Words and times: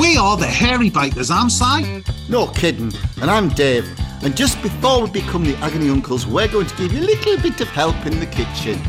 We 0.00 0.16
are 0.16 0.34
the 0.34 0.46
Hairy 0.46 0.88
Bikers. 0.88 1.30
I'm 1.30 1.50
Si. 1.50 2.02
No 2.30 2.46
kidding. 2.46 2.90
And 3.20 3.30
I'm 3.30 3.50
Dave. 3.50 3.86
And 4.22 4.34
just 4.34 4.60
before 4.62 5.02
we 5.02 5.10
become 5.10 5.44
the 5.44 5.54
Agony 5.56 5.90
Uncles, 5.90 6.26
we're 6.26 6.48
going 6.48 6.66
to 6.68 6.76
give 6.76 6.94
you 6.94 7.00
a 7.00 7.08
little 7.12 7.36
bit 7.36 7.60
of 7.60 7.68
help 7.68 8.06
in 8.06 8.18
the 8.18 8.24
kitchen. 8.24 8.80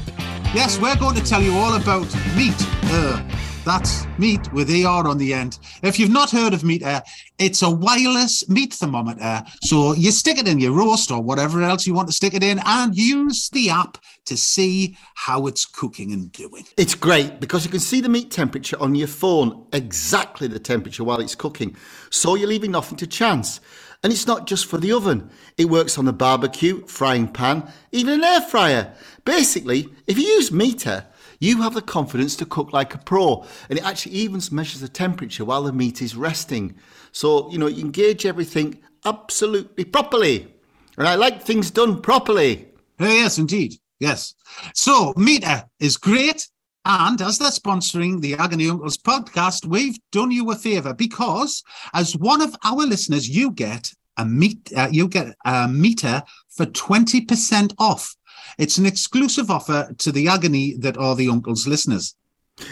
Yes, 0.56 0.80
we're 0.80 0.96
going 0.96 1.18
to 1.18 1.22
tell 1.22 1.42
you 1.42 1.52
all 1.58 1.76
about 1.76 2.08
meat. 2.38 2.56
Uh, 2.86 3.22
that's 3.64 4.08
meat 4.18 4.52
with 4.54 4.72
AR 4.72 5.08
on 5.08 5.18
the 5.18 5.34
end. 5.34 5.60
If 5.84 6.00
you've 6.00 6.12
not 6.12 6.32
heard 6.32 6.54
of 6.54 6.64
Meater, 6.64 7.02
it's 7.38 7.62
a 7.62 7.70
wireless 7.70 8.48
meat 8.50 8.74
thermometer. 8.74 9.44
So 9.62 9.94
you 9.94 10.12
stick 10.12 10.40
it 10.40 10.48
in 10.48 10.60
your 10.60 10.72
roast 10.72 11.12
or 11.12 11.22
whatever 11.22 11.62
else 11.62 11.86
you 11.86 11.94
want 11.94 12.08
to 12.08 12.14
stick 12.14 12.34
it 12.34 12.44
in 12.44 12.60
and 12.66 12.96
use 12.96 13.50
the 13.50 13.70
app 13.70 13.98
to 14.26 14.36
see 14.36 14.98
how 15.14 15.46
it's 15.48 15.66
cooking 15.66 16.12
and 16.12 16.32
doing. 16.32 16.66
It's 16.78 16.96
great 16.96 17.40
because 17.40 17.64
you 17.64 17.72
can 17.72 17.80
see 17.80 18.02
the 18.02 18.10
meat 18.10 18.32
temperature 18.32 18.78
on 18.80 18.96
your 18.96 19.08
phone, 19.08 19.68
exactly 19.74 20.48
the 20.48 20.60
temperature 20.60 21.04
while 21.04 21.20
it's 21.20 21.36
cooking. 21.36 21.76
So 22.10 22.36
you're 22.36 22.50
leaving 22.50 22.72
nothing 22.72 22.98
to 22.98 23.08
chance. 23.08 23.60
And 24.04 24.12
it's 24.12 24.26
not 24.26 24.48
just 24.48 24.66
for 24.66 24.80
the 24.80 24.92
oven. 24.94 25.30
It 25.58 25.66
works 25.66 26.00
on 26.00 26.08
a 26.08 26.14
barbecue, 26.14 26.86
frying 26.88 27.28
pan, 27.28 27.72
even 27.92 28.16
an 28.16 28.24
air 28.24 28.42
fryer. 28.42 28.94
Basically, 29.26 29.90
if 30.08 30.18
you 30.18 30.26
use 30.26 30.52
Meater, 30.52 31.06
you 31.42 31.62
have 31.62 31.74
the 31.74 31.82
confidence 31.82 32.36
to 32.38 32.46
cook 32.46 32.72
like 32.72 32.94
a 32.94 33.00
pro. 33.00 33.44
And 33.70 33.80
it 33.80 33.86
actually 33.86 34.14
even 34.14 34.42
measures 34.52 34.80
the 34.80 34.88
temperature 34.88 35.44
while 35.44 35.64
the 35.64 35.74
meat 35.74 36.02
is 36.02 36.16
resting. 36.16 36.76
So, 37.12 37.52
you 37.52 37.58
know, 37.58 37.68
you 37.68 37.82
can 37.82 37.92
gauge 37.92 38.26
everything 38.26 38.80
absolutely 39.06 39.84
properly. 39.84 40.54
And 40.98 41.08
I 41.08 41.16
like 41.16 41.42
things 41.42 41.72
done 41.72 42.00
properly. 42.02 42.68
Uh, 43.00 43.06
yes, 43.06 43.40
indeed. 43.40 43.74
Yes. 44.00 44.36
So, 44.76 45.14
Meater 45.18 45.66
is 45.80 45.98
great. 45.98 46.48
And 46.86 47.20
as 47.22 47.40
they're 47.40 47.50
sponsoring 47.50 48.22
the 48.22 48.36
Agony 48.36 48.70
Uncles 48.70 48.98
podcast, 48.98 49.66
we've 49.66 49.98
done 50.12 50.32
you 50.32 50.50
a 50.52 50.56
favor 50.56 50.94
because 50.94 51.64
as 51.94 52.18
one 52.18 52.42
of 52.42 52.56
our 52.64 52.86
listeners, 52.86 53.30
you 53.30 53.52
get 53.52 53.92
a 54.18 54.26
meet, 54.26 54.72
uh, 54.76 54.90
you 54.92 55.08
get 55.08 55.36
a 55.46 55.68
Meater 55.68 56.22
for 56.50 56.66
20% 56.66 57.74
off. 57.80 58.16
It's 58.58 58.78
an 58.78 58.86
exclusive 58.86 59.50
offer 59.50 59.94
to 59.98 60.12
the 60.12 60.28
Agony 60.28 60.76
that 60.78 60.98
are 60.98 61.16
the 61.16 61.30
Uncles 61.30 61.68
listeners. 61.68 62.16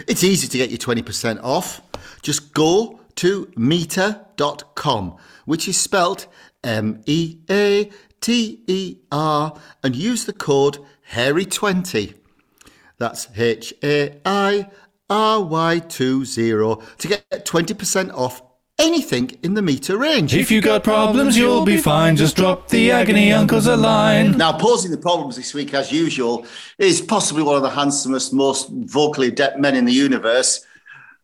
It's 0.06 0.24
easy 0.24 0.48
to 0.48 0.58
get 0.58 0.70
you 0.70 0.78
20% 0.78 1.42
off. 1.42 1.80
Just 2.22 2.54
go 2.54 3.00
to 3.16 3.50
meater.com, 3.56 5.16
which 5.46 5.68
is 5.68 5.76
spelt 5.76 6.26
M 6.62 7.02
E 7.06 7.38
A 7.50 7.90
T 8.20 8.62
E 8.66 8.96
R, 9.10 9.58
and 9.82 9.96
use 9.96 10.24
the 10.24 10.32
code 10.32 10.78
HAIRY20. 11.12 12.14
That's 12.98 13.28
H 13.36 13.74
A 13.82 14.20
I 14.24 14.70
R 15.08 15.42
Y 15.42 15.78
20 15.80 16.24
to 16.24 17.08
get 17.08 17.28
20% 17.30 18.12
off 18.14 18.42
anything 18.80 19.38
in 19.42 19.54
the 19.54 19.62
Meater 19.62 19.96
range. 19.96 20.34
If 20.34 20.50
you've 20.50 20.64
got 20.64 20.82
problems, 20.82 21.36
you'll 21.36 21.64
be 21.64 21.76
fine. 21.76 22.16
Just 22.16 22.36
drop 22.36 22.68
the 22.68 22.90
agony 22.90 23.32
uncles 23.32 23.66
a 23.66 23.76
line. 23.76 24.32
Now, 24.32 24.52
posing 24.58 24.90
the 24.90 24.98
problems 24.98 25.36
this 25.36 25.54
week, 25.54 25.74
as 25.74 25.92
usual, 25.92 26.46
is 26.78 27.00
possibly 27.00 27.42
one 27.42 27.56
of 27.56 27.62
the 27.62 27.70
handsomest, 27.70 28.32
most 28.32 28.68
vocally 28.70 29.28
adept 29.28 29.58
men 29.58 29.76
in 29.76 29.84
the 29.84 29.92
universe, 29.92 30.64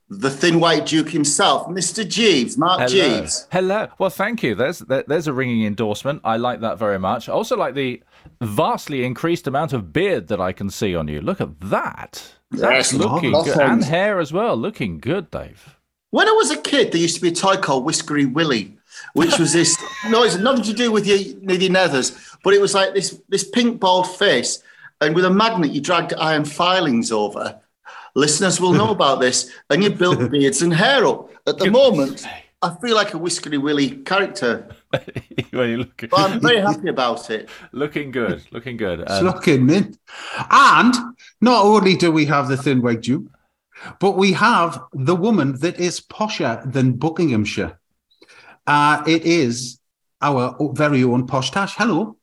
the 0.08 0.30
thin 0.30 0.60
white 0.60 0.86
duke 0.86 1.10
himself, 1.10 1.66
Mr. 1.66 2.08
Jeeves, 2.08 2.56
Mark 2.56 2.78
Hello. 2.78 2.88
Jeeves. 3.18 3.48
Hello. 3.50 3.88
Well, 3.98 4.10
thank 4.10 4.42
you. 4.42 4.54
There's 4.54 4.78
there- 4.80 5.04
there's 5.08 5.26
a 5.26 5.32
ringing 5.32 5.64
endorsement. 5.66 6.20
I 6.24 6.36
like 6.36 6.60
that 6.60 6.78
very 6.78 6.98
much. 6.98 7.28
I 7.28 7.32
also 7.32 7.56
like 7.56 7.74
the 7.74 8.02
vastly 8.40 9.04
increased 9.04 9.46
amount 9.48 9.72
of 9.72 9.92
beard 9.92 10.28
that 10.28 10.40
I 10.40 10.52
can 10.52 10.70
see 10.70 10.94
on 10.94 11.08
you. 11.08 11.20
Look 11.20 11.40
at 11.40 11.58
that. 11.60 12.22
That's 12.52 12.92
Yes, 12.92 12.94
looking 12.94 13.32
good. 13.32 13.58
And 13.58 13.82
hair 13.82 14.20
as 14.20 14.32
well. 14.32 14.56
Looking 14.56 14.98
good, 14.98 15.28
Dave. 15.30 15.76
When 16.10 16.28
I 16.28 16.32
was 16.32 16.50
a 16.50 16.56
kid, 16.60 16.92
there 16.92 17.00
used 17.00 17.16
to 17.16 17.22
be 17.22 17.28
a 17.28 17.32
toy 17.34 17.56
called 17.56 17.84
Whiskery 17.86 18.26
Willy, 18.32 18.76
which 19.14 19.38
was 19.38 19.52
this. 19.52 19.76
no, 20.08 20.22
it's 20.22 20.36
nothing 20.36 20.64
to 20.64 20.72
do 20.72 20.90
with 20.92 21.06
your, 21.06 21.18
your 21.18 21.70
nethers, 21.70 22.36
but 22.44 22.54
it 22.54 22.60
was 22.60 22.74
like 22.74 22.94
this 22.94 23.20
this 23.28 23.44
pink 23.48 23.80
bald 23.80 24.16
face, 24.16 24.62
and 25.00 25.14
with 25.14 25.24
a 25.24 25.30
magnet 25.30 25.72
you 25.72 25.80
dragged 25.80 26.14
iron 26.14 26.44
filings 26.44 27.10
over. 27.12 27.60
Listeners 28.14 28.58
will 28.60 28.72
know 28.72 28.90
about 28.90 29.20
this, 29.20 29.50
and 29.68 29.82
you 29.82 29.90
built 29.90 30.30
beards 30.30 30.62
and 30.62 30.72
hair 30.72 31.04
up. 31.06 31.28
At 31.46 31.58
the 31.58 31.70
moment, 31.70 32.24
I 32.62 32.74
feel 32.80 32.94
like 32.96 33.12
a 33.12 33.18
Whiskery 33.18 33.58
Willy 33.60 33.90
character, 33.90 34.68
look, 35.52 35.96
but 36.10 36.18
I'm 36.18 36.40
very 36.40 36.60
happy 36.60 36.88
about 36.88 37.28
it. 37.30 37.48
looking 37.72 38.10
good. 38.10 38.42
Looking 38.52 38.78
good. 38.78 39.00
It's 39.00 39.10
Um, 39.12 39.26
looking 39.26 39.66
mint. 39.66 39.98
And 40.50 40.94
not 41.42 41.64
only 41.64 41.94
do 41.94 42.10
we 42.10 42.24
have 42.26 42.48
the 42.48 42.56
thin 42.56 42.80
white 42.80 43.02
duke, 43.02 43.26
but 44.00 44.12
we 44.12 44.32
have 44.32 44.80
the 44.92 45.14
woman 45.16 45.58
that 45.60 45.78
is 45.80 46.00
posher 46.00 46.70
than 46.70 46.92
Buckinghamshire. 46.92 47.78
Uh, 48.66 49.02
it 49.06 49.24
is 49.24 49.78
our 50.20 50.56
very 50.72 51.04
own 51.04 51.26
Posh 51.26 51.50
Tash. 51.50 51.74
Hello. 51.76 52.16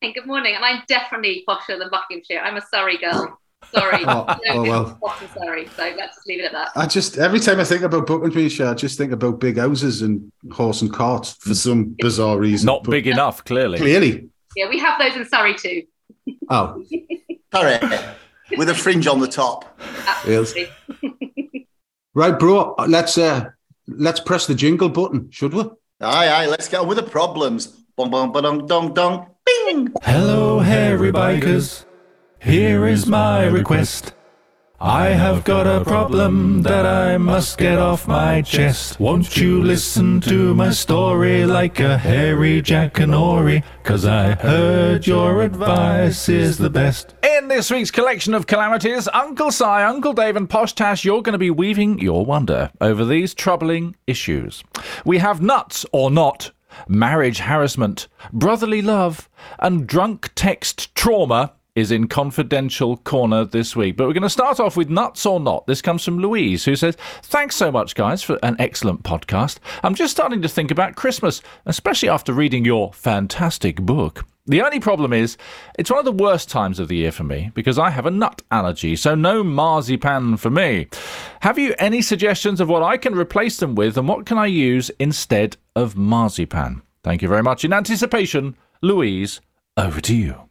Hey, 0.00 0.12
good 0.12 0.26
morning. 0.26 0.54
And 0.54 0.64
I'm 0.64 0.82
definitely 0.88 1.44
posher 1.48 1.78
than 1.78 1.90
Buckinghamshire. 1.90 2.40
I'm 2.40 2.56
a 2.56 2.62
Surrey 2.62 2.98
girl. 2.98 3.38
Sorry. 3.72 4.02
Oh, 4.06 4.24
oh, 4.48 4.62
well. 4.62 4.98
Posh 5.04 5.20
and 5.20 5.30
Surrey. 5.38 5.68
So 5.76 5.82
let's 5.96 6.16
just 6.16 6.26
leave 6.26 6.40
it 6.40 6.46
at 6.46 6.52
that. 6.52 6.70
I 6.74 6.86
just 6.86 7.18
every 7.18 7.40
time 7.40 7.60
I 7.60 7.64
think 7.64 7.82
about 7.82 8.06
Buckinghamshire, 8.06 8.66
I 8.68 8.74
just 8.74 8.96
think 8.96 9.12
about 9.12 9.38
big 9.40 9.58
houses 9.58 10.00
and 10.02 10.32
horse 10.52 10.80
and 10.82 10.92
carts 10.92 11.32
for 11.34 11.54
some 11.54 11.94
bizarre 11.98 12.38
reason. 12.38 12.66
not 12.66 12.84
But 12.84 12.92
big 12.92 13.06
enough, 13.06 13.44
clearly. 13.44 13.78
Clearly. 13.78 14.28
Yeah, 14.56 14.68
we 14.68 14.78
have 14.78 14.98
those 14.98 15.14
in 15.16 15.28
Surrey 15.28 15.54
too. 15.54 15.82
Oh, 16.48 16.82
Sorry, 17.52 17.78
with 18.56 18.68
a 18.68 18.74
fringe 18.74 19.06
on 19.06 19.20
the 19.20 19.28
top. 19.28 19.78
Absolutely. 20.06 20.68
right, 22.14 22.38
bro. 22.38 22.74
Let's 22.86 23.18
uh, 23.18 23.50
let's 23.86 24.20
press 24.20 24.46
the 24.46 24.54
jingle 24.54 24.88
button, 24.88 25.30
should 25.30 25.54
we? 25.54 25.62
Aye, 26.00 26.28
aye, 26.28 26.46
let's 26.46 26.68
get 26.68 26.80
on 26.80 26.88
with 26.88 26.96
the 26.96 27.02
problems. 27.02 27.66
Bong, 27.96 28.10
bong, 28.10 28.32
ba-dong, 28.32 28.66
dong, 28.66 28.94
dong, 28.94 29.26
bing. 29.44 29.92
Hello, 30.02 30.60
hairy 30.60 31.12
bikers. 31.12 31.84
Here 32.40 32.86
is 32.86 33.06
my 33.06 33.44
request. 33.44 34.14
I 34.82 35.08
have 35.08 35.44
got 35.44 35.66
a 35.66 35.84
problem 35.84 36.62
that 36.62 36.86
I 36.86 37.18
must 37.18 37.58
get 37.58 37.78
off 37.78 38.08
my 38.08 38.40
chest. 38.40 38.98
Won't 38.98 39.36
you 39.36 39.62
listen 39.62 40.22
to 40.22 40.54
my 40.54 40.70
story 40.70 41.44
like 41.44 41.80
a 41.80 41.98
hairy 41.98 42.62
Jackanory? 42.62 43.62
Cause 43.82 44.06
I 44.06 44.30
heard 44.36 45.06
your 45.06 45.42
advice 45.42 46.30
is 46.30 46.56
the 46.56 46.70
best. 46.70 47.14
In 47.22 47.48
this 47.48 47.70
week's 47.70 47.90
collection 47.90 48.32
of 48.32 48.46
calamities, 48.46 49.06
Uncle 49.12 49.50
Si, 49.50 49.62
Uncle 49.64 50.14
Dave, 50.14 50.36
and 50.36 50.48
Posh 50.48 50.72
Tash, 50.72 51.04
you're 51.04 51.20
going 51.20 51.34
to 51.34 51.38
be 51.38 51.50
weaving 51.50 51.98
your 51.98 52.24
wonder 52.24 52.70
over 52.80 53.04
these 53.04 53.34
troubling 53.34 53.96
issues. 54.06 54.64
We 55.04 55.18
have 55.18 55.42
nuts 55.42 55.84
or 55.92 56.10
not, 56.10 56.52
marriage 56.88 57.40
harassment, 57.40 58.08
brotherly 58.32 58.80
love, 58.80 59.28
and 59.58 59.86
drunk 59.86 60.30
text 60.34 60.94
trauma 60.94 61.52
is 61.74 61.90
in 61.90 62.08
confidential 62.08 62.96
corner 62.98 63.44
this 63.44 63.74
week. 63.76 63.96
But 63.96 64.06
we're 64.06 64.14
going 64.14 64.22
to 64.22 64.30
start 64.30 64.60
off 64.60 64.76
with 64.76 64.90
nuts 64.90 65.24
or 65.26 65.40
not. 65.40 65.66
This 65.66 65.82
comes 65.82 66.04
from 66.04 66.18
Louise, 66.18 66.64
who 66.64 66.76
says, 66.76 66.96
Thanks 67.22 67.56
so 67.56 67.70
much, 67.70 67.94
guys, 67.94 68.22
for 68.22 68.38
an 68.42 68.56
excellent 68.58 69.02
podcast. 69.02 69.58
I'm 69.82 69.94
just 69.94 70.12
starting 70.12 70.42
to 70.42 70.48
think 70.48 70.70
about 70.70 70.96
Christmas, 70.96 71.42
especially 71.66 72.08
after 72.08 72.32
reading 72.32 72.64
your 72.64 72.92
fantastic 72.92 73.80
book. 73.82 74.24
The 74.46 74.62
only 74.62 74.80
problem 74.80 75.12
is, 75.12 75.36
it's 75.78 75.90
one 75.90 76.00
of 76.00 76.04
the 76.04 76.12
worst 76.12 76.48
times 76.48 76.80
of 76.80 76.88
the 76.88 76.96
year 76.96 77.12
for 77.12 77.22
me 77.22 77.52
because 77.54 77.78
I 77.78 77.90
have 77.90 78.06
a 78.06 78.10
nut 78.10 78.42
allergy, 78.50 78.96
so 78.96 79.14
no 79.14 79.44
marzipan 79.44 80.38
for 80.38 80.50
me. 80.50 80.88
Have 81.42 81.58
you 81.58 81.74
any 81.78 82.02
suggestions 82.02 82.60
of 82.60 82.68
what 82.68 82.82
I 82.82 82.96
can 82.96 83.14
replace 83.14 83.58
them 83.58 83.76
with 83.76 83.96
and 83.96 84.08
what 84.08 84.26
can 84.26 84.38
I 84.38 84.46
use 84.46 84.90
instead 84.98 85.56
of 85.76 85.96
marzipan? 85.96 86.82
Thank 87.04 87.22
you 87.22 87.28
very 87.28 87.42
much. 87.42 87.64
In 87.64 87.72
anticipation, 87.72 88.56
Louise, 88.82 89.40
over 89.76 90.00
to 90.00 90.16
you. 90.16 90.49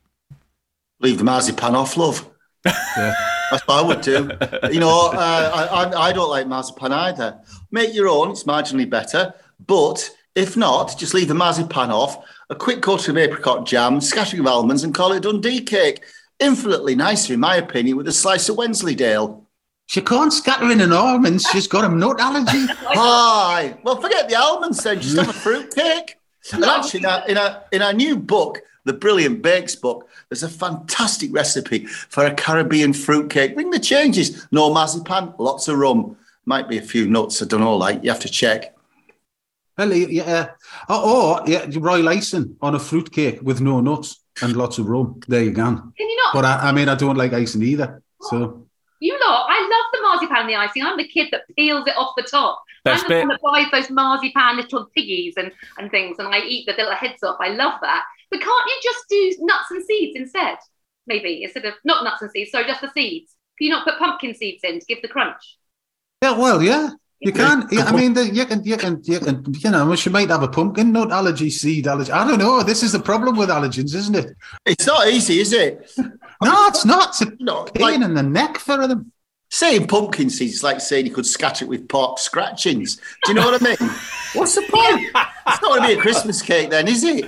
Leave 1.01 1.17
the 1.17 1.23
marzipan 1.23 1.75
off, 1.75 1.97
love. 1.97 2.29
That's 2.63 3.65
what 3.65 3.69
I 3.69 3.81
would 3.81 4.01
do. 4.01 4.29
You 4.71 4.79
know, 4.79 5.11
uh, 5.13 5.51
I, 5.71 5.83
I, 5.83 6.09
I 6.09 6.13
don't 6.13 6.29
like 6.29 6.47
marzipan 6.47 6.91
either. 6.91 7.39
Make 7.71 7.93
your 7.93 8.07
own, 8.07 8.31
it's 8.31 8.43
marginally 8.43 8.89
better. 8.89 9.33
But 9.65 10.09
if 10.35 10.55
not, 10.55 10.97
just 10.97 11.13
leave 11.13 11.27
the 11.27 11.33
marzipan 11.33 11.91
off 11.91 12.25
a 12.49 12.55
quick 12.55 12.81
coat 12.81 13.07
of 13.07 13.17
apricot 13.17 13.65
jam, 13.65 14.01
scattering 14.01 14.41
of 14.41 14.47
almonds, 14.47 14.83
and 14.83 14.93
call 14.93 15.11
it 15.11 15.23
Dundee 15.23 15.61
cake. 15.61 16.01
Infinitely 16.39 16.95
nicer, 16.95 17.33
in 17.33 17.39
my 17.39 17.57
opinion, 17.57 17.97
with 17.97 18.07
a 18.07 18.11
slice 18.11 18.49
of 18.49 18.57
Wensleydale. 18.57 19.45
She 19.87 20.01
can't 20.01 20.31
scatter 20.31 20.71
in 20.71 20.81
an 20.81 20.93
almonds. 20.93 21.45
She's 21.51 21.67
got 21.67 21.89
a 21.89 21.93
nut 21.93 22.19
allergy. 22.19 22.65
Hi. 22.69 23.77
Well, 23.83 23.99
forget 23.99 24.29
the 24.29 24.35
almonds 24.35 24.83
then. 24.83 25.01
Just 25.01 25.17
have 25.17 25.29
a 25.29 25.33
fruit 25.33 25.73
cake. 25.73 26.15
And 26.53 26.63
actually, 26.63 27.01
in 27.01 27.05
our, 27.05 27.27
in, 27.27 27.37
our, 27.37 27.63
in 27.73 27.81
our 27.81 27.93
new 27.93 28.17
book, 28.17 28.61
the 28.85 28.93
Brilliant 28.93 29.43
Bakes 29.43 29.75
book, 29.75 30.08
there's 30.29 30.43
a 30.43 30.49
fantastic 30.49 31.33
recipe 31.33 31.85
for 31.85 32.25
a 32.25 32.33
Caribbean 32.33 32.93
fruit 32.93 33.29
cake. 33.29 33.55
Bring 33.55 33.71
the 33.71 33.79
changes. 33.79 34.47
No 34.51 34.71
marzipan, 34.71 35.33
lots 35.39 35.67
of 35.67 35.77
rum. 35.77 36.17
Might 36.45 36.69
be 36.69 36.77
a 36.77 36.81
few 36.81 37.07
nuts. 37.07 37.41
I 37.41 37.45
don't 37.45 37.61
know. 37.61 37.75
Like 37.75 38.03
you 38.03 38.09
have 38.11 38.19
to 38.21 38.29
check. 38.29 38.75
Well, 39.77 39.93
yeah. 39.93 40.51
Uh, 40.89 41.03
or, 41.03 41.41
or 41.41 41.49
yeah, 41.49 41.65
Royal 41.77 42.09
icing 42.09 42.57
on 42.61 42.75
a 42.75 42.79
fruit 42.79 43.11
cake 43.11 43.39
with 43.41 43.61
no 43.61 43.79
nuts 43.79 44.19
and 44.41 44.55
lots 44.55 44.77
of 44.77 44.87
rum. 44.87 45.19
There 45.27 45.43
you 45.43 45.51
go. 45.51 45.63
Can 45.63 45.91
you 45.97 46.17
not? 46.17 46.33
But 46.33 46.45
I, 46.45 46.69
I 46.69 46.71
mean, 46.71 46.89
I 46.89 46.95
don't 46.95 47.17
like 47.17 47.33
icing 47.33 47.63
either. 47.63 48.01
So 48.21 48.67
You 48.99 49.13
lot, 49.13 49.47
I 49.49 49.61
love 49.61 49.85
the 49.93 50.01
marzipan 50.01 50.41
and 50.41 50.49
the 50.49 50.55
icing. 50.55 50.83
I'm 50.83 50.97
the 50.97 51.07
kid 51.07 51.29
that 51.31 51.43
peels 51.55 51.87
it 51.87 51.95
off 51.97 52.13
the 52.17 52.23
top. 52.23 52.61
Best 52.83 53.03
I'm 53.05 53.09
the 53.09 53.15
bit. 53.15 53.27
one 53.27 53.29
that 53.29 53.41
buys 53.41 53.71
those 53.71 53.89
marzipan 53.89 54.57
little 54.57 54.85
piggies 54.95 55.35
and, 55.37 55.51
and 55.77 55.89
things, 55.89 56.17
and 56.19 56.27
I 56.27 56.39
eat 56.39 56.65
the 56.65 56.73
little 56.73 56.93
heads 56.93 57.23
off. 57.23 57.37
I 57.39 57.49
love 57.49 57.79
that. 57.81 58.05
But 58.31 58.41
can't 58.41 58.67
you 58.67 58.79
just 58.83 59.05
do 59.09 59.35
nuts 59.45 59.71
and 59.71 59.83
seeds 59.83 60.15
instead? 60.15 60.57
Maybe 61.07 61.43
instead 61.43 61.65
of 61.65 61.73
not 61.83 62.03
nuts 62.03 62.21
and 62.21 62.29
seeds, 62.31 62.51
so 62.51 62.63
just 62.63 62.81
the 62.81 62.91
seeds. 62.91 63.35
Can 63.57 63.65
you 63.67 63.71
not 63.71 63.83
put 63.85 63.97
pumpkin 63.99 64.33
seeds 64.35 64.63
in 64.63 64.79
to 64.79 64.85
give 64.85 65.01
the 65.01 65.07
crunch? 65.07 65.57
yeah, 66.21 66.37
well, 66.37 66.61
yeah. 66.61 66.89
You 67.21 67.33
can. 67.33 67.67
Yeah, 67.69 67.83
I 67.83 67.91
mean, 67.93 68.13
the, 68.13 68.25
you 68.29 68.45
can, 68.45 68.63
you 68.63 68.77
can, 68.77 69.01
you 69.03 69.19
can. 69.19 69.43
You 69.59 69.71
know, 69.71 69.93
she 69.95 70.09
might 70.09 70.29
have 70.29 70.41
a 70.43 70.47
pumpkin 70.47 70.93
nut 70.93 71.11
allergy, 71.11 71.49
seed 71.49 71.85
allergy. 71.85 72.11
I 72.13 72.25
don't 72.25 72.39
know. 72.39 72.63
This 72.63 72.81
is 72.81 72.93
the 72.93 72.99
problem 72.99 73.35
with 73.35 73.49
allergens, 73.49 73.93
isn't 73.93 74.15
it? 74.15 74.37
It's 74.65 74.87
not 74.87 75.07
easy, 75.09 75.39
is 75.39 75.51
it? 75.53 75.91
No, 76.41 76.67
it's 76.67 76.85
not. 76.85 77.09
It's 77.09 77.21
a 77.21 77.33
No, 77.41 77.65
pain 77.65 77.99
like 77.99 78.01
in 78.09 78.13
the 78.13 78.23
neck 78.23 78.57
for 78.59 78.87
them. 78.87 79.11
saying 79.49 79.87
pumpkin 79.87 80.29
seeds 80.29 80.53
is 80.53 80.63
like 80.63 80.79
saying 80.79 81.05
you 81.07 81.11
could 81.13 81.25
scatter 81.25 81.65
it 81.65 81.67
with 81.67 81.89
pork 81.89 82.17
scratchings. 82.19 82.95
Do 82.95 83.01
you 83.27 83.33
know 83.33 83.43
what 83.51 83.61
I 83.61 83.65
mean? 83.65 83.91
What's 84.33 84.55
the 84.55 84.61
point? 84.69 85.05
It's 85.53 85.61
not 85.61 85.69
going 85.69 85.81
to 85.81 85.87
be 85.87 85.93
a 85.93 86.01
Christmas 86.01 86.41
cake 86.41 86.69
then, 86.69 86.87
is 86.87 87.03
it? 87.03 87.25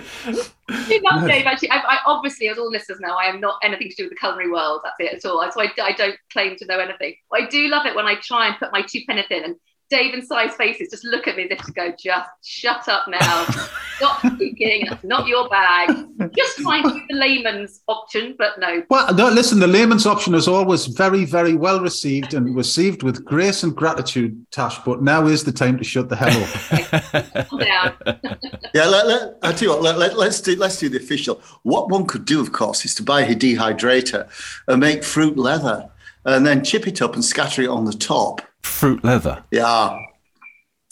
do 0.67 1.01
love 1.03 1.27
Dave. 1.27 1.45
Actually, 1.45 1.71
I, 1.71 1.77
I 1.77 1.97
obviously, 2.05 2.47
as 2.49 2.57
all 2.57 2.69
listeners 2.69 2.99
know, 2.99 3.13
I 3.13 3.25
am 3.25 3.39
not 3.39 3.57
anything 3.63 3.89
to 3.89 3.95
do 3.95 4.03
with 4.03 4.11
the 4.11 4.15
culinary 4.15 4.49
world. 4.49 4.81
That's 4.83 4.95
it 4.99 5.25
at 5.25 5.29
all. 5.29 5.45
So 5.51 5.61
I, 5.61 5.69
I 5.81 5.91
don't 5.93 6.15
claim 6.31 6.55
to 6.57 6.65
know 6.65 6.79
anything. 6.79 7.15
But 7.29 7.41
I 7.41 7.47
do 7.47 7.67
love 7.67 7.85
it 7.85 7.95
when 7.95 8.05
I 8.05 8.15
try 8.15 8.47
and 8.47 8.57
put 8.57 8.71
my 8.71 8.81
two 8.81 9.01
penneth 9.07 9.31
in, 9.31 9.43
and 9.43 9.55
Dave 9.91 10.13
and 10.13 10.23
Si's 10.23 10.55
faces 10.55 10.87
just 10.89 11.03
look 11.03 11.27
at 11.27 11.35
me 11.35 11.43
as 11.43 11.51
if 11.51 11.65
to 11.65 11.71
go, 11.73 11.93
just 11.99 12.29
shut 12.43 12.87
up 12.87 13.09
now. 13.09 13.43
Stop 13.97 14.21
speaking. 14.33 14.87
That's 14.89 15.03
not 15.03 15.27
your 15.27 15.49
bag. 15.49 16.07
Just 16.35 16.59
trying 16.59 16.83
to 16.83 16.93
do 16.93 17.01
the 17.09 17.15
layman's 17.15 17.81
option, 17.89 18.35
but 18.37 18.57
no. 18.57 18.83
Well, 18.89 19.13
no, 19.13 19.27
listen, 19.27 19.59
the 19.59 19.67
layman's 19.67 20.07
option 20.07 20.33
is 20.33 20.47
always 20.47 20.85
very, 20.85 21.25
very 21.25 21.55
well 21.55 21.81
received 21.81 22.33
and 22.33 22.55
received 22.55 23.03
with 23.03 23.25
grace 23.25 23.63
and 23.63 23.75
gratitude, 23.75 24.45
Tash. 24.49 24.79
But 24.79 25.03
now 25.03 25.27
is 25.27 25.43
the 25.43 25.51
time 25.51 25.77
to 25.77 25.83
shut 25.83 26.07
the 26.07 26.15
hell 26.15 26.41
up. 26.41 27.49
Down. 27.59 28.37
Yeah, 28.73 28.85
let, 28.85 29.05
let, 29.05 29.37
I 29.43 29.51
tell 29.51 29.67
you 29.67 29.69
what, 29.71 29.81
let, 29.81 29.97
let, 29.97 30.17
let's 30.17 30.39
do 30.39 30.55
let's 30.55 30.79
do 30.79 30.87
the 30.87 30.95
official. 30.95 31.41
What 31.63 31.89
one 31.89 32.05
could 32.05 32.23
do, 32.23 32.39
of 32.39 32.53
course, 32.53 32.85
is 32.85 32.95
to 32.95 33.03
buy 33.03 33.23
a 33.23 33.35
dehydrator 33.35 34.29
and 34.69 34.79
make 34.79 35.03
fruit 35.03 35.37
leather 35.37 35.89
and 36.23 36.45
then 36.45 36.63
chip 36.63 36.87
it 36.87 37.01
up 37.01 37.15
and 37.15 37.25
scatter 37.25 37.63
it 37.63 37.67
on 37.67 37.83
the 37.83 37.91
top. 37.91 38.41
Fruit 38.63 39.03
leather. 39.03 39.43
Yeah. 39.51 39.97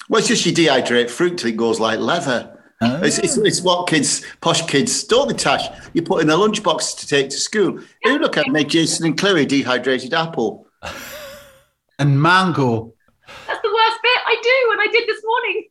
Well, 0.09 0.19
it's 0.19 0.27
just 0.27 0.45
you 0.45 0.51
dehydrate 0.51 1.09
fruit 1.09 1.37
till 1.37 1.49
it 1.49 1.57
goes 1.57 1.79
like 1.79 1.99
leather. 1.99 2.55
Oh. 2.81 3.01
It's, 3.03 3.19
it's, 3.19 3.37
it's 3.37 3.61
what 3.61 3.87
kids, 3.87 4.25
posh 4.41 4.65
kids, 4.65 5.03
don't 5.03 5.27
they, 5.27 5.33
Tash? 5.33 5.67
You 5.93 6.01
put 6.01 6.21
in 6.21 6.27
their 6.27 6.37
lunchbox 6.37 6.97
to 6.99 7.07
take 7.07 7.29
to 7.29 7.37
school. 7.37 7.79
Who 8.03 8.19
look 8.19 8.37
at 8.37 8.47
me, 8.47 8.63
Jason 8.63 9.05
and 9.05 9.17
Chloe, 9.17 9.45
dehydrated 9.45 10.13
apple. 10.13 10.65
and 11.99 12.21
mango. 12.21 12.93
That's 13.47 13.61
the 13.61 13.67
worst 13.67 13.99
bit. 14.01 14.19
I 14.25 14.35
do, 14.41 14.71
and 14.71 14.81
I 14.81 14.87
did 14.91 15.07
this 15.07 15.21
morning. 15.23 15.67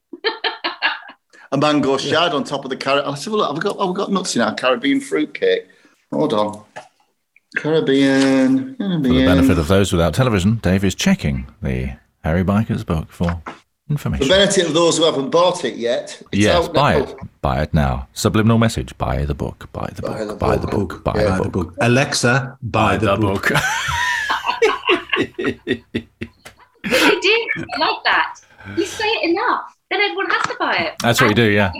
A 1.51 1.57
mango 1.57 1.97
shard 1.97 2.33
on 2.33 2.45
top 2.45 2.65
of 2.65 2.71
the 2.71 2.77
carrot. 2.77 3.09
Let's 3.09 3.25
have 3.25 3.33
a 3.33 3.37
look. 3.39 3.47
Have 3.49 3.57
we 3.57 3.63
got, 3.63 3.79
have 3.79 3.89
we 3.89 3.95
got 3.95 4.13
nuts 4.13 4.37
in 4.37 4.43
our 4.43 4.55
Caribbean 4.55 5.01
fruit 5.01 5.33
cake? 5.33 5.67
Hold 6.13 6.35
on. 6.35 6.65
Caribbean. 7.57 8.77
Caribbean. 8.77 9.03
For 9.03 9.09
the 9.09 9.25
benefit 9.27 9.59
of 9.59 9.69
those 9.69 9.93
without 9.93 10.15
television, 10.15 10.57
Dave 10.57 10.85
is 10.85 10.95
checking 10.95 11.47
the 11.63 11.97
Hairy 12.23 12.45
Biker's 12.45 12.85
book 12.85 13.11
for 13.11 13.43
For 13.97 14.09
the 14.11 14.27
benefit 14.29 14.67
of 14.67 14.75
those 14.75 14.99
who 14.99 15.05
haven't 15.05 15.31
bought 15.31 15.65
it 15.65 15.77
yet, 15.77 16.21
it's 16.31 16.43
Yes, 16.45 16.67
out 16.67 16.75
buy 16.75 16.99
now. 16.99 17.05
it. 17.05 17.17
Buy 17.41 17.63
it 17.63 17.73
now. 17.75 18.09
Subliminal 18.13 18.59
message. 18.59 18.97
Buy 18.99 19.25
the 19.25 19.35
book. 19.35 19.69
Buy 19.73 19.91
the 19.95 20.03
Buy 20.03 20.19
book. 20.19 20.29
the 20.29 20.35
Buy 20.35 20.57
the 20.57 20.67
book. 20.67 20.89
book. 20.91 21.05
Buy 21.05 21.13
Yeah. 21.17 21.29
Buy 21.31 21.37
the 21.39 21.43
the 21.45 21.49
book. 21.49 21.67
book. 21.69 21.77
Alexa, 21.81 22.59
buy, 22.63 22.97
the, 22.99 23.17
book. 23.17 23.51
I 26.85 27.19
did. 27.23 27.49
I 27.57 27.79
like 27.79 28.05
that. 28.05 28.41
You 28.77 28.85
say 28.85 29.07
it 29.09 29.31
enough, 29.31 29.75
then 29.91 30.01
everyone 30.03 30.29
has 30.31 30.43
to 30.43 30.57
buy 30.59 30.75
it. 30.77 30.95
That's 31.01 31.21
what 31.21 31.31
you 31.31 31.35
do, 31.35 31.51
yeah. 31.51 31.73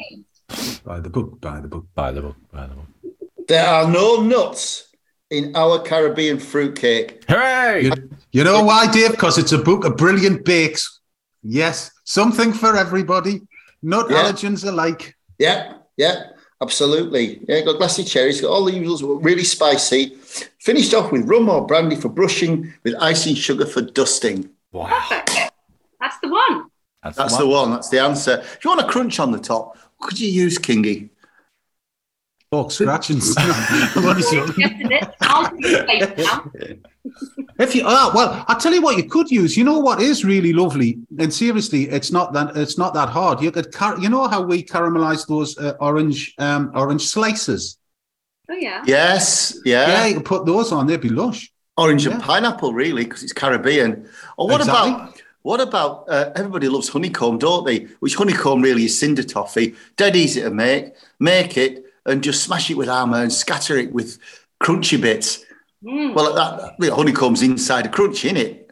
Buy 0.85 1.01
the 1.01 1.11
book. 1.11 1.39
Buy 1.43 1.61
the 1.61 1.69
book. 1.69 1.87
Buy 1.95 2.11
the 2.13 2.23
book. 2.23 2.37
Buy 2.51 2.67
the 2.67 2.75
book. 2.75 2.87
There 3.49 3.67
are 3.67 3.87
no 3.91 4.23
nuts 4.23 4.88
in 5.31 5.55
our 5.57 5.81
Caribbean 5.81 6.39
fruit 6.39 6.77
cake. 6.79 7.25
Hooray! 7.29 7.85
You, 7.85 7.93
you 8.33 8.45
know 8.45 8.63
why, 8.65 8.91
Dave? 8.91 9.11
Because 9.13 9.39
it's 9.39 9.53
a 9.53 9.59
book 9.59 9.85
of 9.85 9.97
brilliant 9.97 10.45
bakes. 10.45 11.01
Yes, 11.43 11.91
something 12.05 12.53
for 12.53 12.77
everybody. 12.77 13.43
Nut 13.83 14.07
Yeah. 14.11 14.25
allergens 14.25 14.67
alike. 14.67 15.15
Yeah, 15.39 15.75
yeah, 15.97 16.25
absolutely. 16.61 17.41
Yeah, 17.49 17.61
got 17.63 17.79
glassy 17.79 18.05
cherries, 18.05 18.41
got 18.41 18.51
all 18.51 18.65
the 18.65 18.73
usuals, 18.73 19.25
really 19.25 19.45
spicy. 19.45 20.17
Finished 20.61 20.95
off 20.95 21.13
with 21.13 21.27
rum 21.29 21.49
or 21.49 21.67
brandy 21.67 21.97
for 21.97 22.09
brushing, 22.09 22.73
with 22.83 22.95
icing 23.01 23.35
sugar 23.35 23.67
for 23.67 23.83
dusting. 23.83 24.51
Wow. 24.73 24.87
Perfect. 24.89 25.53
That's 26.01 26.17
the 26.23 26.29
one. 26.29 26.65
That's 27.03 27.37
the 27.37 27.47
one. 27.47 27.71
That's 27.71 27.89
the 27.89 28.01
answer. 28.01 28.39
If 28.41 28.65
you 28.65 28.71
want 28.71 28.81
a 28.81 28.89
crunch 28.89 29.21
on 29.21 29.31
the 29.31 29.39
top, 29.39 29.79
could 30.01 30.19
you 30.19 30.29
use, 30.29 30.59
Kingy? 30.59 31.11
Place 32.51 32.81
now. 32.81 32.99
If 37.59 37.75
you, 37.75 37.83
oh, 37.85 38.13
well, 38.15 38.45
I 38.47 38.55
tell 38.55 38.73
you 38.73 38.81
what, 38.83 38.97
you 38.97 39.05
could 39.05 39.31
use. 39.31 39.57
You 39.57 39.65
know 39.65 39.79
what 39.81 40.01
is 40.01 40.25
really 40.25 40.53
lovely, 40.53 40.99
and 41.19 41.33
seriously, 41.33 41.89
it's 41.89 42.13
not 42.13 42.33
that 42.35 42.57
it's 42.57 42.79
not 42.79 42.95
that 42.95 43.09
hard. 43.09 43.41
You 43.43 43.51
could, 43.51 43.73
car- 43.73 43.99
you 43.99 44.09
know 44.09 44.29
how 44.29 44.43
we 44.43 44.63
caramelize 44.63 45.27
those 45.27 45.59
uh, 45.59 45.75
orange 45.81 46.35
um, 46.39 46.71
orange 46.75 47.07
slices. 47.07 47.79
Oh 48.51 48.55
yeah. 48.55 48.83
Yes, 48.87 49.59
Yeah, 49.65 49.89
yeah. 49.89 50.07
you 50.07 50.15
could 50.17 50.25
put 50.25 50.47
those 50.47 50.73
on. 50.73 50.87
They'd 50.87 51.01
be 51.01 51.09
lush. 51.11 51.53
Orange 51.77 52.07
and 52.07 52.21
pineapple, 52.21 52.73
really, 52.75 53.05
because 53.05 53.23
it's 53.23 53.33
Caribbean. 53.33 54.09
Or 54.37 54.49
what 54.49 54.61
Exactly. 54.61 54.93
about 54.93 55.23
what 55.43 55.61
about 55.61 56.05
uh, 56.09 56.31
everybody 56.35 56.69
loves 56.69 56.89
honeycomb, 56.89 57.39
don't 57.39 57.65
they? 57.67 57.87
Which 58.01 58.15
honeycomb 58.17 58.63
really 58.63 58.85
is 58.85 58.99
cinder 58.99 59.23
toffee. 59.23 59.75
Dead 59.97 60.17
easy 60.17 60.41
to 60.43 60.51
make. 60.51 60.95
Make 61.21 61.57
it 61.57 61.85
and 62.09 62.23
just 62.23 62.43
smash 62.43 62.71
it 62.71 62.77
with 62.77 62.89
hammer 62.89 63.23
and 63.23 63.33
scatter 63.33 63.77
it 63.77 63.93
with 63.93 64.19
crunchy 64.63 65.01
bits. 65.01 65.45
Mm. 65.85 66.15
Well, 66.15 66.35
that, 66.35 66.75
that 66.79 66.93
honeycomb's 66.93 67.43
inside 67.43 67.87
a 67.87 67.89
crunch, 67.89 68.25
isn't 68.25 68.37
it? 68.37 68.71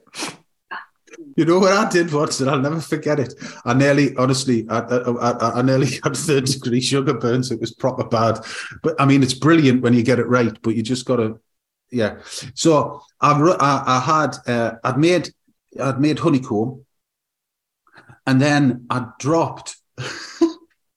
You 1.37 1.45
know 1.45 1.59
what 1.59 1.73
I 1.73 1.89
did 1.89 2.13
once, 2.13 2.41
and 2.41 2.49
I'll 2.49 2.59
never 2.59 2.81
forget 2.81 3.21
it. 3.21 3.35
I 3.65 3.75
nearly, 3.75 4.17
honestly, 4.17 4.67
I, 4.71 4.79
I, 4.79 5.31
I, 5.31 5.59
I 5.59 5.63
nearly 5.63 5.87
had 6.03 6.17
third 6.17 6.47
degree 6.47 6.81
sugar 6.81 7.15
burns. 7.15 7.51
It 7.51 7.61
was 7.61 7.75
proper 7.75 8.05
bad. 8.05 8.41
But 8.83 8.99
I 8.99 9.05
mean, 9.05 9.23
it's 9.23 9.35
brilliant 9.35 9.83
when 9.83 9.93
you 9.93 10.03
get 10.03 10.19
it 10.19 10.27
right. 10.27 10.57
But 10.63 10.77
you 10.77 10.83
just 10.83 11.05
got 11.05 11.17
to, 11.17 11.39
yeah. 11.91 12.21
So 12.55 13.03
I, 13.21 13.39
ru- 13.39 13.57
I, 13.61 13.83
I 13.87 14.01
had, 14.01 14.37
uh, 14.47 14.77
I'd 14.83 14.99
made, 14.99 15.31
I'd 15.79 16.01
made 16.01 16.19
honeycomb, 16.19 16.87
and 18.27 18.41
then 18.41 18.87
I 18.89 19.09
dropped. 19.19 19.77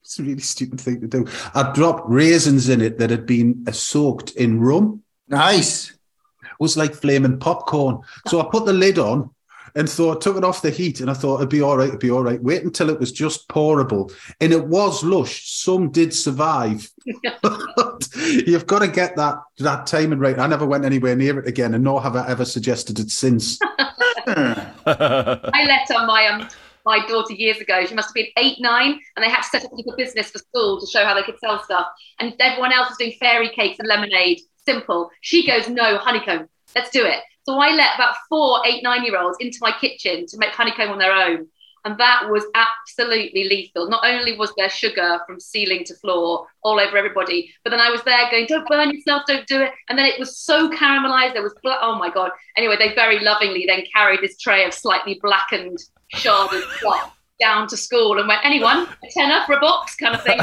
it's 0.10 0.18
a 0.18 0.24
really 0.24 0.42
stupid 0.42 0.82
thing 0.82 1.00
to 1.02 1.08
do. 1.08 1.28
I 1.54 1.72
dropped 1.72 2.10
raisins 2.10 2.68
in 2.68 2.82
it 2.82 2.98
that 2.98 3.12
had 3.12 3.28
been 3.28 3.64
uh, 3.68 3.72
soaked 3.72 4.32
in 4.32 4.60
rum. 4.60 5.04
Nice. 5.28 5.92
It 5.92 6.60
was 6.60 6.76
like 6.76 6.96
flaming 6.96 7.38
popcorn. 7.38 8.02
So 8.28 8.42
I 8.42 8.50
put 8.50 8.66
the 8.66 8.74
lid 8.74 8.98
on 8.98 9.30
and 9.76 9.88
thought, 9.88 10.22
took 10.22 10.36
it 10.36 10.44
off 10.44 10.64
the 10.64 10.72
heat, 10.72 11.00
and 11.00 11.12
I 11.12 11.14
thought 11.14 11.36
it'd 11.38 11.50
be 11.50 11.62
all 11.62 11.78
right, 11.78 11.90
it'd 11.90 12.00
be 12.00 12.10
all 12.10 12.24
right. 12.24 12.42
Wait 12.42 12.64
until 12.64 12.90
it 12.90 13.00
was 13.00 13.12
just 13.12 13.48
pourable. 13.50 14.12
And 14.42 14.52
it 14.52 14.66
was 14.66 15.04
lush. 15.04 15.48
Some 15.48 15.92
did 15.92 16.12
survive. 16.12 16.90
You've 17.06 18.66
got 18.66 18.80
to 18.80 18.88
get 18.88 19.16
that 19.16 19.36
that 19.60 19.86
timing 19.86 20.18
right. 20.18 20.40
I 20.40 20.48
never 20.48 20.66
went 20.66 20.86
anywhere 20.86 21.16
near 21.16 21.38
it 21.38 21.48
again, 21.48 21.76
and 21.76 21.84
nor 21.84 22.02
have 22.02 22.16
I 22.16 22.28
ever 22.28 22.46
suggested 22.46 22.98
it 22.98 23.12
since. 23.12 23.60
I 24.26 24.74
let 24.88 25.96
on 25.96 26.08
my 26.08 26.26
um 26.30 26.50
my 26.86 27.06
daughter 27.08 27.34
years 27.34 27.60
ago. 27.60 27.86
She 27.86 27.96
must 27.96 28.10
have 28.10 28.14
been 28.14 28.28
eight, 28.38 28.58
nine, 28.60 29.00
and 29.16 29.24
they 29.24 29.30
had 29.30 29.42
to 29.42 29.48
set 29.50 29.66
up 29.66 29.72
a 29.72 29.76
little 29.76 29.96
business 29.96 30.32
for 30.32 30.40
school 30.40 30.80
to 30.80 30.88
show 30.88 31.06
how 31.06 31.14
they 31.14 31.24
could 31.24 31.40
sell 31.40 31.64
stuff. 31.64 31.88
And 32.20 32.34
everyone 32.40 32.74
else 32.74 32.90
was 32.90 32.98
doing 32.98 33.14
fairy 33.20 33.50
cakes 33.50 33.80
and 33.80 33.88
lemonade. 33.88 34.42
Simple. 34.66 35.10
She 35.22 35.48
goes, 35.48 35.70
no 35.70 35.98
honeycomb. 35.98 36.48
Let's 36.76 36.92
do 36.92 37.06
it. 37.06 37.22
So 37.44 37.58
I 37.60 37.72
let 37.72 37.96
about 37.96 38.16
four, 38.30 38.62
eight, 38.66 38.84
nine 38.84 39.04
year 39.04 39.20
olds 39.20 39.38
into 39.40 39.58
my 39.62 39.72
kitchen 39.72 40.26
to 40.28 40.38
make 40.38 40.52
honeycomb 40.52 40.90
on 40.90 41.00
their 41.00 41.14
own. 41.14 41.48
And 41.86 41.98
that 41.98 42.30
was 42.30 42.46
absolutely 42.56 43.46
lethal. 43.46 43.90
Not 43.90 44.06
only 44.06 44.38
was 44.38 44.52
there 44.58 44.70
sugar 44.70 45.20
from 45.26 45.40
ceiling 45.40 45.84
to 45.86 45.96
floor 45.96 46.48
all 46.64 46.80
over 46.80 46.98
everybody, 46.98 47.54
but 47.64 47.70
then 47.70 47.80
I 47.80 47.90
was 47.90 48.04
there 48.04 48.30
going, 48.30 48.48
don't 48.48 48.68
burn 48.68 48.92
yourself, 48.92 49.24
don't 49.28 49.48
do 49.48 49.62
it. 49.62 49.72
And 49.88 49.98
then 49.98 50.06
it 50.06 50.20
was 50.20 50.38
so 50.38 50.70
caramelized. 50.70 51.34
There 51.34 51.44
was, 51.44 51.56
bla- 51.64 51.80
oh 51.82 51.96
my 51.96 52.10
God. 52.10 52.32
Anyway, 52.58 52.76
they 52.78 52.94
very 52.94 53.20
lovingly 53.20 53.66
then 53.66 53.84
carried 53.94 54.22
this 54.22 54.38
tray 54.38 54.66
of 54.66 54.74
slightly 54.74 55.20
blackened, 55.22 55.78
sharded 56.16 56.64
stuff 56.78 57.16
down 57.40 57.68
to 57.70 57.78
school 57.78 58.20
and 58.20 58.28
went, 58.28 58.44
anyone, 58.44 58.80
a 58.80 59.08
tenner 59.12 59.42
for 59.46 59.54
a 59.54 59.60
box 59.62 59.96
kind 59.96 60.16
of 60.16 60.24
thing. 60.24 60.40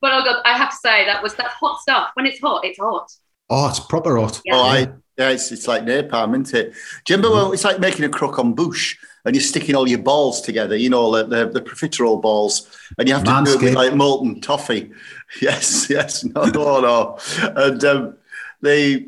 But 0.00 0.12
oh 0.12 0.24
God, 0.24 0.42
I 0.46 0.56
have 0.56 0.70
to 0.70 0.76
say, 0.76 1.04
that 1.04 1.22
was 1.22 1.34
that 1.34 1.48
hot 1.48 1.80
stuff. 1.82 2.12
When 2.14 2.24
it's 2.24 2.40
hot, 2.40 2.64
it's 2.64 2.78
hot. 2.78 3.10
Oh, 3.50 3.68
it's 3.68 3.80
proper 3.80 4.16
hot. 4.16 4.40
Yeah. 4.44 4.56
Oh, 4.56 4.62
I, 4.62 4.78
yeah, 5.18 5.28
it's, 5.28 5.52
it's 5.52 5.68
like 5.68 5.82
napalm, 5.82 6.40
isn't 6.40 6.58
it? 6.58 6.72
Do 7.04 7.12
you 7.12 7.16
remember 7.16 7.36
when 7.36 7.44
mm-hmm. 7.44 7.54
it's 7.54 7.64
like 7.64 7.80
making 7.80 8.06
a 8.06 8.08
croquembouche 8.08 8.96
and 9.24 9.34
you're 9.34 9.42
sticking 9.42 9.74
all 9.74 9.88
your 9.88 9.98
balls 9.98 10.40
together, 10.40 10.76
you 10.76 10.90
know, 10.90 11.14
the, 11.14 11.24
the, 11.24 11.48
the 11.50 11.60
profiterole 11.60 12.20
balls, 12.20 12.68
and 12.98 13.08
you 13.08 13.14
have 13.14 13.24
to 13.24 13.42
do 13.44 13.58
it 13.58 13.62
with 13.62 13.74
like 13.74 13.94
molten 13.94 14.40
toffee. 14.40 14.92
Yes, 15.40 15.88
yes, 15.88 16.24
no, 16.24 16.42
no, 16.46 16.80
no. 16.80 17.18
And 17.54 17.84
um, 17.84 18.16
they, 18.62 19.06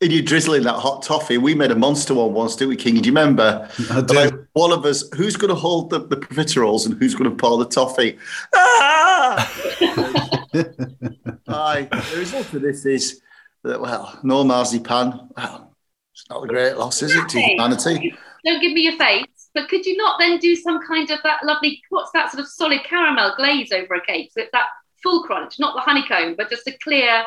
and 0.00 0.12
you 0.12 0.20
drizzle 0.20 0.54
in 0.54 0.64
that 0.64 0.74
hot 0.74 1.02
toffee. 1.02 1.38
We 1.38 1.54
made 1.54 1.70
a 1.70 1.76
monster 1.76 2.12
one 2.12 2.32
once, 2.34 2.56
didn't 2.56 2.70
we, 2.70 2.76
King? 2.76 2.94
Do 2.94 3.00
you 3.00 3.14
remember? 3.14 3.68
I 3.90 4.00
do. 4.00 4.14
Like, 4.14 4.34
one 4.52 4.72
of 4.72 4.84
us, 4.84 5.04
who's 5.14 5.36
going 5.36 5.50
to 5.50 5.54
hold 5.54 5.90
the, 5.90 6.00
the 6.00 6.16
profiteroles 6.16 6.86
and 6.86 6.98
who's 6.98 7.14
going 7.14 7.30
to 7.30 7.36
pour 7.36 7.56
the 7.58 7.66
toffee? 7.66 8.18
Ah! 8.54 9.48
Aye. 11.48 11.88
The 11.90 12.16
result 12.18 12.52
of 12.52 12.62
this 12.62 12.84
is 12.84 13.20
that, 13.62 13.80
well, 13.80 14.18
no 14.22 14.44
marzipan. 14.44 15.28
Well, 15.36 15.74
it's 16.12 16.28
not 16.28 16.44
a 16.44 16.46
great 16.46 16.76
loss, 16.76 17.02
is 17.02 17.14
it, 17.14 17.28
to 17.28 17.40
humanity? 17.40 18.14
Don't 18.44 18.60
give 18.60 18.72
me 18.72 18.82
your 18.82 18.98
face. 18.98 19.24
But 19.54 19.68
could 19.68 19.86
you 19.86 19.96
not 19.96 20.18
then 20.18 20.38
do 20.38 20.56
some 20.56 20.84
kind 20.86 21.08
of 21.10 21.20
that 21.22 21.44
lovely, 21.44 21.80
what's 21.90 22.10
that 22.12 22.30
sort 22.32 22.42
of 22.42 22.48
solid 22.48 22.82
caramel 22.84 23.34
glaze 23.36 23.70
over 23.72 23.94
a 23.94 24.04
cake? 24.04 24.30
So 24.34 24.42
it's 24.42 24.50
that 24.52 24.66
full 25.02 25.22
crunch, 25.22 25.58
not 25.60 25.74
the 25.74 25.80
honeycomb, 25.80 26.34
but 26.36 26.50
just 26.50 26.66
a 26.66 26.72
clear, 26.82 27.24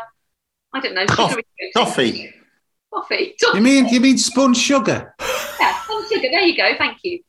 I 0.73 0.79
don't 0.81 0.93
know, 0.93 1.05
coffee. 1.05 1.41
sugary 1.41 1.71
Toffee. 1.73 2.33
Coffee. 2.93 3.35
You 3.53 3.61
mean 3.61 3.87
you 3.87 3.99
mean 4.01 4.17
spun 4.17 4.53
sugar? 4.53 5.13
Yeah, 5.59 5.81
sugar. 6.09 6.27
There 6.29 6.41
you 6.41 6.57
go. 6.57 6.71
Thank 6.77 6.99
you. 7.03 7.19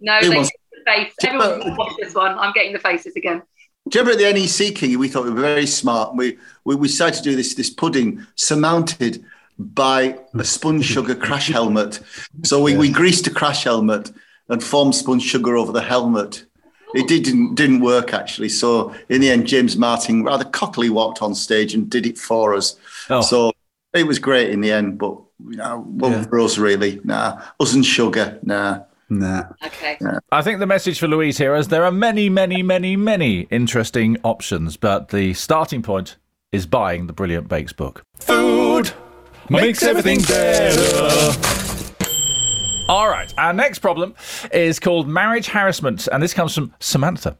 No, 0.00 0.18
Who 0.18 0.28
they 0.30 0.36
wants- 0.36 0.50
the 0.72 0.90
face. 0.90 1.12
Everyone 1.24 1.76
watch 1.76 1.92
this 2.00 2.14
one. 2.14 2.36
I'm 2.38 2.52
getting 2.52 2.72
the 2.72 2.78
faces 2.78 3.14
again. 3.16 3.42
Do 3.88 3.98
you 3.98 4.04
remember 4.04 4.24
at 4.24 4.34
the 4.34 4.40
NEC 4.40 4.74
King? 4.76 4.98
We 4.98 5.08
thought 5.08 5.24
we 5.24 5.30
were 5.30 5.40
very 5.40 5.66
smart. 5.66 6.14
We, 6.14 6.38
we 6.64 6.76
we 6.76 6.86
decided 6.86 7.16
to 7.18 7.22
do 7.22 7.34
this 7.36 7.54
this 7.54 7.70
pudding 7.70 8.24
surmounted 8.36 9.24
by 9.58 10.18
a 10.34 10.44
sponge 10.44 10.84
sugar 10.94 11.14
crash 11.14 11.48
helmet. 11.48 12.00
So 12.44 12.62
we, 12.62 12.76
we 12.76 12.90
greased 12.90 13.26
a 13.26 13.30
crash 13.30 13.64
helmet 13.64 14.10
and 14.48 14.62
formed 14.62 14.94
spun 14.94 15.20
sugar 15.20 15.56
over 15.56 15.72
the 15.72 15.82
helmet. 15.82 16.44
It 16.94 17.08
did, 17.08 17.24
didn't 17.24 17.54
didn't 17.54 17.80
work 17.80 18.12
actually. 18.12 18.50
So 18.50 18.94
in 19.08 19.22
the 19.22 19.30
end, 19.30 19.46
James 19.46 19.76
Martin 19.76 20.24
rather 20.24 20.44
cockily 20.44 20.90
walked 20.90 21.22
on 21.22 21.34
stage 21.34 21.72
and 21.72 21.88
did 21.88 22.04
it 22.04 22.18
for 22.18 22.54
us. 22.54 22.76
Oh. 23.08 23.22
So 23.22 23.52
it 23.94 24.06
was 24.06 24.18
great 24.18 24.50
in 24.50 24.60
the 24.60 24.72
end, 24.72 24.98
but 24.98 25.16
you 25.48 25.56
know, 25.56 25.84
wasn't 25.86 26.22
Yeah. 26.24 26.28
for 26.28 26.40
us 26.40 26.58
really. 26.58 27.00
Nah, 27.02 27.40
us 27.58 27.72
and 27.74 27.84
sugar. 27.84 28.38
Nah. 28.42 28.80
Nah. 29.08 29.44
Okay. 29.64 29.98
I 30.30 30.42
think 30.42 30.58
the 30.58 30.66
message 30.66 30.98
for 30.98 31.06
Louise 31.06 31.36
here 31.38 31.54
is 31.54 31.68
there 31.68 31.84
are 31.84 31.92
many, 31.92 32.28
many, 32.30 32.62
many, 32.62 32.96
many 32.96 33.40
interesting 33.50 34.16
options, 34.24 34.78
but 34.78 35.08
the 35.10 35.34
starting 35.34 35.82
point 35.82 36.16
is 36.50 36.66
buying 36.66 37.06
the 37.06 37.12
Brilliant 37.12 37.48
Bakes 37.48 37.72
book. 37.74 38.04
Food 38.20 38.92
makes 39.52 39.82
everything 39.82 40.20
better. 40.22 41.38
All 42.88 43.08
right, 43.08 43.32
our 43.38 43.52
next 43.52 43.78
problem 43.78 44.14
is 44.52 44.80
called 44.80 45.08
marriage 45.08 45.46
harassment, 45.46 46.08
and 46.08 46.22
this 46.22 46.34
comes 46.34 46.54
from 46.54 46.74
Samantha. 46.80 47.38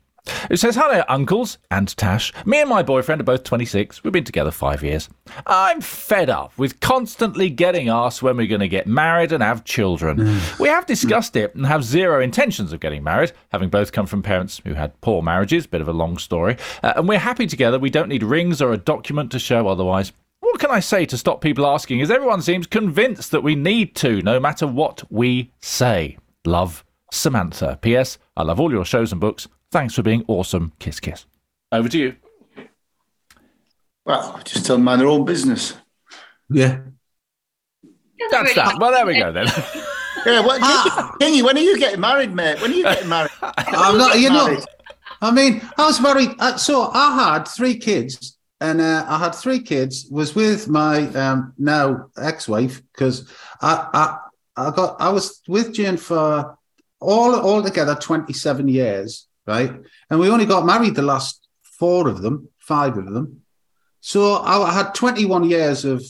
Who 0.49 0.57
says, 0.57 0.76
Hello, 0.76 1.02
uncles 1.09 1.59
and 1.71 1.95
Tash. 1.97 2.33
Me 2.47 2.61
and 2.61 2.71
my 2.71 2.85
boyfriend 2.85 3.21
are 3.21 3.25
both 3.25 3.42
26. 3.42 4.04
We've 4.04 4.12
been 4.12 4.23
together 4.23 4.52
five 4.52 4.83
years. 4.85 5.09
I'm 5.49 5.81
fed 5.81 6.31
up 6.31 6.57
with 6.57 6.78
constantly 6.78 7.50
getting 7.50 7.88
asked 7.88 8.23
when 8.23 8.37
we're 8.37 8.47
going 8.47 8.61
to 8.61 8.69
get 8.69 8.87
married 8.87 9.33
and 9.33 9.42
have 9.42 9.64
children. 9.64 10.40
we 10.61 10.69
have 10.69 10.87
discussed 10.87 11.35
it 11.35 11.57
and 11.57 11.66
have 11.66 11.83
zero 11.83 12.21
intentions 12.21 12.73
of 12.73 12.78
getting 12.78 13.02
married, 13.02 13.33
having 13.50 13.69
both 13.69 13.90
come 13.90 14.07
from 14.07 14.23
parents 14.23 14.61
who 14.64 14.75
had 14.75 14.99
poor 15.00 15.23
marriages, 15.23 15.66
bit 15.66 15.81
of 15.81 15.88
a 15.88 15.92
long 15.92 16.19
story. 16.19 16.57
Uh, 16.85 16.92
and 16.97 17.09
we're 17.09 17.19
happy 17.19 17.49
together. 17.49 17.81
We 17.81 17.90
don't 17.90 18.09
need 18.09 18.23
rings 18.23 18.62
or 18.62 18.73
a 18.73 18.78
document 18.78 19.33
to 19.33 19.40
show 19.40 19.66
otherwise. 19.66 20.12
What 20.52 20.61
can 20.61 20.71
I 20.71 20.80
say 20.80 21.06
to 21.06 21.16
stop 21.16 21.40
people 21.40 21.66
asking? 21.66 22.02
As 22.02 22.11
everyone 22.11 22.42
seems 22.42 22.66
convinced 22.66 23.30
that 23.30 23.40
we 23.40 23.54
need 23.54 23.94
to, 23.97 24.21
no 24.21 24.38
matter 24.38 24.66
what 24.66 25.02
we 25.11 25.50
say. 25.62 26.18
Love, 26.44 26.85
Samantha. 27.11 27.78
P.S. 27.80 28.18
I 28.37 28.42
love 28.42 28.61
all 28.61 28.71
your 28.71 28.85
shows 28.85 29.12
and 29.12 29.21
books. 29.21 29.49
Thanks 29.71 29.94
for 29.94 30.02
being 30.02 30.26
awesome. 30.28 30.75
Kiss, 30.78 31.00
kiss. 31.00 31.25
Over 31.73 31.88
to 31.88 31.99
you. 31.99 32.16
Well, 34.04 34.42
just 34.44 34.66
tell 34.66 34.76
them 34.76 34.85
mind 34.85 35.00
their 35.00 35.09
own 35.09 35.25
business. 35.25 35.73
Yeah. 36.50 36.80
That's 38.30 38.42
really 38.42 38.54
that. 38.54 38.78
Well, 38.78 38.92
there 38.92 39.06
we 39.06 39.18
go 39.18 39.32
then. 39.32 39.47
Yeah, 40.26 40.44
what, 40.44 40.61
Kingy, 41.18 41.42
when 41.42 41.56
are 41.56 41.62
you 41.62 41.78
getting 41.78 42.00
married, 42.00 42.35
mate? 42.35 42.61
When 42.61 42.73
are 42.73 42.75
you 42.75 42.82
getting 42.82 43.09
married? 43.09 43.30
I'm 43.40 43.97
not, 43.97 44.21
you 44.21 44.28
know, 44.28 44.49
Married. 44.49 44.64
I 45.23 45.30
mean, 45.30 45.62
I 45.78 45.87
was 45.87 45.99
married. 45.99 46.35
Uh, 46.38 46.59
so 46.59 46.90
I 46.92 47.32
had 47.37 47.49
three 47.49 47.78
kids, 47.78 48.37
and 48.62 48.81
uh, 48.81 49.04
I 49.09 49.19
had 49.19 49.35
three 49.35 49.61
kids. 49.61 50.07
Was 50.11 50.35
with 50.35 50.69
my 50.69 51.09
um, 51.09 51.52
now 51.59 52.07
ex-wife 52.16 52.81
because 52.92 53.28
I, 53.61 53.88
I 53.92 54.19
I 54.69 54.71
got 54.71 55.00
I 55.00 55.09
was 55.11 55.42
with 55.49 55.75
Jane 55.75 55.97
for 55.97 56.57
all 57.00 57.35
all 57.40 57.62
together 57.62 57.97
27 57.97 58.69
years, 58.69 59.26
right? 59.47 59.73
And 60.09 60.21
we 60.21 60.31
only 60.31 60.47
got 60.47 60.64
married 60.64 60.95
the 60.95 61.02
last 61.02 61.47
four 61.62 62.09
of 62.09 62.23
them, 62.23 62.49
five 62.59 62.97
of 62.97 63.12
them. 63.12 63.42
So 64.00 64.35
I, 64.37 64.69
I 64.69 64.73
had 64.73 64.95
21 64.95 65.50
years 65.50 65.85
of 65.85 66.04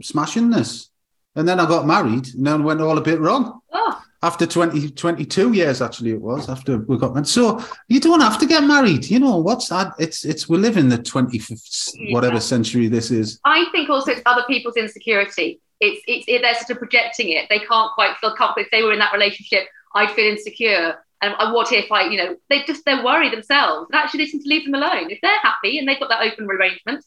smashing 0.00 0.50
this, 0.50 0.90
and 1.34 1.46
then 1.48 1.58
I 1.58 1.66
got 1.66 1.86
married, 1.86 2.34
and 2.34 2.46
then 2.46 2.62
went 2.62 2.80
all 2.80 2.98
a 2.98 3.02
bit 3.02 3.20
wrong 3.20 3.60
Oh, 3.72 4.00
after 4.24 4.46
20, 4.46 4.90
22 4.90 5.52
years 5.52 5.80
actually 5.80 6.10
it 6.10 6.20
was 6.20 6.48
after 6.48 6.78
we 6.78 6.96
got 6.98 7.14
married 7.14 7.28
so 7.28 7.62
you 7.88 8.00
don't 8.00 8.20
have 8.20 8.38
to 8.38 8.46
get 8.46 8.64
married 8.64 9.08
you 9.08 9.20
know 9.20 9.36
what's 9.36 9.68
that 9.68 9.92
it's 9.98 10.24
it's 10.24 10.48
we 10.48 10.58
live 10.58 10.76
in 10.76 10.88
the 10.88 10.98
25th 10.98 12.12
whatever 12.12 12.40
century 12.40 12.88
this 12.88 13.10
is 13.10 13.38
I 13.44 13.66
think 13.72 13.90
also 13.90 14.12
it's 14.12 14.22
other 14.26 14.44
people's 14.46 14.76
insecurity. 14.76 15.60
It's 15.80 16.02
it's 16.06 16.24
it, 16.28 16.42
they're 16.42 16.54
sort 16.54 16.70
of 16.70 16.78
projecting 16.78 17.30
it. 17.30 17.46
They 17.48 17.58
can't 17.58 17.92
quite 17.92 18.16
feel 18.18 18.34
comfortable. 18.34 18.64
If 18.64 18.70
they 18.70 18.82
were 18.82 18.92
in 18.92 18.98
that 18.98 19.12
relationship, 19.12 19.68
I'd 19.94 20.10
feel 20.12 20.30
insecure. 20.30 20.96
And 21.22 21.34
uh, 21.38 21.52
what 21.52 21.72
if 21.72 21.90
I, 21.90 22.08
you 22.08 22.18
know, 22.18 22.36
they 22.50 22.64
just 22.64 22.84
they're 22.84 23.04
worried 23.04 23.32
themselves. 23.32 23.88
And 23.90 24.00
actually, 24.00 24.24
they 24.24 24.30
seem 24.30 24.42
to 24.42 24.48
leave 24.48 24.64
them 24.64 24.74
alone. 24.74 25.10
If 25.10 25.20
they're 25.22 25.38
happy 25.40 25.78
and 25.78 25.88
they've 25.88 26.00
got 26.00 26.08
that 26.10 26.22
open 26.22 26.46
arrangement, 26.46 27.04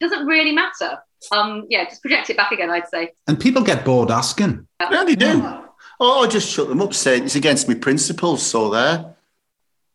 it 0.00 0.08
doesn't 0.08 0.26
really 0.26 0.52
matter. 0.52 0.98
Um, 1.32 1.66
yeah, 1.70 1.84
just 1.84 2.02
project 2.02 2.30
it 2.30 2.36
back 2.36 2.52
again. 2.52 2.70
I'd 2.70 2.88
say. 2.88 3.12
and 3.26 3.38
people 3.38 3.62
get 3.62 3.84
bored 3.84 4.10
asking 4.10 4.66
Yeah, 4.80 5.04
they 5.04 5.14
do. 5.14 5.63
Oh, 6.00 6.26
just 6.26 6.48
shut 6.50 6.68
them 6.68 6.82
up, 6.82 6.94
saying 6.94 7.24
it's 7.24 7.36
against 7.36 7.68
my 7.68 7.74
principles, 7.74 8.42
so 8.42 8.70
there. 8.70 9.14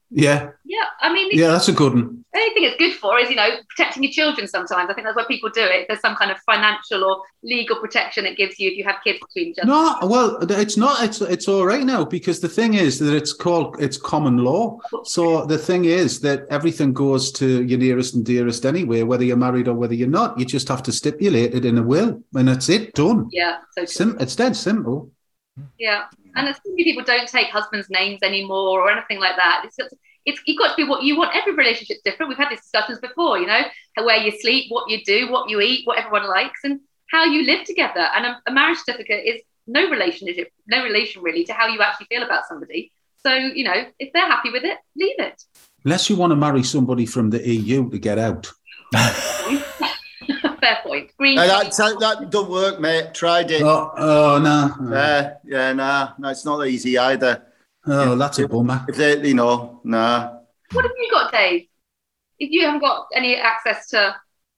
yeah 0.10 0.50
Yeah, 0.66 0.86
I 1.02 1.14
mean, 1.14 1.30
yeah 1.32 1.50
that's 1.52 1.68
a 1.68 1.74
good 1.74 1.94
one 1.94 2.20
the 2.32 2.40
only 2.40 2.54
thing 2.54 2.64
it's 2.66 2.78
good 2.78 2.94
for 2.94 3.18
is, 3.20 3.30
you 3.32 3.36
know, 3.36 3.50
protecting 3.76 4.04
your 4.04 4.12
children 4.12 4.48
sometimes. 4.48 4.88
I 4.90 4.94
think 4.94 5.06
that's 5.06 5.16
why 5.16 5.26
people 5.28 5.50
do 5.50 5.64
it. 5.64 5.88
There's 5.88 6.00
some 6.00 6.16
kind 6.16 6.30
of 6.30 6.38
financial 6.46 7.04
or 7.04 7.24
legal 7.42 7.78
protection 7.78 8.24
it 8.26 8.38
gives 8.38 8.60
you 8.60 8.70
if 8.70 8.78
you 8.78 8.84
have 8.84 8.98
kids 9.04 9.18
between 9.20 9.48
each 9.52 9.58
other. 9.60 9.68
no 9.68 9.98
well 10.04 10.38
it's 10.42 10.78
not 10.78 11.02
it's 11.04 11.22
it's 11.22 11.48
all 11.48 11.66
right 11.66 11.84
now 11.84 12.04
because 12.06 12.40
the 12.40 12.50
thing 12.50 12.76
is 12.76 13.00
that 13.00 13.16
it's 13.16 13.34
called 13.34 13.78
it's 13.80 13.98
common 13.98 14.38
law 14.38 14.78
so 15.06 15.46
the 15.46 15.58
thing 15.58 15.86
is 15.86 16.20
that 16.20 16.46
everything 16.50 16.92
goes 16.94 17.32
to 17.32 17.64
your 17.64 17.80
nearest 17.80 18.14
and 18.14 18.26
dearest 18.26 18.66
anyway 18.66 19.02
whether 19.04 19.24
you're 19.24 19.38
married 19.38 19.68
or 19.68 19.74
whether 19.74 19.94
you're 19.96 20.08
not 20.08 20.38
you 20.38 20.46
just 20.46 20.68
have 20.68 20.84
to 20.84 20.92
stipulate 20.92 21.56
it 21.56 21.64
in 21.66 21.78
a 21.78 21.82
will 21.84 22.22
and 22.36 22.48
that's 22.50 22.70
it 22.70 22.94
done 22.94 23.28
Yeah, 23.32 23.58
so 23.72 23.86
Sim- 23.86 24.18
it's 24.20 24.36
dead 24.36 24.56
simple 24.56 25.10
Yeah, 25.78 26.06
and 26.36 26.48
as 26.48 26.58
many 26.66 26.84
people 26.84 27.04
don't 27.04 27.28
take 27.28 27.48
husbands' 27.48 27.90
names 27.90 28.20
anymore 28.24 28.82
or 28.82 28.92
anything 28.92 29.20
like 29.20 29.36
that. 29.36 29.64
It's 29.66 29.76
just, 29.76 29.94
it's 30.26 30.40
you've 30.46 30.58
got 30.58 30.70
to 30.70 30.76
be 30.76 30.90
what 30.90 31.04
you 31.04 31.18
want. 31.18 31.36
Every 31.36 31.54
relationship's 31.54 32.02
different. 32.04 32.30
We've 32.30 32.38
had 32.38 32.50
these 32.50 32.62
discussions 32.62 33.00
before, 33.00 33.40
you 33.40 33.48
know, 33.48 33.62
where 34.04 34.18
you 34.18 34.32
sleep, 34.40 34.66
what 34.70 34.90
you 34.90 35.04
do, 35.04 35.32
what 35.32 35.50
you 35.50 35.62
eat, 35.62 35.86
what 35.86 35.98
everyone 35.98 36.28
likes, 36.28 36.60
and 36.64 36.80
how 37.10 37.26
you 37.26 37.44
live 37.44 37.66
together. 37.66 38.08
And 38.16 38.26
a, 38.26 38.42
a 38.48 38.52
marriage 38.52 38.80
certificate 38.80 39.26
is 39.26 39.42
no 39.68 39.90
relationship, 39.90 40.52
no 40.68 40.84
relation 40.84 41.22
really 41.22 41.44
to 41.46 41.54
how 41.54 41.68
you 41.68 41.82
actually 41.82 42.08
feel 42.08 42.24
about 42.24 42.48
somebody. 42.48 42.92
So 43.26 43.34
you 43.34 43.64
know, 43.64 43.86
if 44.00 44.14
they're 44.14 44.28
happy 44.28 44.52
with 44.52 44.64
it, 44.64 44.78
leave 44.96 45.20
it. 45.20 45.42
Unless 45.86 46.10
you 46.10 46.16
want 46.16 46.32
to 46.32 46.36
marry 46.36 46.64
somebody 46.64 47.06
from 47.06 47.30
the 47.30 47.48
EU 47.48 47.90
to 47.90 48.00
get 48.00 48.18
out. 48.18 48.52
Fair 50.60 50.80
point. 50.84 51.12
Green. 51.18 51.36
That, 51.38 51.72
that, 51.72 52.00
that 52.00 52.30
don't 52.30 52.50
work, 52.50 52.80
mate. 52.80 53.14
Tried 53.14 53.52
it. 53.52 53.62
Oh, 53.62 53.92
oh 53.98 54.40
no. 54.40 54.92
Yeah, 54.92 55.34
yeah, 55.44 55.74
nah, 55.74 56.14
no, 56.18 56.30
it's 56.30 56.46
not 56.46 56.66
easy 56.68 56.98
either. 56.98 57.46
Oh, 57.86 58.16
that's 58.16 58.40
a 58.40 58.48
bummer. 58.48 58.86
If 58.88 58.98
they, 58.98 59.28
you 59.28 59.34
know, 59.34 59.82
nah. 59.84 60.40
what 60.72 60.86
have 60.86 60.92
you 60.98 61.10
got, 61.12 61.32
Dave? 61.32 61.68
If 62.38 62.52
you 62.52 62.66
haven't 62.66 62.82
got 62.82 63.08
any 63.14 63.36
access 63.36 63.90
to 63.90 64.16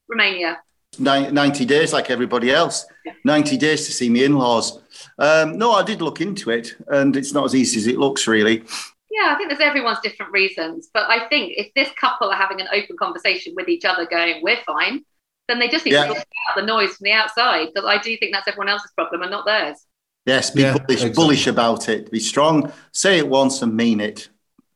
Romania, 0.07 0.59
90 0.99 1.65
days 1.65 1.93
like 1.93 2.09
everybody 2.09 2.51
else. 2.51 2.85
90 3.23 3.57
days 3.57 3.85
to 3.85 3.91
see 3.91 4.09
me 4.09 4.25
in-laws. 4.25 4.79
Um, 5.17 5.57
no, 5.57 5.71
I 5.71 5.83
did 5.83 6.01
look 6.01 6.21
into 6.21 6.51
it, 6.51 6.75
and 6.87 7.15
it's 7.15 7.33
not 7.33 7.45
as 7.45 7.55
easy 7.55 7.79
as 7.79 7.87
it 7.87 7.97
looks, 7.97 8.27
really. 8.27 8.63
Yeah, 9.09 9.33
I 9.33 9.35
think 9.35 9.49
there's 9.49 9.61
everyone's 9.61 9.99
different 10.01 10.31
reasons. 10.31 10.89
But 10.93 11.09
I 11.09 11.27
think 11.29 11.53
if 11.55 11.73
this 11.73 11.89
couple 11.99 12.29
are 12.29 12.35
having 12.35 12.61
an 12.61 12.67
open 12.73 12.97
conversation 12.97 13.53
with 13.55 13.69
each 13.69 13.85
other, 13.85 14.05
going, 14.05 14.41
we're 14.41 14.61
fine, 14.65 15.03
then 15.51 15.59
they 15.59 15.67
just 15.67 15.85
need 15.85 15.93
Yeah. 15.93 16.05
to 16.07 16.13
sort 16.13 16.17
out 16.49 16.55
the 16.55 16.61
noise 16.65 16.95
from 16.95 17.03
the 17.05 17.11
outside. 17.11 17.67
Because 17.73 17.87
I 17.87 17.97
do 17.97 18.15
think 18.17 18.33
that's 18.33 18.47
everyone 18.47 18.69
else's 18.69 18.91
problem 18.95 19.21
and 19.21 19.29
not 19.31 19.45
theirs. 19.45 19.77
Yes, 20.25 20.49
be 20.51 20.61
Yeah, 20.61 20.73
bullish, 20.73 20.85
exactly. 20.89 21.13
bullish 21.15 21.47
about 21.47 21.89
it. 21.89 22.09
Be 22.11 22.19
strong. 22.19 22.71
Say 22.93 23.17
it 23.19 23.27
once 23.27 23.61
and 23.61 23.75
mean 23.75 23.99
it. 23.99 24.29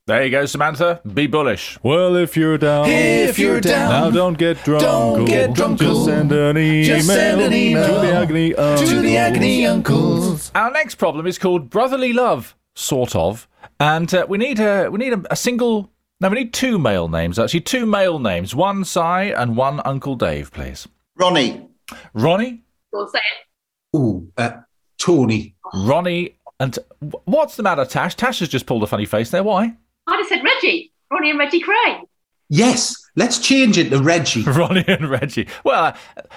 There 0.08 0.24
you 0.24 0.30
go, 0.30 0.46
Samantha. 0.46 1.02
Be 1.16 1.26
bullish. 1.26 1.80
Well, 1.82 2.16
if 2.16 2.38
you're 2.38 2.60
down, 2.60 2.86
If 2.88 3.40
you're 3.40 3.60
down, 3.60 3.90
now 3.90 4.10
don't 4.12 4.38
get 4.38 4.64
drunk. 4.64 4.84
don't 4.84 5.26
get 5.26 5.54
drunk. 5.56 5.80
Just 5.80 6.06
send 6.06 6.32
an 6.32 6.58
email, 6.58 6.86
Just 6.86 7.08
send 7.08 7.42
an 7.42 7.54
email 7.54 7.88
to 8.02 8.08
the 8.08 8.14
agony 8.14 8.50
to 8.54 9.02
the 9.02 9.18
agony 9.18 9.66
uncles. 9.66 10.52
Our 10.54 10.70
next 10.72 10.96
problem 10.96 11.26
is 11.26 11.40
called 11.40 11.72
brotherly 11.72 12.14
love, 12.14 12.56
sort 12.76 13.16
of, 13.16 13.48
and 13.80 14.14
uh, 14.14 14.28
we 14.30 14.38
need 14.38 14.60
a 14.60 14.90
we 14.90 15.00
need 15.00 15.14
a, 15.14 15.24
a 15.32 15.36
single. 15.36 15.90
No, 16.22 16.30
we 16.30 16.36
need 16.36 16.54
two 16.54 16.80
male 16.80 17.08
names. 17.10 17.38
Actually, 17.38 17.62
two 17.62 17.86
male 17.86 18.20
names. 18.20 18.56
One 18.56 18.86
Si 18.86 19.00
and 19.00 19.58
one 19.58 19.82
Uncle 19.84 20.16
Dave, 20.16 20.52
please. 20.52 20.88
Ronnie, 21.18 21.68
Ronnie, 22.14 22.64
Go 22.94 23.00
on, 23.02 23.10
say 23.12 23.20
it. 23.20 23.98
Ooh, 23.98 24.32
uh, 24.38 24.52
Tony. 24.98 25.56
Ronnie, 25.74 26.38
and 26.60 26.78
what's 27.26 27.56
the 27.58 27.64
matter, 27.64 27.86
Tash? 27.86 28.16
Tash 28.16 28.40
has 28.40 28.50
just 28.50 28.66
pulled 28.66 28.84
a 28.84 28.88
funny 28.88 29.06
face 29.06 29.30
there. 29.30 29.44
Why? 29.44 29.76
I 30.08 30.18
just 30.18 30.30
said 30.30 30.44
Reggie, 30.44 30.94
Ronnie 31.12 31.32
and 31.32 31.40
Reggie 31.40 31.62
Kray. 31.62 32.02
Yes, 32.50 32.96
let's 33.16 33.40
change 33.40 33.78
it 33.78 33.90
to 33.90 34.02
Reggie. 34.02 34.44
Ronnie 34.48 34.86
and 34.88 35.10
Reggie. 35.10 35.48
Well, 35.64 35.86
uh, 35.86 35.94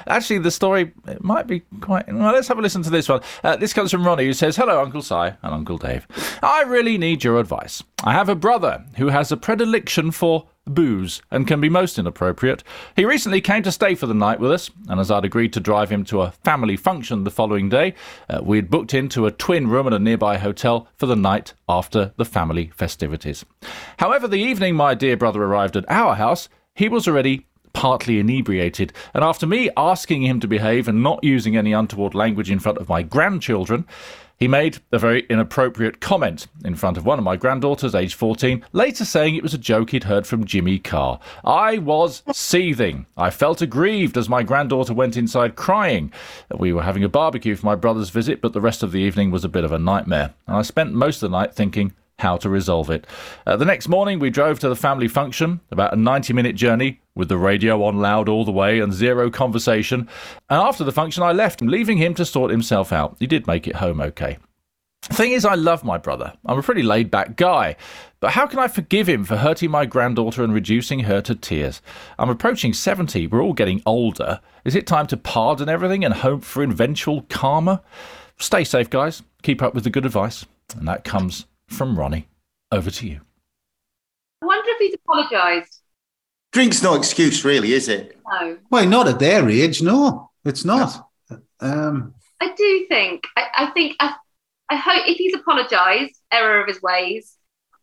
actually, 0.07 0.39
the 0.39 0.51
story 0.51 0.93
might 1.21 1.47
be 1.47 1.61
quite. 1.81 2.13
Well, 2.13 2.33
let's 2.33 2.49
have 2.49 2.59
a 2.59 2.63
listen 2.63 2.83
to 2.83 2.91
this 2.91 3.09
one. 3.09 3.21
Uh, 3.43 3.57
this 3.57 3.73
comes 3.73 3.91
from 3.91 4.07
Ronnie, 4.07 4.25
who 4.27 4.33
says, 4.33 4.57
"Hello, 4.57 4.81
Uncle 4.81 5.03
Si 5.03 5.15
and 5.15 5.37
Uncle 5.43 5.79
Dave. 5.79 6.07
I 6.43 6.63
really 6.63 6.99
need 6.99 7.25
your 7.25 7.39
advice. 7.39 7.83
I 8.05 8.13
have 8.13 8.29
a 8.29 8.35
brother 8.35 8.85
who 8.97 9.09
has 9.09 9.33
a 9.33 9.37
predilection 9.37 10.11
for." 10.11 10.49
Booze 10.69 11.23
and 11.31 11.47
can 11.47 11.63
be 11.63 11.71
most 11.71 11.99
inappropriate. 11.99 12.63
He 12.95 13.07
recently 13.07 13.41
came 13.41 13.63
to 13.63 13.73
stay 13.73 13.95
for 13.95 14.07
the 14.07 14.13
night 14.13 14.39
with 14.39 14.53
us, 14.53 14.71
and 14.89 15.01
as 15.01 15.11
I'd 15.11 15.25
agreed 15.25 15.55
to 15.55 15.61
drive 15.61 15.91
him 15.91 16.05
to 16.05 16.21
a 16.21 16.31
family 16.31 16.77
function 16.77 17.25
the 17.25 17.31
following 17.31 17.71
day, 17.71 17.95
uh, 18.29 18.41
we'd 18.43 18.69
booked 18.69 18.93
into 18.93 19.25
a 19.25 19.31
twin 19.31 19.69
room 19.69 19.87
at 19.87 19.95
a 19.95 19.99
nearby 19.99 20.37
hotel 20.37 20.87
for 20.95 21.07
the 21.07 21.17
night 21.17 21.55
after 21.71 22.13
the 22.19 22.27
family 22.27 22.71
festivities. 22.77 23.47
However, 23.99 24.29
the 24.29 24.37
evening 24.37 24.77
my 24.77 24.95
dear 24.95 25.17
brother 25.17 25.43
arrived 25.43 25.75
at 25.75 25.91
our 25.91 26.17
house, 26.17 26.51
he 26.79 26.89
was 26.89 27.09
already 27.09 27.45
partly 27.73 28.21
inebriated, 28.21 28.93
and 29.13 29.25
after 29.25 29.47
me 29.47 29.69
asking 29.77 30.23
him 30.23 30.39
to 30.39 30.47
behave 30.47 30.87
and 30.87 31.03
not 31.03 31.23
using 31.25 31.57
any 31.57 31.73
untoward 31.73 32.15
language 32.15 32.53
in 32.53 32.61
front 32.61 32.79
of 32.79 32.89
my 32.89 33.03
grandchildren, 33.03 33.85
he 34.39 34.47
made 34.47 34.79
a 34.93 34.99
very 34.99 35.27
inappropriate 35.29 36.01
comment 36.01 36.47
in 36.65 36.77
front 36.77 36.97
of 36.97 37.05
one 37.05 37.19
of 37.19 37.25
my 37.25 37.35
granddaughters, 37.35 37.97
aged 37.97 38.15
14, 38.15 38.65
later 38.73 39.05
saying 39.05 39.35
it 39.35 39.43
was 39.43 39.55
a 39.55 39.59
joke 39.59 39.91
he'd 39.91 40.05
heard 40.05 40.25
from 40.25 40.45
Jimmy 40.45 40.79
Carr. 40.79 41.19
I 41.45 41.79
was 41.79 42.23
seething. 42.33 43.07
I 43.17 43.31
felt 43.31 43.61
aggrieved 43.61 44.17
as 44.17 44.29
my 44.29 44.45
granddaughter 44.45 44.95
went 44.95 45.17
inside 45.17 45.57
crying. 45.57 46.13
We 46.57 46.73
were 46.73 46.85
having 46.85 47.03
a 47.03 47.09
barbecue 47.09 47.57
for 47.57 47.67
my 47.67 47.75
brother's 47.75 48.11
visit, 48.11 48.41
but 48.41 48.53
the 48.53 48.61
rest 48.61 48.85
of 48.85 48.93
the 48.93 49.01
evening 49.01 49.33
was 49.33 49.45
a 49.45 49.49
bit 49.49 49.65
of 49.65 49.73
a 49.73 49.81
nightmare, 49.81 50.33
and 50.47 50.57
I 50.57 50.63
spent 50.63 50.93
most 50.93 51.25
of 51.25 51.31
the 51.31 51.37
night 51.37 51.55
thinking, 51.57 51.93
how 52.19 52.37
to 52.37 52.49
resolve 52.49 52.91
it. 52.91 53.07
Uh, 53.47 53.57
the 53.57 53.65
next 53.65 53.89
morning, 53.89 54.19
we 54.19 54.31
drove 54.31 54.59
to 54.61 54.69
the 54.69 54.77
family 54.77 55.09
function, 55.09 55.61
about 55.71 55.93
a 55.93 55.97
90 55.97 56.33
minute 56.33 56.57
journey, 56.57 57.01
with 57.15 57.29
the 57.29 57.39
radio 57.39 57.83
on 57.85 57.99
loud 57.99 58.29
all 58.29 58.45
the 58.45 58.53
way 58.53 58.81
and 58.81 58.93
zero 58.93 59.31
conversation. 59.31 60.01
And 60.49 60.61
after 60.61 60.85
the 60.85 60.93
function, 60.93 61.23
I 61.23 61.33
left, 61.33 61.61
leaving 61.61 61.99
him 61.99 62.15
to 62.15 62.25
sort 62.25 62.51
himself 62.51 62.93
out. 62.93 63.17
He 63.19 63.27
did 63.27 63.47
make 63.47 63.67
it 63.67 63.77
home 63.77 64.01
okay. 64.01 64.39
Thing 65.03 65.33
is, 65.33 65.45
I 65.45 65.55
love 65.55 65.85
my 65.85 65.97
brother. 65.97 66.35
I'm 66.45 66.59
a 66.59 66.63
pretty 66.63 66.83
laid 66.83 67.11
back 67.11 67.37
guy. 67.37 67.77
But 68.21 68.33
how 68.33 68.47
can 68.47 68.59
I 68.59 68.69
forgive 68.69 69.09
him 69.09 69.25
for 69.25 69.37
hurting 69.37 69.71
my 69.71 69.87
granddaughter 69.87 70.43
and 70.43 70.53
reducing 70.53 71.01
her 71.01 71.21
to 71.23 71.35
tears? 71.35 71.81
I'm 72.19 72.29
approaching 72.29 72.75
70. 72.75 73.29
We're 73.29 73.43
all 73.43 73.53
getting 73.53 73.81
older. 73.87 74.41
Is 74.65 74.75
it 74.75 74.87
time 74.87 75.07
to 75.07 75.17
pardon 75.17 75.69
everything 75.69 76.05
and 76.05 76.13
hope 76.13 76.43
for 76.43 76.63
eventual 76.63 77.23
karma? 77.23 77.81
Stay 78.39 78.65
safe, 78.65 78.91
guys. 78.91 79.23
Keep 79.43 79.63
up 79.63 79.75
with 79.75 79.85
the 79.85 79.91
good 79.91 80.05
advice. 80.05 80.45
And 80.77 80.87
that 80.89 81.05
comes 81.05 81.47
from 81.69 81.99
Ronnie. 81.99 82.27
Over 82.73 82.91
to 82.91 83.07
you. 83.07 83.21
I 84.43 84.47
wonder 84.47 84.69
if 84.71 84.79
he's 84.79 84.95
apologised. 84.95 85.81
drink's 86.53 86.83
no 86.83 86.95
excuse, 86.95 87.45
really, 87.45 87.73
is 87.73 87.89
it? 87.89 88.19
No. 88.31 88.59
Why 88.69 88.85
not 88.85 89.09
at 89.09 89.19
their 89.19 89.49
age? 89.49 89.81
No, 89.81 90.31
it's 90.45 90.65
not. 90.65 91.09
Um, 91.61 92.15
I 92.41 92.53
do 92.55 92.87
think. 92.89 93.25
I, 93.37 93.47
I 93.57 93.67
think. 93.71 93.97
I, 94.01 94.15
I 94.71 94.77
hope 94.77 95.05
if 95.07 95.17
he's 95.17 95.35
apologised, 95.35 96.21
error 96.31 96.61
of 96.61 96.69
his 96.69 96.83
ways. 96.83 97.35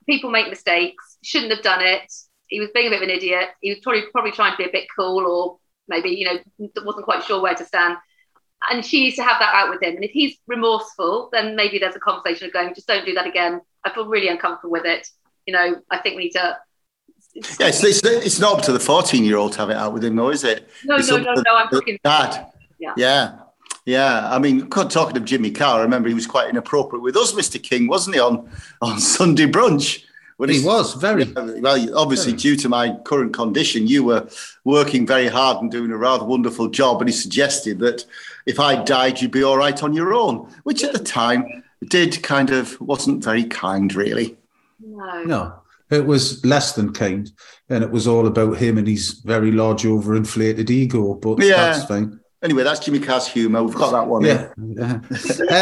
People 0.07 0.29
make 0.29 0.49
mistakes. 0.49 1.17
Shouldn't 1.23 1.51
have 1.51 1.63
done 1.63 1.81
it. 1.81 2.13
He 2.47 2.59
was 2.59 2.69
being 2.75 2.87
a 2.87 2.89
bit 2.91 3.01
of 3.01 3.09
an 3.09 3.15
idiot. 3.15 3.49
He 3.61 3.71
was 3.71 3.79
probably 3.79 4.03
probably 4.11 4.31
trying 4.31 4.51
to 4.51 4.57
be 4.57 4.65
a 4.65 4.71
bit 4.71 4.87
cool, 4.95 5.25
or 5.25 5.57
maybe 5.87 6.09
you 6.09 6.25
know 6.25 6.69
wasn't 6.85 7.05
quite 7.05 7.23
sure 7.23 7.41
where 7.41 7.55
to 7.55 7.65
stand. 7.65 7.97
And 8.71 8.85
she 8.85 9.01
needs 9.03 9.15
to 9.17 9.23
have 9.23 9.39
that 9.39 9.53
out 9.53 9.69
with 9.69 9.81
him. 9.81 9.95
And 9.95 10.03
if 10.03 10.11
he's 10.11 10.37
remorseful, 10.47 11.29
then 11.31 11.55
maybe 11.55 11.79
there's 11.79 11.95
a 11.95 11.99
conversation 11.99 12.47
of 12.47 12.53
going, 12.53 12.73
just 12.73 12.87
don't 12.87 13.05
do 13.05 13.13
that 13.13 13.27
again. 13.27 13.61
I 13.85 13.93
feel 13.93 14.07
really 14.07 14.27
uncomfortable 14.27 14.71
with 14.71 14.85
it. 14.85 15.07
You 15.45 15.53
know, 15.53 15.81
I 15.91 15.97
think 15.99 16.17
we 16.17 16.23
need 16.25 16.31
to. 16.31 16.57
Yeah, 17.35 17.67
it's, 17.67 17.83
it's, 17.83 18.03
it's 18.03 18.39
not 18.39 18.59
up 18.59 18.65
to 18.65 18.71
the 18.71 18.79
14 18.79 19.23
year 19.23 19.37
old 19.37 19.53
to 19.53 19.59
have 19.59 19.69
it 19.69 19.75
out 19.75 19.93
with 19.93 20.03
him, 20.03 20.15
though, 20.15 20.29
is 20.29 20.43
it? 20.43 20.69
No, 20.85 20.95
It's 20.95 21.09
no, 21.09 21.17
up 21.17 21.23
no, 21.23 21.35
to 21.35 21.43
no. 21.45 21.55
I'm 21.55 21.67
talking. 21.67 21.99
Dad. 22.03 22.47
Yeah. 22.79 22.93
Yeah. 22.97 23.35
Yeah. 23.85 24.33
I 24.33 24.39
mean, 24.39 24.67
God, 24.67 24.89
talking 24.89 25.17
of 25.17 25.25
Jimmy 25.25 25.51
Carr, 25.51 25.79
I 25.79 25.83
remember 25.83 26.07
he 26.07 26.15
was 26.15 26.27
quite 26.27 26.49
inappropriate 26.49 27.03
with 27.03 27.15
us, 27.15 27.33
Mr. 27.33 27.61
King, 27.61 27.87
wasn't 27.87 28.15
he, 28.15 28.21
on, 28.21 28.49
on 28.81 28.99
Sunday 28.99 29.45
brunch? 29.45 30.03
When 30.37 30.49
he 30.49 30.61
was 30.61 30.95
very. 30.95 31.23
Well, 31.31 31.97
obviously, 31.97 32.33
due 32.33 32.57
to 32.57 32.67
my 32.67 32.93
current 33.05 33.33
condition, 33.33 33.87
you 33.87 34.03
were 34.03 34.27
working 34.65 35.07
very 35.07 35.29
hard 35.29 35.61
and 35.61 35.71
doing 35.71 35.91
a 35.91 35.97
rather 35.97 36.25
wonderful 36.25 36.67
job. 36.67 36.99
And 37.01 37.07
he 37.07 37.15
suggested 37.15 37.79
that 37.79 38.03
if 38.45 38.59
I 38.59 38.83
died, 38.83 39.21
you'd 39.21 39.31
be 39.31 39.43
all 39.43 39.57
right 39.57 39.81
on 39.81 39.93
your 39.93 40.13
own, 40.13 40.51
which 40.63 40.83
at 40.83 40.91
the 40.91 40.99
time 40.99 41.63
did 41.89 42.21
kind 42.23 42.49
of 42.51 42.79
wasn't 42.81 43.23
very 43.23 43.43
kind, 43.45 43.93
really. 43.93 44.37
No. 44.79 45.23
No, 45.23 45.53
it 45.89 46.05
was 46.05 46.43
less 46.45 46.73
than 46.73 46.93
kind, 46.93 47.31
and 47.69 47.83
it 47.83 47.91
was 47.91 48.07
all 48.07 48.27
about 48.27 48.57
him 48.57 48.77
and 48.77 48.87
his 48.87 49.21
very 49.25 49.51
large, 49.51 49.83
overinflated 49.83 50.69
ego. 50.69 51.13
But 51.15 51.43
Yeah. 51.43 51.55
that's 51.71 51.85
fine. 51.85 52.19
Anyway, 52.43 52.61
that's 52.63 52.79
Jimmy 52.79 52.99
Carr's 52.99 53.27
humour. 53.27 53.63
We've 53.63 53.73
got 53.73 53.91
that 53.91 54.05
one. 54.07 54.23
Yeah. 54.23 54.49
yeah. 54.57 54.99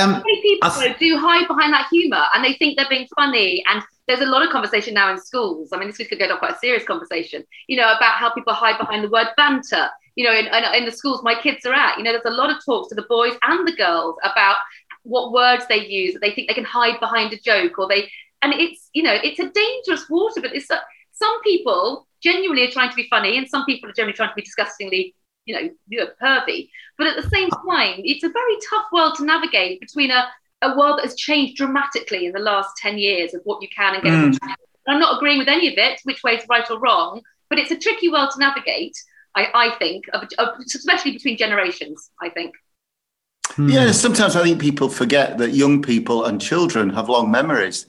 Um, 0.04 0.12
many 0.12 0.42
people 0.42 0.70
th- 0.70 1.00
do 1.00 1.18
hide 1.18 1.48
behind 1.48 1.72
that 1.74 1.88
humour 1.90 2.26
and 2.36 2.44
they 2.44 2.54
think 2.54 2.76
they're 2.78 2.90
being 2.90 3.08
funny. 3.16 3.64
And 3.72 3.82
there's 4.06 4.20
a 4.20 4.26
lot 4.26 4.44
of 4.46 4.50
conversation 4.52 4.94
now 4.94 5.10
in 5.10 5.18
schools. 5.18 5.70
I 5.72 5.78
mean, 5.78 5.88
this 5.88 5.96
could 6.06 6.20
go 6.20 6.28
down 6.28 6.40
quite 6.40 6.56
a 6.56 6.60
serious 6.60 6.84
conversation, 6.84 7.46
you 7.68 7.78
know, 7.78 7.86
about 7.86 8.16
how 8.16 8.34
people 8.34 8.52
hide 8.54 8.78
behind 8.78 9.02
the 9.06 9.10
word 9.10 9.28
banter. 9.38 9.88
You 10.16 10.26
know, 10.26 10.34
in, 10.34 10.48
in, 10.48 10.64
in 10.76 10.86
the 10.86 10.92
schools 10.92 11.24
my 11.24 11.36
kids 11.40 11.66
are 11.66 11.74
at, 11.74 11.98
you 11.98 12.04
know, 12.04 12.12
there's 12.12 12.26
a 12.26 12.32
lot 12.32 12.50
of 12.52 12.58
talks 12.66 12.90
to 12.90 12.96
the 12.96 13.06
boys 13.08 13.34
and 13.44 13.66
the 13.66 13.76
girls 13.76 14.16
about 14.24 14.58
what 15.04 15.32
words 15.32 15.66
they 15.68 15.86
use 15.86 16.14
that 16.14 16.22
they 16.22 16.32
think 16.32 16.48
they 16.48 16.54
can 16.54 16.64
hide 16.64 17.00
behind 17.00 17.34
a 17.34 17.40
joke 17.40 17.78
or 17.78 17.88
they, 17.88 18.10
and 18.42 18.54
it's, 18.54 18.90
you 18.94 19.04
know, 19.04 19.18
it's 19.24 19.40
a 19.40 19.50
dangerous 19.50 20.10
water, 20.10 20.42
but 20.42 20.56
it's, 20.56 20.68
some 20.68 21.42
people 21.44 22.08
genuinely 22.22 22.68
are 22.68 22.72
trying 22.72 22.90
to 22.90 22.96
be 22.96 23.08
funny 23.10 23.38
and 23.38 23.48
some 23.48 23.66
people 23.66 23.90
are 23.90 23.94
generally 23.94 24.16
trying 24.16 24.30
to 24.30 24.36
be 24.36 24.42
disgustingly 24.42 25.16
you 25.46 25.56
know, 25.56 25.70
you 25.88 26.00
know, 26.00 26.08
pervy. 26.22 26.70
But 26.98 27.08
at 27.08 27.22
the 27.22 27.30
same 27.30 27.50
time, 27.50 28.02
it's 28.04 28.24
a 28.24 28.30
very 28.30 28.58
tough 28.70 28.86
world 28.92 29.16
to 29.16 29.26
navigate 29.26 29.80
between 29.80 30.12
a, 30.12 30.28
a 30.62 30.78
world 30.78 30.98
that 30.98 31.06
has 31.06 31.16
changed 31.16 31.58
dramatically 31.58 32.26
in 32.26 32.32
the 32.32 32.40
last 32.40 32.78
10 32.78 32.98
years 32.98 33.34
of 33.34 33.42
what 33.44 33.62
you 33.62 33.68
can 33.76 33.96
and 33.96 34.04
get. 34.04 34.14
Mm. 34.14 34.40
And 34.86 34.96
I'm 34.96 35.00
not 35.00 35.18
agreeing 35.18 35.40
with 35.40 35.48
any 35.48 35.68
of 35.68 35.78
it, 35.78 36.00
which 36.04 36.24
way 36.24 36.34
is 36.34 36.46
right 36.50 36.70
or 36.70 36.80
wrong, 36.80 37.22
but 37.50 37.60
it's 37.60 37.72
a 37.72 37.78
tricky 37.78 38.10
world 38.10 38.32
to 38.32 38.40
navigate, 38.40 38.96
I, 39.36 39.48
I 39.54 39.76
think, 39.78 40.06
of, 40.14 40.24
of, 40.38 40.60
especially 40.60 41.12
between 41.12 41.38
generations, 41.38 42.10
I 42.22 42.30
think. 42.30 42.54
Hmm. 43.52 43.70
Yeah, 43.70 43.92
sometimes 43.92 44.36
I 44.36 44.44
think 44.44 44.62
people 44.62 44.90
forget 44.90 45.38
that 45.38 45.52
young 45.54 45.82
people 45.82 46.26
and 46.26 46.42
children 46.42 46.90
have 46.92 47.10
long 47.10 47.32
memories. 47.32 47.86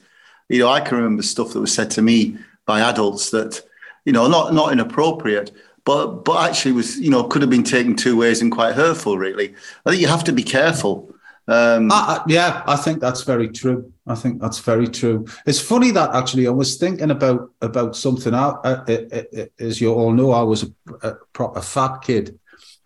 You 0.49 0.59
know, 0.59 0.69
I 0.69 0.79
can 0.79 0.97
remember 0.97 1.23
stuff 1.23 1.53
that 1.53 1.59
was 1.59 1.73
said 1.73 1.89
to 1.91 2.01
me 2.01 2.37
by 2.65 2.81
adults 2.81 3.31
that, 3.31 3.61
you 4.05 4.13
know, 4.13 4.27
not 4.27 4.53
not 4.53 4.71
inappropriate, 4.71 5.51
but 5.85 6.23
but 6.23 6.49
actually 6.49 6.73
was, 6.73 6.99
you 6.99 7.09
know, 7.09 7.23
could 7.23 7.41
have 7.41 7.49
been 7.51 7.63
taken 7.63 7.95
two 7.95 8.17
ways 8.17 8.41
and 8.41 8.51
quite 8.51 8.75
hurtful. 8.75 9.17
Really, 9.17 9.55
I 9.85 9.89
think 9.89 10.01
you 10.01 10.07
have 10.07 10.23
to 10.25 10.33
be 10.33 10.43
careful. 10.43 11.11
Um, 11.47 11.91
I, 11.91 11.95
I- 12.19 12.23
yeah, 12.27 12.63
I 12.67 12.75
think 12.75 12.99
that's 12.99 13.23
very 13.23 13.49
true. 13.49 13.91
I 14.07 14.15
think 14.15 14.39
that's 14.41 14.59
very 14.59 14.87
true. 14.87 15.25
It's 15.47 15.59
funny 15.61 15.91
that 15.91 16.13
actually 16.13 16.47
I 16.47 16.51
was 16.51 16.77
thinking 16.77 17.11
about 17.11 17.51
about 17.61 17.95
something. 17.95 18.33
I, 18.33 18.49
I, 18.63 18.71
I- 18.87 19.25
I- 19.37 19.49
as 19.59 19.81
you 19.81 19.93
all 19.93 20.11
know, 20.13 20.31
I 20.31 20.41
was 20.43 20.63
a, 20.63 20.71
a 21.07 21.15
proper 21.33 21.61
fat 21.61 22.01
kid, 22.03 22.39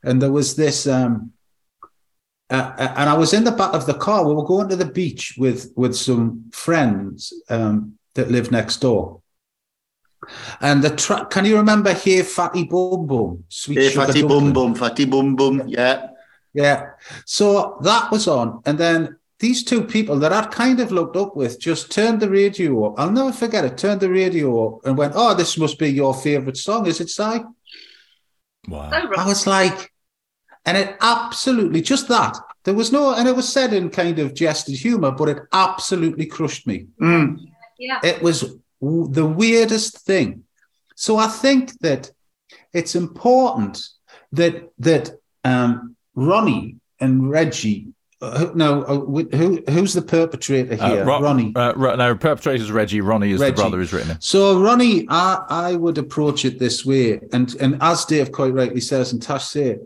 and 0.04 0.22
there 0.22 0.32
was 0.32 0.56
this. 0.56 0.88
Um, 0.88 1.34
uh, 2.50 2.74
uh, 2.78 2.94
and 2.98 3.10
I 3.10 3.14
was 3.14 3.34
in 3.34 3.44
the 3.44 3.52
back 3.52 3.74
of 3.74 3.86
the 3.86 3.94
car. 3.94 4.28
We 4.28 4.34
were 4.34 4.46
going 4.46 4.70
to 4.70 4.76
the 4.76 4.86
beach 4.86 5.36
with 5.38 5.72
with 5.76 5.96
some 5.96 6.50
friends 6.52 7.32
um, 7.50 7.94
that 8.16 8.32
lived 8.32 8.52
next 8.52 8.78
door, 8.78 9.22
And 10.62 10.84
the 10.84 10.96
track, 10.96 11.30
can 11.30 11.46
you 11.46 11.58
remember 11.58 11.94
Here 11.94 12.24
Fatty 12.24 12.64
Boom 12.64 13.08
Boom? 13.08 13.44
Sweet 13.50 13.78
Hey, 13.80 13.90
Sugar 13.90 14.08
fatty 14.08 14.22
Dumpling? 14.22 14.54
Boom, 14.54 14.74
bum, 14.74 14.76
fatty 14.76 15.06
Boom 15.06 15.36
Boom, 15.36 15.68
Yeah. 15.68 16.08
Yeah. 16.54 16.92
So 17.26 17.78
that 17.84 18.12
was 18.12 18.28
on. 18.28 18.62
And 18.66 18.78
then 18.78 19.18
these 19.40 19.64
two 19.64 19.84
people 19.84 20.18
that 20.20 20.34
I'd 20.34 20.52
kind 20.52 20.80
of 20.80 20.92
looked 20.92 21.16
up 21.16 21.36
with 21.36 21.60
just 21.60 21.92
turned 21.92 22.20
the 22.20 22.30
radio 22.30 22.86
up. 22.86 23.00
I'll 23.00 23.12
never 23.12 23.32
forget 23.32 23.64
it. 23.64 23.78
Turned 23.78 24.02
the 24.02 24.10
radio 24.10 24.68
up 24.68 24.86
and 24.86 24.98
went, 24.98 25.14
Oh, 25.16 25.36
this 25.36 25.58
must 25.58 25.78
be 25.78 25.90
your 25.90 26.14
favorite 26.14 26.58
song. 26.58 26.88
Is 26.88 27.00
it, 27.00 27.10
Si? 27.10 27.40
Wow. 28.68 28.90
I 28.92 29.26
was 29.26 29.48
like, 29.48 29.88
and 30.70 30.78
it 30.78 30.96
absolutely 31.02 31.82
just 31.82 32.08
that. 32.10 32.38
There 32.66 32.74
was 32.82 32.92
no, 32.92 33.14
and 33.18 33.28
it 33.28 33.36
was 33.36 33.48
said 33.52 33.74
in 33.74 33.90
kind 33.90 34.20
of 34.20 34.34
jested 34.36 34.76
humor, 34.76 35.12
but 35.12 35.28
it 35.30 35.40
absolutely 35.52 36.26
crushed 36.28 36.68
me. 36.68 36.78
Mm. 37.02 37.28
Yeah. 37.80 38.00
It 38.04 38.22
was 38.22 38.38
w- 38.82 39.08
the 39.20 39.26
weirdest 39.26 40.00
thing. 40.10 40.44
So 40.96 41.18
I 41.18 41.28
think 41.28 41.64
that 41.80 42.12
it's 42.74 42.94
important 42.96 43.76
that 44.34 44.54
that 44.80 45.06
um, 45.44 45.96
Ronnie 46.16 46.76
and 47.00 47.30
Reggie. 47.30 47.88
Uh, 48.22 48.48
no, 48.54 48.84
uh, 48.84 49.00
who 49.38 49.64
who's 49.70 49.94
the 49.94 50.02
perpetrator 50.02 50.74
Uh, 50.84 50.90
here? 50.90 51.06
Ro- 51.06 51.22
Ronnie. 51.22 51.54
Uh, 51.56 51.72
Ro- 51.84 51.96
no, 51.96 52.14
perpetrator 52.16 52.62
is 52.62 52.70
Reggie. 52.70 53.00
Ronnie 53.00 53.32
is 53.32 53.40
Reggie. 53.40 53.52
the 53.56 53.62
brother 53.62 53.78
who's 53.78 53.94
written 53.94 54.12
it. 54.12 54.22
So 54.22 54.60
Ronnie, 54.60 55.08
I, 55.10 55.30
I 55.50 55.76
would 55.76 55.98
approach 55.98 56.44
it 56.44 56.60
this 56.60 56.86
way, 56.86 57.22
and 57.32 57.56
and 57.64 57.78
as 57.82 58.04
Dave 58.04 58.34
quite 58.34 58.54
rightly 58.54 58.82
says, 58.82 59.14
and 59.14 59.22
Tash 59.22 59.46
say, 59.46 59.78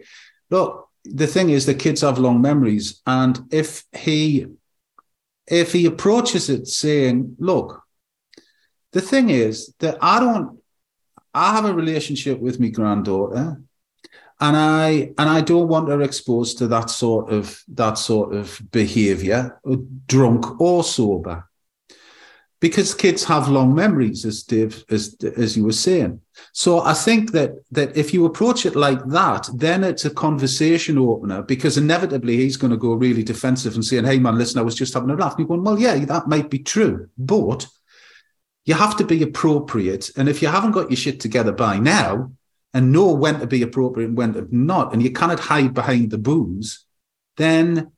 look, 0.49 0.89
the 1.05 1.27
thing 1.27 1.49
is, 1.49 1.65
the 1.65 1.75
kids 1.75 2.01
have 2.01 2.17
long 2.17 2.41
memories, 2.41 3.01
and 3.05 3.39
if 3.51 3.83
he 3.91 4.47
if 5.47 5.73
he 5.73 5.85
approaches 5.85 6.49
it 6.49 6.67
saying, 6.67 7.35
look, 7.37 7.83
the 8.93 9.01
thing 9.01 9.29
is 9.29 9.73
that 9.79 9.97
I 10.01 10.21
don't, 10.21 10.59
I 11.33 11.53
have 11.53 11.65
a 11.65 11.73
relationship 11.73 12.39
with 12.39 12.59
my 12.59 12.69
granddaughter, 12.69 13.61
and 14.39 14.57
I 14.57 15.13
and 15.17 15.29
I 15.29 15.41
don't 15.41 15.67
want 15.67 15.89
her 15.89 16.01
exposed 16.01 16.59
to 16.59 16.67
that 16.67 16.89
sort 16.89 17.31
of 17.31 17.61
that 17.69 17.97
sort 17.97 18.33
of 18.33 18.61
behaviour, 18.71 19.59
drunk 20.07 20.61
or 20.61 20.83
sober 20.83 21.49
because 22.63 22.95
kids 22.95 23.25
have 23.25 23.49
long 23.49 23.75
memories, 23.75 24.23
as 24.23 24.41
Dave, 24.41 24.85
as 24.89 25.17
as 25.35 25.57
you 25.57 25.65
were 25.65 25.73
saying. 25.87 26.21
So 26.53 26.79
I 26.79 26.93
think 26.93 27.33
that 27.33 27.51
that 27.71 27.97
if 27.97 28.13
you 28.13 28.23
approach 28.23 28.65
it 28.65 28.73
like 28.73 29.05
that, 29.07 29.49
then 29.53 29.83
it's 29.83 30.05
a 30.05 30.09
conversation 30.09 30.97
opener 30.97 31.41
because 31.41 31.77
inevitably 31.77 32.37
he's 32.37 32.55
going 32.55 32.71
to 32.71 32.77
go 32.77 32.93
really 32.93 33.21
defensive 33.21 33.75
and 33.75 33.83
saying, 33.83 34.05
"Hey 34.05 34.17
man, 34.17 34.37
listen, 34.37 34.59
I 34.59 34.63
was 34.69 34.75
just 34.75 34.93
having 34.93 35.09
a 35.09 35.15
laugh." 35.15 35.33
And 35.33 35.39
you're 35.39 35.49
going, 35.49 35.65
"Well, 35.65 35.77
yeah, 35.77 36.05
that 36.05 36.29
might 36.29 36.49
be 36.49 36.59
true, 36.59 37.09
but 37.17 37.67
you 38.63 38.75
have 38.75 38.95
to 38.95 39.03
be 39.03 39.21
appropriate. 39.21 40.11
And 40.15 40.29
if 40.29 40.41
you 40.41 40.47
haven't 40.47 40.71
got 40.71 40.89
your 40.89 40.95
shit 41.03 41.19
together 41.19 41.51
by 41.51 41.79
now 41.79 42.31
and 42.73 42.93
know 42.93 43.11
when 43.13 43.41
to 43.41 43.47
be 43.47 43.61
appropriate 43.61 44.07
and 44.07 44.17
when 44.17 44.35
to 44.35 44.47
not, 44.55 44.93
and 44.93 45.03
you 45.03 45.11
cannot 45.11 45.41
hide 45.41 45.73
behind 45.73 46.11
the 46.11 46.17
booze, 46.17 46.85
then 47.35 47.91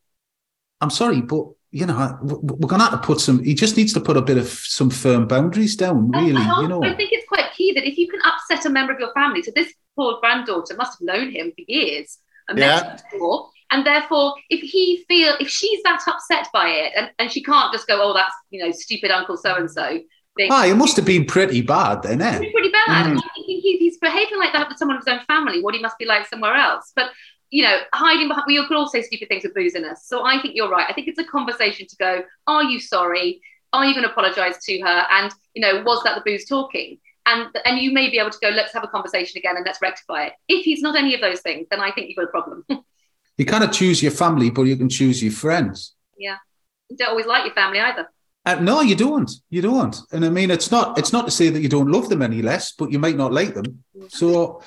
I'm 0.82 0.90
sorry, 0.90 1.22
but." 1.22 1.55
You 1.76 1.86
know, 1.86 2.18
we're 2.22 2.70
going 2.70 2.80
to 2.80 2.86
have 2.88 2.92
to 3.02 3.06
put 3.06 3.20
some. 3.20 3.44
He 3.44 3.54
just 3.54 3.76
needs 3.76 3.92
to 3.94 4.00
put 4.00 4.16
a 4.16 4.22
bit 4.22 4.38
of 4.38 4.48
some 4.48 4.90
firm 4.90 5.28
boundaries 5.28 5.76
down, 5.76 6.10
really. 6.10 6.30
and 6.30 6.38
also, 6.38 6.62
You 6.62 6.68
know, 6.70 6.82
I 6.84 6.96
think 6.96 7.12
it's 7.12 7.28
quite 7.28 7.52
key 7.52 7.74
that 7.74 7.86
if 7.86 7.98
you 7.98 8.08
can 8.08 8.22
upset 8.24 8.66
a 8.66 8.70
member 8.70 8.94
of 8.94 9.00
your 9.00 9.12
family, 9.14 9.44
so 9.44 9.52
this 9.54 9.74
poor 9.94 10.18
granddaughter 10.22 10.74
must 10.78 10.94
have 10.98 11.06
known 11.06 11.32
him 11.32 11.52
for 11.52 11.64
years 11.68 12.18
and 12.48 12.58
met 12.58 12.66
Yeah. 12.84 12.92
him 12.92 12.98
before, 13.12 13.50
and 13.72 13.86
therefore, 13.86 14.36
if 14.50 14.62
he 14.62 15.04
feel 15.10 15.36
if 15.42 15.50
she's 15.50 15.84
that 15.84 16.02
upset 16.08 16.48
by 16.54 16.70
it, 16.70 16.94
and, 16.96 17.12
and 17.20 17.30
she 17.30 17.44
can't 17.44 17.74
just 17.74 17.88
go, 17.88 18.02
oh, 18.02 18.14
that's 18.14 18.36
you 18.52 18.64
know, 18.64 18.72
stupid 18.72 19.12
Uncle 19.12 19.36
so 19.36 19.56
and 19.56 19.70
so. 19.70 20.00
Ah, 20.50 20.66
it 20.66 20.76
must 20.76 20.96
have 20.96 21.06
been 21.06 21.26
pretty 21.26 21.62
bad 21.62 22.04
then, 22.04 22.22
eh? 22.22 22.40
It's 22.42 22.52
pretty 22.54 22.72
bad. 22.72 23.06
Mm. 23.06 23.18
I 23.18 23.20
think 23.36 23.46
he, 23.48 23.78
he's 23.80 23.98
behaving 23.98 24.38
like 24.38 24.54
that 24.54 24.70
with 24.70 24.78
someone 24.78 24.98
of 24.98 25.04
his 25.06 25.14
own 25.14 25.26
family. 25.26 25.62
What 25.62 25.76
he 25.76 25.82
must 25.82 25.98
be 25.98 26.06
like 26.06 26.26
somewhere 26.28 26.56
else. 26.56 26.92
But 26.96 27.12
you 27.56 27.64
know, 27.64 27.78
hiding 27.94 28.28
behind. 28.28 28.44
We 28.48 28.62
could 28.68 28.76
all 28.76 28.90
say 28.90 29.02
stupid 29.02 29.30
things 29.30 29.44
with 29.44 29.54
booze 29.54 29.76
in 29.76 29.86
us. 29.86 30.06
So 30.08 30.26
I 30.26 30.42
think 30.42 30.56
you're 30.58 30.70
right. 30.70 30.88
I 30.90 30.92
think 30.92 31.08
it's 31.08 31.20
a 31.20 31.24
conversation 31.24 31.88
to 31.88 31.96
go. 31.96 32.22
Are 32.48 32.64
you 32.66 32.82
sorry? 32.82 33.40
Are 33.72 33.86
you 33.86 33.94
going 33.94 34.04
to 34.04 34.12
apologise 34.12 34.58
to 34.66 34.82
her? 34.82 35.06
And 35.10 35.32
you 35.54 35.62
know, 35.62 35.82
was 35.84 36.04
that 36.04 36.16
the 36.16 36.30
booze 36.30 36.46
talking? 36.46 36.98
And 37.26 37.48
and 37.64 37.80
you 37.80 37.94
may 37.94 38.10
be 38.10 38.20
able 38.20 38.32
to 38.32 38.38
go. 38.42 38.50
Let's 38.50 38.74
have 38.74 38.84
a 38.84 38.90
conversation 38.90 39.38
again 39.38 39.56
and 39.56 39.66
let's 39.66 39.82
rectify 39.82 40.26
it. 40.26 40.34
If 40.50 40.66
he's 40.66 40.82
not 40.82 40.98
any 40.98 41.16
of 41.16 41.22
those 41.22 41.40
things, 41.40 41.68
then 41.72 41.80
I 41.80 41.94
think 41.94 42.10
you've 42.10 42.18
got 42.18 42.26
a 42.26 42.36
problem. 42.40 42.66
You 43.38 43.46
cannot 43.46 43.74
choose 43.74 44.02
your 44.02 44.14
family, 44.14 44.50
but 44.50 44.62
you 44.62 44.78
can 44.78 44.88
choose 44.88 45.22
your 45.22 45.34
friends. 45.34 45.94
yeah, 46.18 46.38
you 46.90 46.96
don't 46.96 47.10
always 47.10 47.26
like 47.26 47.44
your 47.44 47.54
family 47.54 47.82
either. 47.82 48.10
Uh, 48.46 48.56
no, 48.56 48.80
you 48.80 48.96
don't. 48.96 49.30
You 49.50 49.62
don't. 49.62 49.94
And 50.14 50.24
I 50.24 50.30
mean, 50.30 50.50
it's 50.52 50.72
not. 50.72 50.98
It's 50.98 51.12
not 51.12 51.26
to 51.26 51.32
say 51.32 51.50
that 51.50 51.60
you 51.60 51.68
don't 51.68 51.92
love 51.92 52.08
them 52.08 52.22
any 52.22 52.42
less, 52.42 52.72
but 52.72 52.94
you 52.94 53.00
might 53.00 53.18
not 53.18 53.34
like 53.34 53.54
them. 53.54 53.84
So 54.08 54.62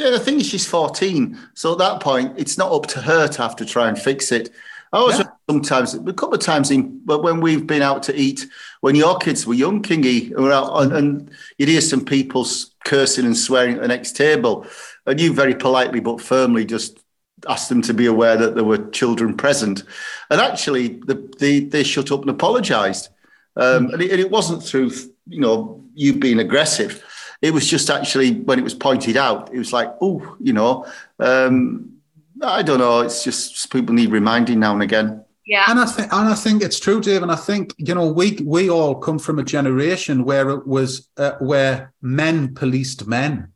Yeah, 0.00 0.08
the 0.08 0.18
thing 0.18 0.40
is, 0.40 0.46
she's 0.46 0.66
14. 0.66 1.38
So 1.52 1.72
at 1.72 1.78
that 1.78 2.00
point, 2.00 2.32
it's 2.38 2.56
not 2.56 2.72
up 2.72 2.86
to 2.86 3.02
her 3.02 3.28
to 3.28 3.42
have 3.42 3.54
to 3.56 3.66
try 3.66 3.86
and 3.86 3.98
fix 3.98 4.32
it. 4.32 4.48
I 4.94 4.96
always 4.96 5.18
Yeah. 5.18 5.26
sometimes, 5.48 5.92
a 5.94 6.12
couple 6.14 6.34
of 6.34 6.40
times 6.40 6.70
in, 6.70 7.00
but 7.04 7.22
when 7.22 7.40
we've 7.42 7.66
been 7.66 7.82
out 7.82 8.02
to 8.04 8.16
eat, 8.16 8.46
when 8.80 8.94
your 8.94 9.18
kids 9.18 9.46
were 9.46 9.52
young, 9.52 9.82
Kingy, 9.82 10.34
and, 10.34 10.50
out, 10.50 10.74
and, 10.82 10.92
and 10.94 11.30
you'd 11.58 11.68
hear 11.68 11.82
some 11.82 12.02
people 12.02 12.46
cursing 12.86 13.26
and 13.26 13.36
swearing 13.36 13.74
at 13.76 13.82
the 13.82 13.88
next 13.88 14.16
table, 14.16 14.66
and 15.06 15.20
you 15.20 15.34
very 15.34 15.54
politely 15.54 16.00
but 16.00 16.18
firmly 16.20 16.64
just 16.64 17.00
asked 17.46 17.68
them 17.68 17.82
to 17.82 17.92
be 17.92 18.06
aware 18.06 18.38
that 18.38 18.54
there 18.54 18.64
were 18.64 18.88
children 18.88 19.36
present. 19.36 19.82
And 20.30 20.40
actually, 20.40 21.00
the, 21.04 21.30
the, 21.38 21.60
they 21.66 21.82
shut 21.82 22.10
up 22.10 22.22
and 22.22 22.30
apologised. 22.30 23.10
Um, 23.56 23.90
and, 23.90 24.00
it, 24.00 24.10
and 24.12 24.20
it 24.20 24.30
wasn't 24.30 24.62
through, 24.62 24.92
you 25.28 25.40
know, 25.40 25.84
you 25.94 26.14
being 26.14 26.38
aggressive. 26.38 27.04
It 27.42 27.52
was 27.54 27.66
just 27.66 27.88
actually 27.90 28.32
when 28.40 28.58
it 28.58 28.62
was 28.62 28.74
pointed 28.74 29.16
out, 29.16 29.52
it 29.52 29.58
was 29.58 29.72
like, 29.72 29.90
oh, 30.00 30.36
you 30.40 30.52
know, 30.52 30.86
um, 31.18 32.00
I 32.42 32.62
don't 32.62 32.78
know. 32.78 33.00
It's 33.00 33.24
just 33.24 33.70
people 33.72 33.94
need 33.94 34.10
reminding 34.10 34.60
now 34.60 34.72
and 34.72 34.82
again. 34.82 35.24
Yeah, 35.46 35.64
And 35.68 35.80
I 35.80 35.86
think, 35.86 36.12
and 36.12 36.28
I 36.28 36.34
think 36.34 36.62
it's 36.62 36.78
true, 36.78 37.00
Dave. 37.00 37.22
And 37.22 37.32
I 37.32 37.36
think 37.36 37.74
you 37.76 37.94
know, 37.94 38.12
we 38.12 38.38
we 38.44 38.70
all 38.70 38.94
come 38.94 39.18
from 39.18 39.38
a 39.38 39.42
generation 39.42 40.24
where 40.24 40.50
it 40.50 40.66
was 40.66 41.08
uh, 41.16 41.32
where 41.40 41.92
men 42.02 42.54
policed 42.54 43.06
men, 43.06 43.49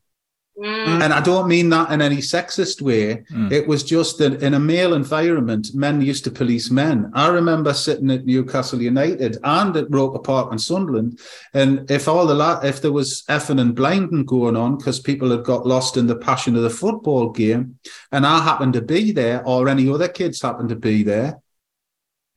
Mm. 0.56 1.02
and 1.02 1.12
I 1.12 1.20
don't 1.20 1.48
mean 1.48 1.68
that 1.70 1.90
in 1.90 2.00
any 2.00 2.18
sexist 2.18 2.80
way. 2.80 3.24
Mm. 3.32 3.50
It 3.50 3.66
was 3.66 3.82
just 3.82 4.18
that 4.18 4.40
in 4.40 4.54
a 4.54 4.60
male 4.60 4.94
environment, 4.94 5.74
men 5.74 6.00
used 6.00 6.22
to 6.24 6.30
police 6.30 6.70
men. 6.70 7.10
I 7.12 7.26
remember 7.26 7.74
sitting 7.74 8.08
at 8.12 8.24
Newcastle 8.24 8.80
United 8.80 9.38
and 9.42 9.76
at 9.76 9.90
Roker 9.90 10.20
Park 10.20 10.52
and 10.52 10.60
Sunderland, 10.62 11.18
and 11.54 11.90
if 11.90 12.06
all 12.06 12.24
the 12.24 12.36
la- 12.36 12.60
if 12.60 12.80
there 12.80 12.92
was 12.92 13.24
effing 13.28 13.60
and 13.60 13.74
blinding 13.74 14.24
going 14.26 14.54
on 14.56 14.76
because 14.76 15.00
people 15.00 15.30
had 15.30 15.42
got 15.42 15.66
lost 15.66 15.96
in 15.96 16.06
the 16.06 16.14
passion 16.14 16.54
of 16.54 16.62
the 16.62 16.70
football 16.70 17.30
game, 17.30 17.80
and 18.12 18.24
I 18.24 18.40
happened 18.40 18.74
to 18.74 18.82
be 18.82 19.10
there, 19.10 19.44
or 19.44 19.68
any 19.68 19.90
other 19.90 20.08
kids 20.08 20.40
happened 20.40 20.68
to 20.68 20.76
be 20.76 21.02
there, 21.02 21.40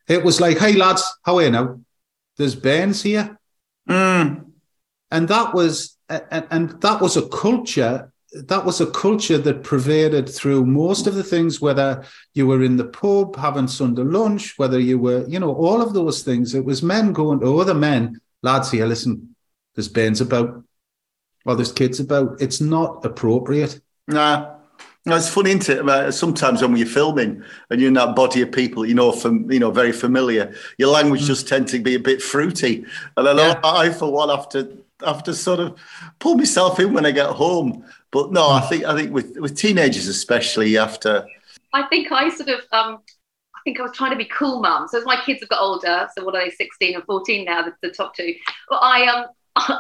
it 0.08 0.24
was 0.24 0.42
like, 0.42 0.58
"Hey 0.58 0.74
lads, 0.74 1.04
how 1.24 1.38
are 1.38 1.44
you 1.44 1.52
now? 1.52 1.80
There's 2.38 2.56
Bairns 2.56 3.04
here." 3.04 3.38
Mm. 3.88 4.46
and 5.12 5.28
that 5.28 5.54
was 5.54 5.97
and, 6.10 6.48
and 6.52 6.82
that 6.82 7.02
was 7.02 7.18
a 7.18 7.28
culture 7.30 8.12
that 8.34 8.66
was 8.66 8.82
a 8.82 8.92
culture 8.92 9.38
that 9.38 9.64
pervaded 9.64 10.28
through 10.30 10.66
most 10.66 11.08
of 11.08 11.16
the 11.16 11.24
things 11.24 11.62
whether 11.62 12.04
you 12.34 12.46
were 12.46 12.62
in 12.62 12.78
the 12.78 12.86
pub 12.86 13.36
having 13.36 13.68
sunday 13.68 14.04
lunch 14.04 14.58
whether 14.58 14.80
you 14.80 15.00
were 15.00 15.26
you 15.28 15.40
know 15.40 15.54
all 15.54 15.82
of 15.82 15.94
those 15.94 16.24
things 16.24 16.54
it 16.54 16.66
was 16.66 16.84
men 16.84 17.14
going 17.14 17.40
to 17.40 17.60
other 17.60 17.74
men 17.74 18.20
lads 18.44 18.70
here 18.72 18.86
listen 18.86 19.36
there's 19.76 19.88
bands 19.88 20.22
about 20.22 20.64
or 21.46 21.56
there's 21.56 21.72
kids 21.72 22.00
about 22.00 22.42
it's 22.42 22.60
not 22.60 23.04
appropriate 23.06 23.80
Nah. 24.08 24.56
No, 25.06 25.16
it's 25.16 25.30
funny, 25.30 25.52
isn't 25.52 25.90
it? 25.90 26.12
Sometimes 26.12 26.62
when 26.62 26.76
you're 26.76 26.86
filming 26.86 27.42
and 27.70 27.80
you're 27.80 27.88
in 27.88 27.94
that 27.94 28.16
body 28.16 28.42
of 28.42 28.52
people, 28.52 28.86
you 28.86 28.94
know, 28.94 29.14
from 29.14 29.50
you 29.50 29.60
know, 29.60 29.72
very 29.72 29.94
familiar, 29.94 30.54
your 30.78 30.90
language 30.90 31.22
hmm. 31.22 31.28
just 31.28 31.48
tends 31.48 31.72
to 31.72 31.80
be 31.80 31.96
a 31.96 32.00
bit 32.00 32.22
fruity. 32.22 32.86
And 33.16 33.28
I 33.28 33.34
know 33.34 33.48
Yeah. 33.48 33.60
I, 33.64 33.90
for 33.90 34.12
one, 34.12 34.30
have 34.30 34.50
to 34.50 34.84
have 35.06 35.24
to 35.24 35.34
sort 35.34 35.60
of 35.60 35.80
pull 36.20 36.36
myself 36.36 36.80
in 36.80 36.94
when 36.94 37.06
I 37.06 37.12
get 37.12 37.28
home. 37.28 37.86
But 38.12 38.32
no, 38.32 38.50
I 38.50 38.62
think 38.62 38.86
I 38.86 38.96
think 38.96 39.12
with 39.12 39.38
with 39.38 39.56
teenagers 39.56 40.08
especially, 40.08 40.78
after. 40.78 41.28
I 41.74 41.84
think 41.84 42.12
I 42.12 42.30
sort 42.30 42.50
of 42.50 42.60
um 42.72 43.00
I 43.56 43.60
think 43.64 43.80
I 43.80 43.84
was 43.84 43.92
trying 43.96 44.12
to 44.12 44.18
be 44.18 44.26
cool 44.26 44.62
mum. 44.62 44.88
So 44.88 44.98
as 44.98 45.06
my 45.06 45.22
kids 45.26 45.42
have 45.42 45.50
got 45.50 45.62
older, 45.62 46.08
so 46.16 46.24
what 46.24 46.36
are 46.36 46.44
they, 46.44 46.52
16 46.52 46.96
and 46.96 47.04
14 47.04 47.46
now, 47.46 47.64
the, 47.64 47.74
the 47.82 47.94
top 47.94 48.16
two. 48.16 48.34
But 48.70 48.78
I 48.78 49.08
um 49.08 49.26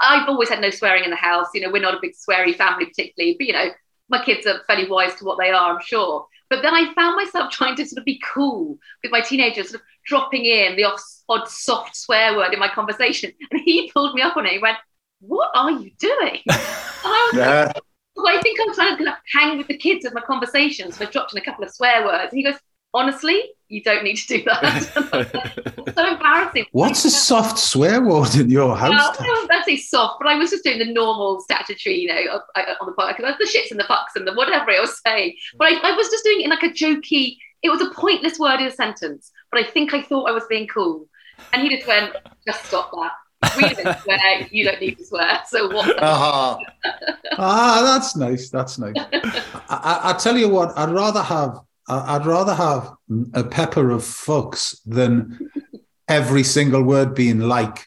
I've 0.00 0.28
always 0.28 0.48
had 0.48 0.60
no 0.60 0.70
swearing 0.70 1.04
in 1.04 1.10
the 1.10 1.16
house. 1.16 1.48
You 1.54 1.62
know, 1.62 1.70
we're 1.70 1.82
not 1.82 1.94
a 1.94 2.00
big 2.00 2.12
sweary 2.14 2.54
family 2.56 2.86
particularly, 2.86 3.36
but 3.38 3.46
you 3.46 3.52
know, 3.52 3.70
my 4.08 4.24
kids 4.24 4.46
are 4.46 4.60
fairly 4.66 4.88
wise 4.88 5.14
to 5.16 5.24
what 5.24 5.38
they 5.38 5.50
are, 5.50 5.74
I'm 5.74 5.82
sure. 5.82 6.26
But 6.50 6.62
then 6.62 6.74
I 6.74 6.92
found 6.94 7.16
myself 7.16 7.50
trying 7.52 7.76
to 7.76 7.86
sort 7.86 7.98
of 7.98 8.04
be 8.04 8.20
cool 8.24 8.78
with 9.02 9.12
my 9.12 9.20
teenagers, 9.20 9.70
sort 9.70 9.80
of 9.80 9.86
dropping 10.06 10.44
in 10.44 10.76
the 10.76 10.84
odd 11.28 11.48
soft 11.48 11.96
swear 11.96 12.36
word 12.36 12.52
in 12.52 12.60
my 12.60 12.68
conversation. 12.68 13.32
And 13.50 13.60
he 13.64 13.90
pulled 13.92 14.14
me 14.14 14.22
up 14.22 14.36
on 14.36 14.46
it. 14.46 14.52
He 14.52 14.58
went, 14.58 14.78
What 15.20 15.50
are 15.54 15.70
you 15.70 15.90
doing? 15.98 16.40
I 16.50 17.30
was 17.32 17.40
like, 17.40 17.76
well, 18.16 18.36
I 18.36 18.40
think 18.42 18.58
I'm 18.60 18.74
trying 18.74 18.96
to 18.96 19.04
kind 19.04 19.08
of 19.08 19.14
hang 19.32 19.58
with 19.58 19.68
the 19.68 19.76
kids 19.76 20.04
with 20.04 20.12
my 20.12 20.20
conversations. 20.20 20.96
So 20.96 21.06
I 21.06 21.10
dropped 21.10 21.32
in 21.32 21.38
a 21.38 21.44
couple 21.44 21.64
of 21.64 21.70
swear 21.70 22.04
words. 22.04 22.32
And 22.32 22.38
he 22.38 22.42
goes, 22.42 22.58
honestly, 22.94 23.42
you 23.68 23.82
don't 23.82 24.02
need 24.02 24.16
to 24.16 24.38
do 24.38 24.44
that. 24.44 25.92
so 25.94 26.06
embarrassing. 26.06 26.66
What's 26.72 27.04
a 27.04 27.10
soft 27.10 27.58
swear 27.58 28.02
word 28.02 28.34
in 28.34 28.50
your 28.50 28.68
Well, 28.68 28.76
house? 28.76 29.16
I 29.20 29.24
don't 29.26 29.64
say 29.64 29.76
soft, 29.76 30.16
but 30.20 30.28
I 30.28 30.36
was 30.36 30.50
just 30.50 30.64
doing 30.64 30.78
the 30.78 30.92
normal 30.92 31.40
statutory, 31.40 31.96
you 31.96 32.08
know, 32.08 32.40
uh, 32.56 32.74
on 32.80 32.86
the 32.86 32.92
podcast, 32.92 33.38
the 33.38 33.44
shits 33.44 33.70
and 33.70 33.78
the 33.78 33.84
fucks 33.84 34.16
and 34.16 34.26
the 34.26 34.32
whatever 34.32 34.70
I 34.70 34.80
was 34.80 35.00
saying. 35.06 35.36
But 35.58 35.72
I, 35.72 35.90
I 35.90 35.96
was 35.96 36.08
just 36.08 36.24
doing 36.24 36.40
it 36.40 36.44
in 36.44 36.50
like 36.50 36.62
a 36.62 36.70
jokey, 36.70 37.36
it 37.62 37.70
was 37.70 37.82
a 37.82 37.90
pointless 37.90 38.38
word 38.38 38.60
in 38.60 38.66
a 38.66 38.72
sentence, 38.72 39.30
but 39.50 39.60
I 39.60 39.68
think 39.68 39.92
I 39.92 40.02
thought 40.02 40.28
I 40.28 40.32
was 40.32 40.44
being 40.48 40.66
cool. 40.68 41.06
And 41.52 41.62
he 41.62 41.76
just 41.76 41.86
went, 41.86 42.14
just 42.46 42.64
stop 42.64 42.90
that. 42.92 43.12
We 43.56 43.62
don't 43.74 43.98
swear, 44.00 44.48
you 44.50 44.64
don't 44.64 44.80
need 44.80 44.98
to 44.98 45.04
swear. 45.04 45.40
So 45.46 45.68
what? 45.72 46.02
Uh-huh. 46.02 46.58
Ah, 47.38 47.82
that's 47.84 48.16
nice. 48.16 48.50
That's 48.50 48.78
nice. 48.78 48.94
I, 48.96 49.60
I, 49.68 50.10
I 50.10 50.12
tell 50.14 50.36
you 50.36 50.48
what, 50.48 50.76
I'd 50.76 50.90
rather 50.90 51.22
have 51.22 51.50
I- 51.50 51.60
I'd 51.88 52.26
rather 52.26 52.54
have 52.54 52.92
a 53.34 53.44
pepper 53.44 53.90
of 53.90 54.02
fucks 54.02 54.76
than 54.84 55.50
every 56.06 56.42
single 56.42 56.82
word 56.82 57.14
being 57.14 57.40
like. 57.40 57.86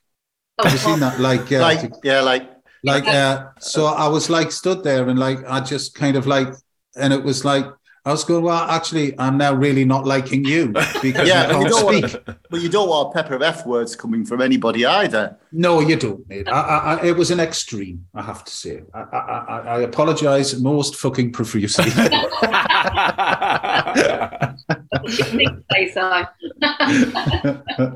Have 0.61 0.71
you 0.73 0.77
seen 0.77 0.99
that? 0.99 1.19
Like, 1.19 1.51
uh, 1.51 1.59
Like, 1.59 1.91
yeah, 2.03 2.21
like, 2.21 2.49
like 2.83 3.07
uh, 3.07 3.47
so 3.59 3.85
I 3.85 4.07
was 4.07 4.29
like 4.29 4.51
stood 4.51 4.83
there 4.83 5.07
and 5.07 5.19
like 5.19 5.39
I 5.47 5.59
just 5.61 5.93
kind 5.95 6.15
of 6.17 6.25
like 6.27 6.49
and 6.95 7.13
it 7.13 7.23
was 7.23 7.45
like 7.45 7.65
I 8.03 8.11
was 8.11 8.23
going, 8.23 8.43
well, 8.43 8.57
actually, 8.57 9.17
I'm 9.19 9.37
now 9.37 9.53
really 9.53 9.85
not 9.85 10.07
liking 10.07 10.43
you 10.43 10.67
because 11.03 11.27
yeah, 11.27 11.47
you 11.47 11.53
but 11.53 11.59
you, 11.59 11.63
can't 11.63 11.69
don't 11.69 12.09
speak. 12.09 12.27
want, 12.27 12.39
but 12.49 12.61
you 12.61 12.69
don't 12.69 12.89
want 12.89 13.09
a 13.09 13.13
pepper 13.13 13.35
of 13.35 13.43
F 13.43 13.67
words 13.67 13.95
coming 13.95 14.25
from 14.25 14.41
anybody 14.41 14.87
either. 14.87 15.37
No, 15.51 15.81
you 15.81 15.95
don't, 15.97 16.27
mate. 16.27 16.47
I, 16.47 16.51
I, 16.51 16.95
I, 16.95 17.05
it 17.05 17.15
was 17.15 17.29
an 17.29 17.39
extreme, 17.39 18.07
I 18.15 18.23
have 18.23 18.43
to 18.43 18.51
say. 18.51 18.81
I, 18.93 18.99
I, 18.99 19.17
I, 19.17 19.59
I 19.59 19.81
apologize 19.81 20.59
most 20.59 20.95
fucking 20.95 21.31
profusely. 21.31 21.91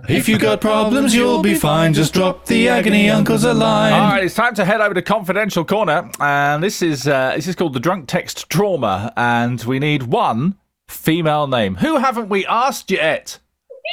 If 0.08 0.28
you 0.28 0.38
got 0.38 0.62
problems, 0.62 1.14
you'll 1.14 1.42
be 1.42 1.56
fine. 1.56 1.94
Just 1.94 2.14
drop 2.14 2.46
the 2.46 2.70
agony 2.70 3.10
uncles 3.10 3.44
a 3.44 3.54
line. 3.54 3.94
All 3.94 4.12
right, 4.12 4.24
it's 4.24 4.36
time 4.36 4.56
to 4.56 4.66
head 4.66 4.82
over 4.82 4.94
to 4.94 5.02
confidential 5.02 5.66
corner, 5.66 6.10
and 6.20 6.64
this 6.64 6.82
is 6.82 7.08
uh, 7.08 7.34
this 7.36 7.48
is 7.48 7.56
called 7.56 7.74
the 7.74 7.80
drunk 7.80 8.08
text 8.08 8.50
trauma, 8.50 9.14
and 9.18 9.64
we 9.64 9.80
need 9.80 9.95
one 10.04 10.58
female 10.88 11.48
name. 11.48 11.76
Who 11.76 11.98
haven't 11.98 12.30
we 12.30 12.46
asked 12.46 12.92
yet? 12.92 13.40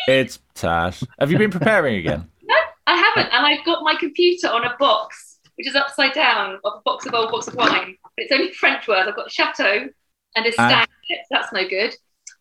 It's 0.09 0.41
Tash. 0.55 1.03
Have 1.19 1.31
you 1.31 1.39
been 1.39 1.51
preparing 1.51 1.97
again? 1.97 2.29
No, 2.45 2.57
I 2.87 2.97
haven't. 2.97 3.33
And 3.33 3.47
I've 3.47 3.65
got 3.65 3.85
my 3.85 3.95
computer 3.95 4.49
on 4.49 4.65
a 4.65 4.77
box, 4.77 5.39
which 5.55 5.69
is 5.69 5.77
upside 5.77 6.13
down, 6.13 6.59
of 6.65 6.73
a 6.79 6.81
box 6.85 7.07
of 7.07 7.15
old 7.15 7.31
box 7.31 7.47
of 7.47 7.55
wine. 7.55 7.97
But 8.03 8.25
it's 8.25 8.33
only 8.33 8.53
French 8.53 8.89
words. 8.89 9.09
I've 9.09 9.15
got 9.15 9.31
chateau 9.31 9.89
and 10.37 10.47
a 10.47 10.53
stag. 10.53 10.89
in 11.09 11.17
it, 11.17 11.21
so 11.23 11.29
that's 11.31 11.53
no 11.53 11.67
good. 11.69 11.95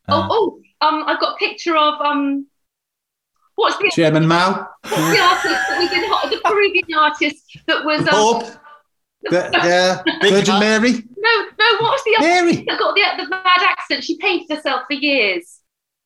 Ah. 0.09 0.27
oh, 0.29 0.59
oh, 0.81 0.87
um, 0.87 1.03
I've 1.05 1.19
got 1.19 1.35
a 1.35 1.37
picture 1.37 1.77
of 1.77 2.01
um, 2.01 2.47
what's 3.55 3.77
the, 3.77 3.91
Chairman 3.93 4.27
Mao, 4.27 4.67
what's 4.81 4.95
the 4.95 5.19
artist 5.19 5.45
that 5.69 5.77
we 5.79 5.87
did? 5.87 6.09
The 6.31 6.41
Peruvian 6.43 6.93
artist 6.97 7.57
that 7.67 7.85
was 7.85 8.01
um, 8.01 8.07
Hope, 8.09 8.43
the, 9.23 10.03
the 10.21 10.29
Virgin. 10.29 10.59
Mary, 10.59 10.91
no, 10.91 11.45
no. 11.59 11.77
What 11.79 11.91
was 11.91 12.03
the 12.05 12.15
other 12.17 12.27
Mary. 12.27 12.63
that 12.67 12.79
got 12.79 12.95
the, 12.95 13.23
the 13.23 13.29
mad 13.29 13.61
accent? 13.61 14.03
She 14.03 14.17
painted 14.17 14.55
herself 14.55 14.83
for 14.87 14.93
years. 14.93 15.59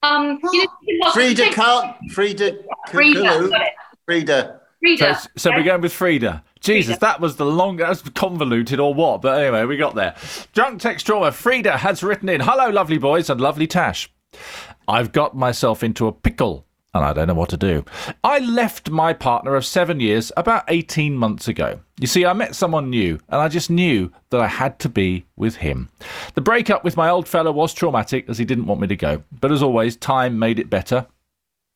Um, 0.04 0.40
you 0.54 0.68
know, 0.88 1.12
Frida 1.12 1.50
Cal, 1.52 1.98
Frida, 2.12 2.58
Frida, 2.92 3.20
Kahlo. 3.22 3.50
got 3.50 3.62
it. 3.62 3.74
Frida. 4.06 4.44
So, 4.44 4.60
Frida. 4.80 5.22
so 5.38 5.52
we're 5.52 5.64
going 5.64 5.82
with 5.82 5.94
Frida. 5.94 6.44
Jesus, 6.60 6.98
Frida. 6.98 7.00
that 7.00 7.20
was 7.22 7.38
the 7.38 7.46
long, 7.46 7.78
that 7.78 7.90
was 7.90 8.02
convoluted 8.02 8.80
or 8.80 8.94
what? 8.94 9.22
But 9.22 9.40
anyway, 9.42 9.66
we 9.66 9.78
got 9.78 9.96
there. 9.96 10.16
Drunk 10.54 10.82
text 10.82 11.06
trauma. 11.06 11.32
Frida 11.32 11.78
has 11.78 12.04
written 12.04 12.30
in, 12.30 12.42
"Hello, 12.42 12.70
lovely 12.70 12.98
boys 12.98 13.30
and 13.30 13.42
lovely 13.42 13.66
Tash. 13.68 14.12
I've 14.88 15.12
got 15.12 15.36
myself 15.36 15.82
into 15.84 16.08
a 16.08 16.12
pickle." 16.12 16.68
And 16.94 17.04
I 17.04 17.12
don't 17.12 17.28
know 17.28 17.34
what 17.34 17.50
to 17.50 17.58
do. 17.58 17.84
I 18.24 18.40
left 18.40 18.90
my 18.90 19.12
partner 19.12 19.56
of 19.56 19.66
seven 19.66 20.00
years 20.00 20.32
about 20.38 20.64
18 20.70 21.18
months 21.18 21.48
ago. 21.50 21.82
You 22.00 22.08
see, 22.08 22.26
I 22.26 22.34
met 22.34 22.56
someone 22.56 22.90
new, 22.90 23.20
and 23.30 23.40
I 23.40 23.48
just 23.48 23.70
knew 23.70 24.12
that 24.30 24.42
I 24.42 24.48
had 24.48 24.80
to 24.80 24.90
be 24.90 25.26
with 25.38 25.56
him. 25.56 25.88
The 26.34 26.42
breakup 26.42 26.84
with 26.84 26.98
my 26.98 27.10
old 27.10 27.26
fella 27.26 27.54
was 27.54 27.74
traumatic, 27.74 28.26
as 28.28 28.38
he 28.38 28.44
didn't 28.44 28.66
want 28.66 28.82
me 28.82 28.88
to 28.88 28.98
go. 28.98 29.24
But 29.32 29.54
as 29.54 29.64
always, 29.64 29.96
time 29.96 30.38
made 30.38 30.60
it 30.60 30.70
better. 30.70 31.08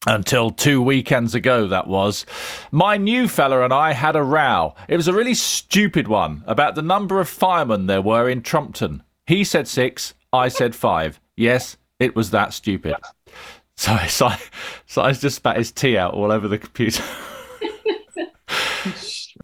Until 0.06 0.50
two 0.50 0.82
weekends 0.82 1.36
ago, 1.36 1.68
that 1.68 1.88
was. 1.88 2.26
My 2.72 2.98
new 2.98 3.30
fella 3.30 3.64
and 3.64 3.74
I 3.74 3.94
had 3.94 4.18
a 4.18 4.24
row. 4.24 4.76
It 4.90 4.98
was 4.98 5.08
a 5.08 5.14
really 5.14 5.34
stupid 5.34 6.08
one 6.08 6.44
about 6.48 6.76
the 6.76 6.82
number 6.82 7.22
of 7.22 7.30
firemen 7.30 7.88
there 7.88 8.02
were 8.02 8.30
in 8.30 8.42
Trumpton. 8.42 9.04
He 9.26 9.46
said 9.46 9.68
six, 9.68 10.14
I 10.34 10.50
said 10.50 10.76
five. 10.76 11.20
Yes, 11.38 11.78
it 12.00 12.16
was 12.16 12.32
that 12.32 12.54
stupid. 12.54 12.96
So, 13.78 13.98
so, 14.08 14.32
so 14.86 15.02
I 15.02 15.14
just 15.14 15.38
spat 15.38 15.58
his 15.58 15.72
tea 15.72 15.98
out 15.98 16.14
all 16.14 16.32
over 16.32 16.50
the 16.50 16.58
computer. 16.58 17.04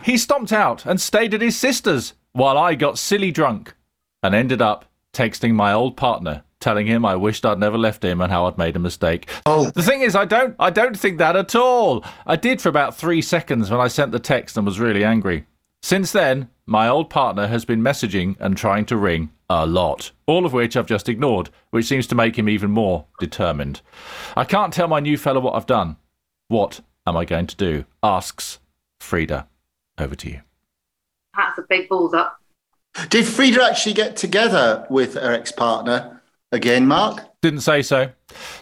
he 0.06 0.18
stomped 0.18 0.54
out 0.54 0.86
and 0.86 1.02
stayed 1.02 1.34
at 1.34 1.42
his 1.42 1.58
sister's 1.58 2.14
while 2.32 2.58
I 2.60 2.76
got 2.76 3.00
silly 3.00 3.32
drunk 3.32 3.74
and 4.22 4.36
ended 4.36 4.62
up 4.62 4.86
texting 5.14 5.54
my 5.54 5.74
old 5.74 5.98
partner 5.98 6.44
telling 6.60 6.86
him 6.86 7.04
I 7.04 7.16
wished 7.16 7.46
I'd 7.46 7.60
never 7.60 7.78
left 7.78 8.04
him 8.04 8.22
and 8.22 8.32
how 8.32 8.46
I'd 8.46 8.58
made 8.58 8.76
a 8.76 8.80
mistake. 8.80 9.30
Oh. 9.46 9.70
The 9.72 9.82
thing 9.84 10.02
is 10.02 10.16
I 10.16 10.26
don't 10.26 10.56
I 10.60 10.70
don't 10.70 10.98
think 10.98 11.18
that 11.18 11.36
at 11.36 11.56
all. 11.56 12.06
I 12.26 12.36
did 12.36 12.62
for 12.62 12.70
about 12.70 12.96
3 12.96 13.22
seconds 13.22 13.72
when 13.72 13.80
I 13.80 13.88
sent 13.88 14.12
the 14.12 14.20
text 14.20 14.58
and 14.58 14.66
was 14.66 14.80
really 14.80 15.04
angry. 15.04 15.48
Since 15.82 16.12
then, 16.12 16.50
my 16.68 16.88
old 16.88 17.10
partner 17.10 17.48
has 17.48 17.66
been 17.66 17.82
messaging 17.82 18.36
and 18.40 18.56
trying 18.56 18.86
to 18.86 18.98
ring 18.98 19.32
a 19.50 19.66
lot, 19.66 20.12
all 20.28 20.46
of 20.46 20.54
which 20.54 20.78
I've 20.78 20.88
just 20.88 21.10
ignored, 21.10 21.50
which 21.72 21.86
seems 21.86 22.08
to 22.08 22.16
make 22.16 22.38
him 22.38 22.50
even 22.50 22.72
more 22.72 23.06
determined. 23.20 23.82
I 24.36 24.46
can't 24.46 24.74
tell 24.74 24.88
my 24.88 25.00
new 25.00 25.18
fella 25.18 25.40
what 25.40 25.56
I've 25.56 25.68
done. 25.68 25.98
What 26.48 26.82
am 27.06 27.18
I 27.18 27.26
going 27.26 27.48
to 27.48 27.56
do? 27.56 27.86
Asks 28.02 28.60
Frida. 29.00 29.48
Over 29.98 30.16
to 30.16 30.30
you. 30.30 30.42
That's 31.36 31.58
a 31.60 31.64
big 31.68 31.90
balls 31.90 32.14
up. 32.14 32.40
Did 33.10 33.26
Frida 33.26 33.62
actually 33.64 33.94
get 33.94 34.16
together 34.16 34.86
with 34.90 35.16
her 35.16 35.34
ex-partner 35.34 36.22
again, 36.52 36.88
Mark? 36.88 37.22
Didn't 37.42 37.62
say 37.62 37.82
so. 37.82 38.10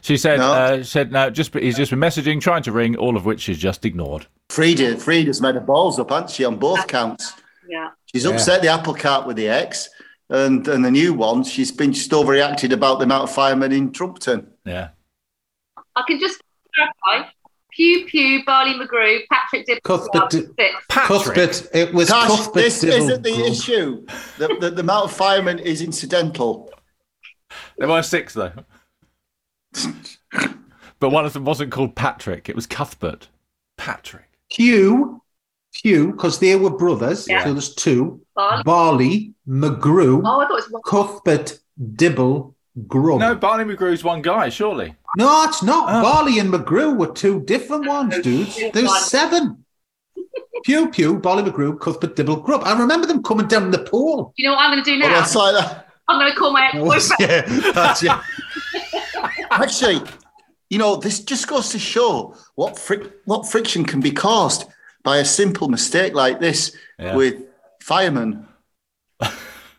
She 0.01 0.17
said, 0.17 0.39
No? 0.39 0.51
uh, 0.53 0.77
she 0.77 0.83
said 0.83 1.11
no. 1.11 1.29
Just 1.29 1.53
he's 1.53 1.77
just 1.77 1.91
been 1.91 1.99
messaging, 1.99 2.41
trying 2.41 2.63
to 2.63 2.71
ring, 2.71 2.95
all 2.95 3.15
of 3.15 3.25
which 3.25 3.41
she's 3.41 3.59
just 3.59 3.85
ignored. 3.85 4.27
Frida, 4.49 4.97
Frida's 4.97 5.41
made 5.41 5.55
her 5.55 5.61
balls 5.61 5.99
up, 5.99 6.09
hasn't 6.09 6.31
she, 6.31 6.45
on 6.45 6.57
both 6.57 6.87
counts? 6.87 7.33
Yeah. 7.67 7.89
She's 8.05 8.25
upset 8.25 8.61
the 8.61 8.67
apple 8.67 8.93
cart 8.93 9.25
with 9.25 9.37
the 9.37 9.47
ex, 9.47 9.89
and 10.29 10.67
and 10.67 10.83
the 10.83 10.91
new 10.91 11.13
one, 11.13 11.43
she's 11.43 11.71
been 11.71 11.93
just 11.93 12.11
overreacted 12.11 12.71
about 12.73 12.99
the 12.99 13.05
amount 13.05 13.23
of 13.23 13.31
firemen 13.31 13.71
in 13.71 13.91
Trumpton. 13.91 14.51
Yeah. 14.65 14.89
I 15.95 16.03
can 16.07 16.19
just 16.19 16.41
clarify. 16.75 17.29
Pugh 17.75 18.05
Pugh, 18.07 18.43
Barney 18.45 18.73
McGrew, 18.75 19.19
Patrick 19.31 19.65
Dibble. 19.65 19.81
Cuthbert 19.83 20.29
Di- 20.29 20.41
six. 20.59 20.85
Cuthbert, 20.89 21.67
it 21.73 21.93
was 21.93 22.07
Tash, 22.09 22.27
Cuthbert 22.29 22.53
this 22.53 22.81
Dibble 22.81 22.95
isn't 22.97 23.23
the 23.23 23.31
Grove. 23.31 23.47
issue. 23.47 24.05
The, 24.37 24.57
the, 24.59 24.69
the 24.71 24.81
amount 24.81 25.05
of 25.05 25.11
firemen 25.13 25.59
is 25.59 25.81
incidental. 25.81 26.71
There 27.77 27.87
were 27.87 28.01
six 28.03 28.33
though. 28.33 28.51
but 30.99 31.09
one 31.09 31.25
of 31.25 31.33
them 31.33 31.45
wasn't 31.45 31.71
called 31.71 31.95
Patrick. 31.95 32.49
It 32.49 32.55
was 32.55 32.67
Cuthbert. 32.67 33.27
Patrick. 33.77 34.29
Hugh, 34.49 35.21
Hugh, 35.73 36.11
because 36.11 36.39
they 36.39 36.55
were 36.55 36.69
brothers. 36.69 37.27
Yeah. 37.27 37.43
So 37.43 37.53
there's 37.53 37.73
two. 37.73 38.21
Barley. 38.35 38.63
Barley, 38.63 39.33
McGrew, 39.47 40.21
Oh, 40.23 40.39
I 40.39 40.45
thought 40.45 40.51
it 40.51 40.53
was 40.53 40.67
one. 40.71 40.81
Cuthbert, 40.83 41.59
Dibble, 41.95 42.55
Grubb. 42.87 43.19
No, 43.19 43.35
Barney 43.35 43.71
McGrew's 43.75 44.03
one 44.03 44.21
guy, 44.21 44.49
surely. 44.49 44.95
No, 45.15 45.43
it's 45.43 45.61
not. 45.61 45.87
Oh. 45.89 46.01
Barley 46.01 46.39
and 46.39 46.51
McGrew 46.51 46.95
were 46.97 47.11
two 47.11 47.41
different 47.43 47.85
ones, 47.87 48.15
oh, 48.17 48.21
dudes. 48.21 48.59
There's 48.73 49.05
seven. 49.05 49.63
Pugh 50.63 50.89
Pugh, 50.89 51.19
Barney 51.19 51.49
McGrew, 51.49 51.79
Cuthbert, 51.79 52.15
Dibble, 52.15 52.37
Grubb. 52.37 52.61
I 52.63 52.77
remember 52.79 53.05
them 53.05 53.21
coming 53.21 53.47
down 53.47 53.69
the 53.71 53.79
pool. 53.79 54.33
You 54.37 54.47
know 54.47 54.53
what 54.55 54.61
I'm 54.61 54.71
going 54.71 54.83
to 54.83 54.89
do 54.89 54.97
oh, 54.97 54.99
Well, 55.01 55.09
now? 55.09 55.19
that's 55.19 55.35
like 55.35 55.55
that. 55.55 55.89
I'm 56.07 56.19
going 56.19 56.31
to 56.31 56.37
call 56.37 56.51
my 56.51 56.67
ex-boyfriend. 56.67 57.19
yeah, 57.19 57.71
that's 57.71 58.03
it. 58.03 58.11
Actually, 59.51 60.01
you 60.69 60.77
know, 60.77 60.95
this 60.95 61.19
just 61.19 61.47
goes 61.47 61.69
to 61.69 61.79
show 61.79 62.35
what 62.55 62.75
fric- 62.75 63.11
what 63.25 63.47
friction 63.47 63.83
can 63.83 63.99
be 63.99 64.11
caused 64.11 64.65
by 65.03 65.17
a 65.17 65.25
simple 65.25 65.67
mistake 65.67 66.13
like 66.13 66.39
this 66.39 66.75
Yeah. 66.97 67.15
with 67.15 67.43
firemen. 67.81 68.47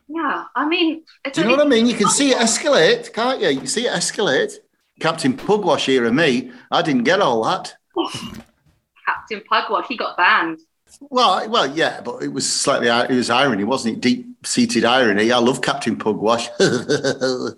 Yeah, 0.07 0.45
I 0.55 0.69
mean, 0.69 1.03
it's 1.25 1.35
Do 1.35 1.43
you 1.43 1.49
know 1.49 1.57
what 1.57 1.67
I 1.67 1.69
mean? 1.69 1.87
You 1.87 1.95
can 1.95 2.09
see 2.09 2.31
it 2.31 2.37
escalate, 2.37 3.13
can't 3.13 3.41
you? 3.41 3.49
You 3.49 3.67
see 3.67 3.87
it 3.87 3.93
escalate. 3.93 4.53
Captain 5.01 5.37
Pugwash 5.37 5.87
here 5.87 6.05
and 6.07 6.17
me, 6.17 6.53
I 6.71 6.83
didn't 6.83 7.05
get 7.05 7.21
all 7.21 7.45
that. 7.45 7.75
Captain 9.07 9.43
Pugwash, 9.51 9.87
he 9.87 9.97
got 9.97 10.17
banned. 10.17 10.61
Well, 11.01 11.49
well, 11.51 11.67
yeah, 11.67 12.01
but 12.01 12.23
it 12.23 12.29
was 12.29 12.51
slightly 12.51 12.89
it 12.89 13.11
was 13.11 13.29
irony, 13.29 13.65
wasn't 13.65 13.97
it? 13.97 14.01
Deep 14.01 14.47
seated 14.47 14.85
irony. 14.85 15.33
I 15.33 15.39
love 15.39 15.61
Captain 15.61 15.97
Pugwash. 15.97 16.49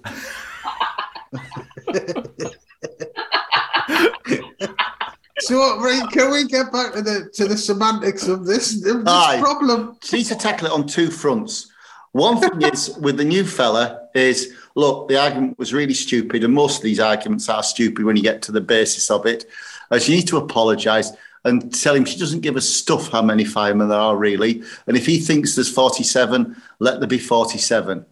So, 5.40 5.78
right, 5.80 6.02
can 6.10 6.30
we 6.32 6.44
get 6.46 6.72
back 6.72 6.94
to 6.94 7.02
the 7.02 7.30
to 7.34 7.46
the 7.46 7.56
semantics 7.56 8.26
of 8.26 8.46
this, 8.46 8.74
of 8.86 9.04
this 9.04 9.14
Aye. 9.14 9.38
problem? 9.38 9.96
need 10.12 10.24
to 10.24 10.34
tackle 10.34 10.66
it 10.66 10.72
on 10.72 10.86
two 10.86 11.10
fronts. 11.10 11.70
One 12.12 12.40
thing 12.40 12.62
is 12.62 12.96
with 12.98 13.18
the 13.18 13.24
new 13.24 13.44
fella 13.44 14.08
is 14.14 14.54
look, 14.76 15.08
the 15.08 15.20
argument 15.20 15.58
was 15.58 15.74
really 15.74 15.94
stupid, 15.94 16.44
and 16.44 16.54
most 16.54 16.76
of 16.76 16.82
these 16.82 17.00
arguments 17.00 17.48
are 17.48 17.62
stupid 17.62 18.04
when 18.04 18.16
you 18.16 18.22
get 18.22 18.42
to 18.42 18.52
the 18.52 18.60
basis 18.60 19.10
of 19.10 19.26
it. 19.26 19.46
Uh, 19.90 19.98
she 19.98 20.12
needs 20.14 20.30
to 20.30 20.36
apologise 20.36 21.10
and 21.44 21.74
tell 21.74 21.94
him 21.94 22.04
she 22.04 22.18
doesn't 22.18 22.40
give 22.40 22.56
a 22.56 22.60
stuff 22.60 23.08
how 23.08 23.22
many 23.22 23.44
firemen 23.44 23.88
there 23.88 23.98
are 23.98 24.16
really. 24.16 24.62
And 24.86 24.96
if 24.96 25.06
he 25.06 25.18
thinks 25.18 25.54
there's 25.54 25.72
47, 25.72 26.56
let 26.80 27.00
there 27.00 27.08
be 27.08 27.18
47. 27.18 28.04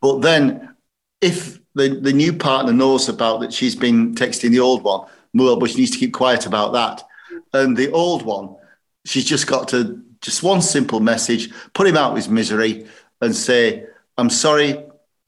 But 0.00 0.18
then 0.20 0.74
if 1.20 1.60
the, 1.74 2.00
the 2.00 2.12
new 2.12 2.32
partner 2.32 2.72
knows 2.72 3.08
about 3.08 3.40
that 3.40 3.52
she's 3.52 3.76
been 3.76 4.14
texting 4.14 4.50
the 4.50 4.60
old 4.60 4.82
one, 4.82 5.06
well, 5.34 5.58
but 5.58 5.70
she 5.70 5.76
needs 5.76 5.90
to 5.92 5.98
keep 5.98 6.14
quiet 6.14 6.46
about 6.46 6.72
that. 6.72 7.06
And 7.52 7.76
the 7.76 7.92
old 7.92 8.24
one, 8.24 8.56
she's 9.04 9.26
just 9.26 9.46
got 9.46 9.68
to 9.68 10.02
just 10.22 10.42
one 10.42 10.62
simple 10.62 11.00
message, 11.00 11.50
put 11.74 11.86
him 11.86 11.96
out 11.96 12.10
of 12.10 12.16
his 12.16 12.28
misery 12.28 12.86
and 13.20 13.36
say, 13.36 13.86
I'm 14.16 14.30
sorry, 14.30 14.84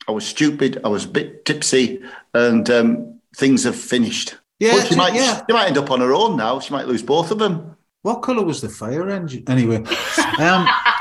I 0.08 0.12
was 0.12 0.26
stupid, 0.26 0.80
I 0.84 0.88
was 0.88 1.04
a 1.04 1.08
bit 1.08 1.44
tipsy, 1.44 2.02
and 2.34 2.68
um, 2.70 3.20
things 3.36 3.64
have 3.64 3.76
finished. 3.76 4.36
Yeah, 4.58 4.76
But 4.76 4.88
she 4.88 4.96
might, 4.96 5.14
yeah. 5.14 5.42
she 5.46 5.52
might 5.52 5.66
end 5.66 5.78
up 5.78 5.90
on 5.90 6.00
her 6.00 6.12
own 6.12 6.36
now. 6.36 6.60
She 6.60 6.72
might 6.72 6.86
lose 6.86 7.02
both 7.02 7.30
of 7.30 7.38
them. 7.38 7.76
What 8.02 8.16
colour 8.16 8.44
was 8.44 8.60
the 8.60 8.68
fire 8.68 9.08
engine? 9.08 9.44
Anyway, 9.48 9.84
um, 10.38 10.66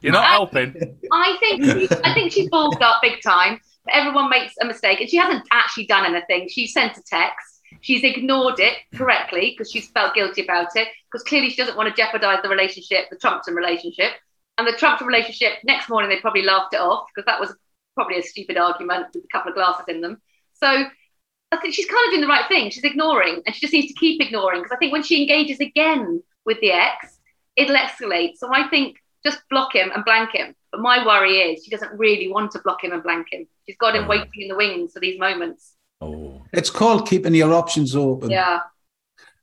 You're 0.00 0.12
not 0.12 0.26
helping. 0.26 0.98
I 1.12 1.36
think 1.38 1.64
she, 1.64 1.88
I 2.04 2.14
think 2.14 2.32
she's 2.32 2.48
ballsed 2.48 2.80
up 2.80 3.02
big 3.02 3.20
time. 3.22 3.60
Everyone 3.90 4.30
makes 4.30 4.54
a 4.60 4.64
mistake, 4.64 5.00
and 5.00 5.08
she 5.10 5.16
hasn't 5.16 5.46
actually 5.50 5.86
done 5.86 6.06
anything. 6.06 6.48
She 6.48 6.66
sent 6.66 6.96
a 6.96 7.02
text. 7.02 7.60
She's 7.80 8.02
ignored 8.04 8.58
it 8.58 8.78
correctly 8.94 9.54
because 9.56 9.70
she's 9.70 9.88
felt 9.90 10.14
guilty 10.14 10.42
about 10.42 10.74
it. 10.76 10.88
Because 11.10 11.24
clearly 11.24 11.50
she 11.50 11.56
doesn't 11.56 11.76
want 11.76 11.88
to 11.88 11.94
jeopardize 11.94 12.40
the 12.42 12.48
relationship, 12.48 13.10
the 13.10 13.16
Trumpton 13.16 13.54
relationship. 13.54 14.12
And 14.58 14.66
the 14.66 14.72
Trumpton 14.72 15.06
relationship, 15.06 15.52
next 15.64 15.88
morning 15.88 16.10
they 16.10 16.20
probably 16.20 16.42
laughed 16.42 16.74
it 16.74 16.80
off 16.80 17.06
because 17.14 17.26
that 17.26 17.40
was 17.40 17.54
probably 17.94 18.18
a 18.18 18.22
stupid 18.22 18.56
argument 18.56 19.06
with 19.14 19.24
a 19.24 19.28
couple 19.28 19.50
of 19.50 19.56
glasses 19.56 19.84
in 19.88 20.00
them. 20.00 20.20
So 20.54 20.66
I 21.52 21.56
think 21.56 21.74
she's 21.74 21.86
kind 21.86 22.06
of 22.06 22.10
doing 22.10 22.20
the 22.20 22.26
right 22.28 22.46
thing. 22.48 22.70
She's 22.70 22.84
ignoring, 22.84 23.42
and 23.44 23.54
she 23.54 23.60
just 23.60 23.72
needs 23.72 23.88
to 23.88 23.98
keep 23.98 24.22
ignoring 24.22 24.62
because 24.62 24.74
I 24.74 24.78
think 24.78 24.92
when 24.92 25.02
she 25.02 25.22
engages 25.22 25.60
again 25.60 26.22
with 26.44 26.60
the 26.60 26.72
ex, 26.72 27.18
it'll 27.56 27.76
escalate. 27.76 28.36
So 28.36 28.52
I 28.52 28.68
think 28.68 28.96
just 29.24 29.40
block 29.50 29.74
him 29.74 29.90
and 29.94 30.04
blank 30.04 30.30
him. 30.32 30.54
But 30.70 30.80
my 30.80 31.04
worry 31.04 31.38
is 31.38 31.64
she 31.64 31.70
doesn't 31.70 31.98
really 31.98 32.28
want 32.28 32.52
to 32.52 32.60
block 32.60 32.84
him 32.84 32.92
and 32.92 33.02
blank 33.02 33.28
him. 33.32 33.46
She's 33.66 33.76
got 33.76 33.96
him 33.96 34.04
mm. 34.04 34.08
waiting 34.08 34.30
in 34.36 34.48
the 34.48 34.56
wings 34.56 34.92
for 34.92 35.00
these 35.00 35.18
moments. 35.18 35.74
Oh. 36.02 36.42
it's 36.52 36.70
called 36.70 37.06
keeping 37.06 37.34
your 37.34 37.52
options 37.52 37.94
open. 37.94 38.30
Yeah. 38.30 38.60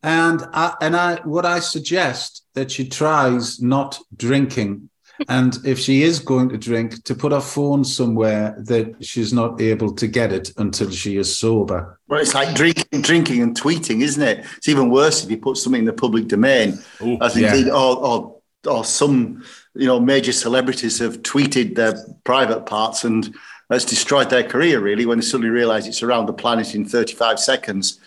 And 0.02 0.42
I, 0.54 0.76
and 0.82 0.96
I 0.96 1.16
what 1.18 1.46
I 1.46 1.60
suggest 1.60 2.44
that 2.54 2.72
she 2.72 2.88
tries 2.88 3.62
not 3.62 4.00
drinking, 4.16 4.90
and 5.28 5.58
if 5.66 5.80
she 5.80 6.04
is 6.04 6.20
going 6.20 6.50
to 6.50 6.58
drink, 6.58 7.04
to 7.04 7.16
put 7.16 7.32
her 7.32 7.42
phone 7.42 7.84
somewhere 7.84 8.56
that 8.60 9.04
she's 9.04 9.34
not 9.34 9.62
able 9.62 9.94
to 9.94 10.08
get 10.08 10.32
it 10.32 10.52
until 10.58 10.90
she 10.90 11.18
is 11.18 11.36
sober. 11.36 12.00
Well, 12.08 12.22
it's 12.22 12.34
like 12.34 12.56
drinking, 12.56 13.02
drinking 13.02 13.42
and 13.42 13.60
tweeting, 13.60 14.02
isn't 14.02 14.24
it? 14.24 14.46
It's 14.58 14.70
even 14.70 14.90
worse 14.90 15.24
if 15.24 15.32
you 15.32 15.38
put 15.38 15.58
something 15.58 15.80
in 15.80 15.86
the 15.86 15.94
public 15.94 16.28
domain, 16.28 16.80
Ooh, 17.02 17.18
as 17.22 17.36
yeah. 17.36 17.54
indeed, 17.54 17.70
or, 17.70 17.98
or 17.98 18.38
or 18.66 18.84
some 18.84 19.44
you 19.76 19.86
know 19.86 20.00
major 20.00 20.34
celebrities 20.34 21.00
have 21.00 21.22
tweeted 21.22 21.76
their 21.76 21.94
private 22.24 22.66
parts 22.66 23.04
and 23.04 23.34
that's 23.70 23.86
destroyed 23.86 24.30
their 24.30 24.44
career 24.44 24.80
really 24.80 25.06
when 25.06 25.20
they 25.20 25.26
suddenly 25.26 25.50
realise 25.50 25.88
it's 25.88 26.04
around 26.04 26.26
the 26.26 26.34
planet 26.34 26.74
in 26.74 26.86
35 26.86 27.40
seconds. 27.40 28.00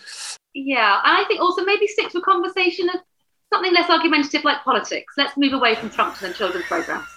Yeah. 0.53 0.99
And 1.03 1.17
I 1.17 1.23
think 1.27 1.39
also 1.39 1.63
maybe 1.63 1.87
stick 1.87 2.09
to 2.09 2.17
a 2.17 2.21
conversation 2.21 2.89
of 2.89 2.99
something 3.61 3.73
less 3.79 3.89
argumentative 3.89 4.43
like 4.43 4.63
politics. 4.63 5.13
Let's 5.17 5.37
move 5.37 5.53
away 5.53 5.75
from 5.75 5.89
Trumpton 5.89 6.27
and 6.27 6.35
children's 6.35 6.65
programs. 6.65 7.07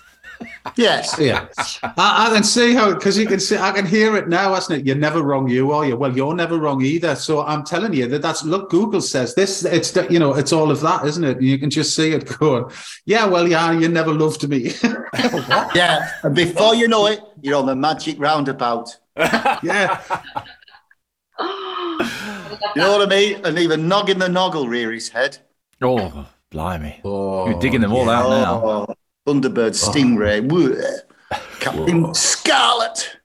Yes. 0.76 1.16
Yeah, 1.18 1.46
I, 1.82 2.26
I 2.26 2.34
can 2.34 2.42
see 2.42 2.74
how 2.74 2.92
because 2.92 3.16
you 3.16 3.26
can 3.26 3.38
see 3.38 3.56
I 3.56 3.70
can 3.70 3.86
hear 3.86 4.16
it 4.16 4.28
now, 4.28 4.54
isn't 4.56 4.80
it? 4.80 4.86
You're 4.86 4.96
never 4.96 5.22
wrong, 5.22 5.48
you 5.48 5.70
are 5.70 5.86
you? 5.86 5.96
Well, 5.96 6.14
you're 6.14 6.34
never 6.34 6.58
wrong 6.58 6.82
either. 6.82 7.14
So 7.14 7.44
I'm 7.44 7.64
telling 7.64 7.94
you 7.94 8.08
that 8.08 8.20
that's 8.20 8.44
look. 8.44 8.68
Google 8.68 9.00
says 9.00 9.34
this. 9.34 9.64
It's 9.64 9.94
you 10.10 10.18
know 10.18 10.34
it's 10.34 10.52
all 10.52 10.70
of 10.70 10.80
that, 10.80 11.06
isn't 11.06 11.22
it? 11.22 11.40
You 11.40 11.56
can 11.58 11.70
just 11.70 11.94
see 11.94 12.12
it 12.12 12.26
going. 12.38 12.64
Yeah, 13.06 13.26
well, 13.26 13.48
yeah, 13.48 13.72
you 13.72 13.88
never 13.88 14.12
loved 14.12 14.46
me. 14.48 14.72
Yeah. 15.74 16.10
And 16.24 16.34
before 16.34 16.74
you 16.74 16.88
know 16.88 17.06
it, 17.06 17.20
you're 17.40 17.56
on 17.56 17.66
the 17.66 17.76
magic 17.76 18.18
roundabout. 18.18 18.96
yeah, 19.16 20.02
You 22.76 22.82
know 22.82 22.98
what 22.98 23.02
I 23.02 23.06
mean? 23.06 23.44
And 23.44 23.58
even 23.58 23.88
Noggin 23.88 24.18
the 24.18 24.28
Nog'll 24.28 24.68
rear 24.68 24.90
his 24.90 25.08
head. 25.08 25.38
Oh, 25.80 26.26
blimey. 26.54 27.00
Oh, 27.04 27.50
You're 27.50 27.60
digging 27.60 27.82
them 27.82 27.92
all 27.92 28.08
out 28.08 28.30
now. 28.30 28.64
Oh, 28.64 28.94
Thunderbird 29.26 29.74
oh. 29.74 29.90
Stingray. 29.90 30.48
Woo. 30.48 30.80
Captain 31.60 32.14
Scarlet. 32.14 33.18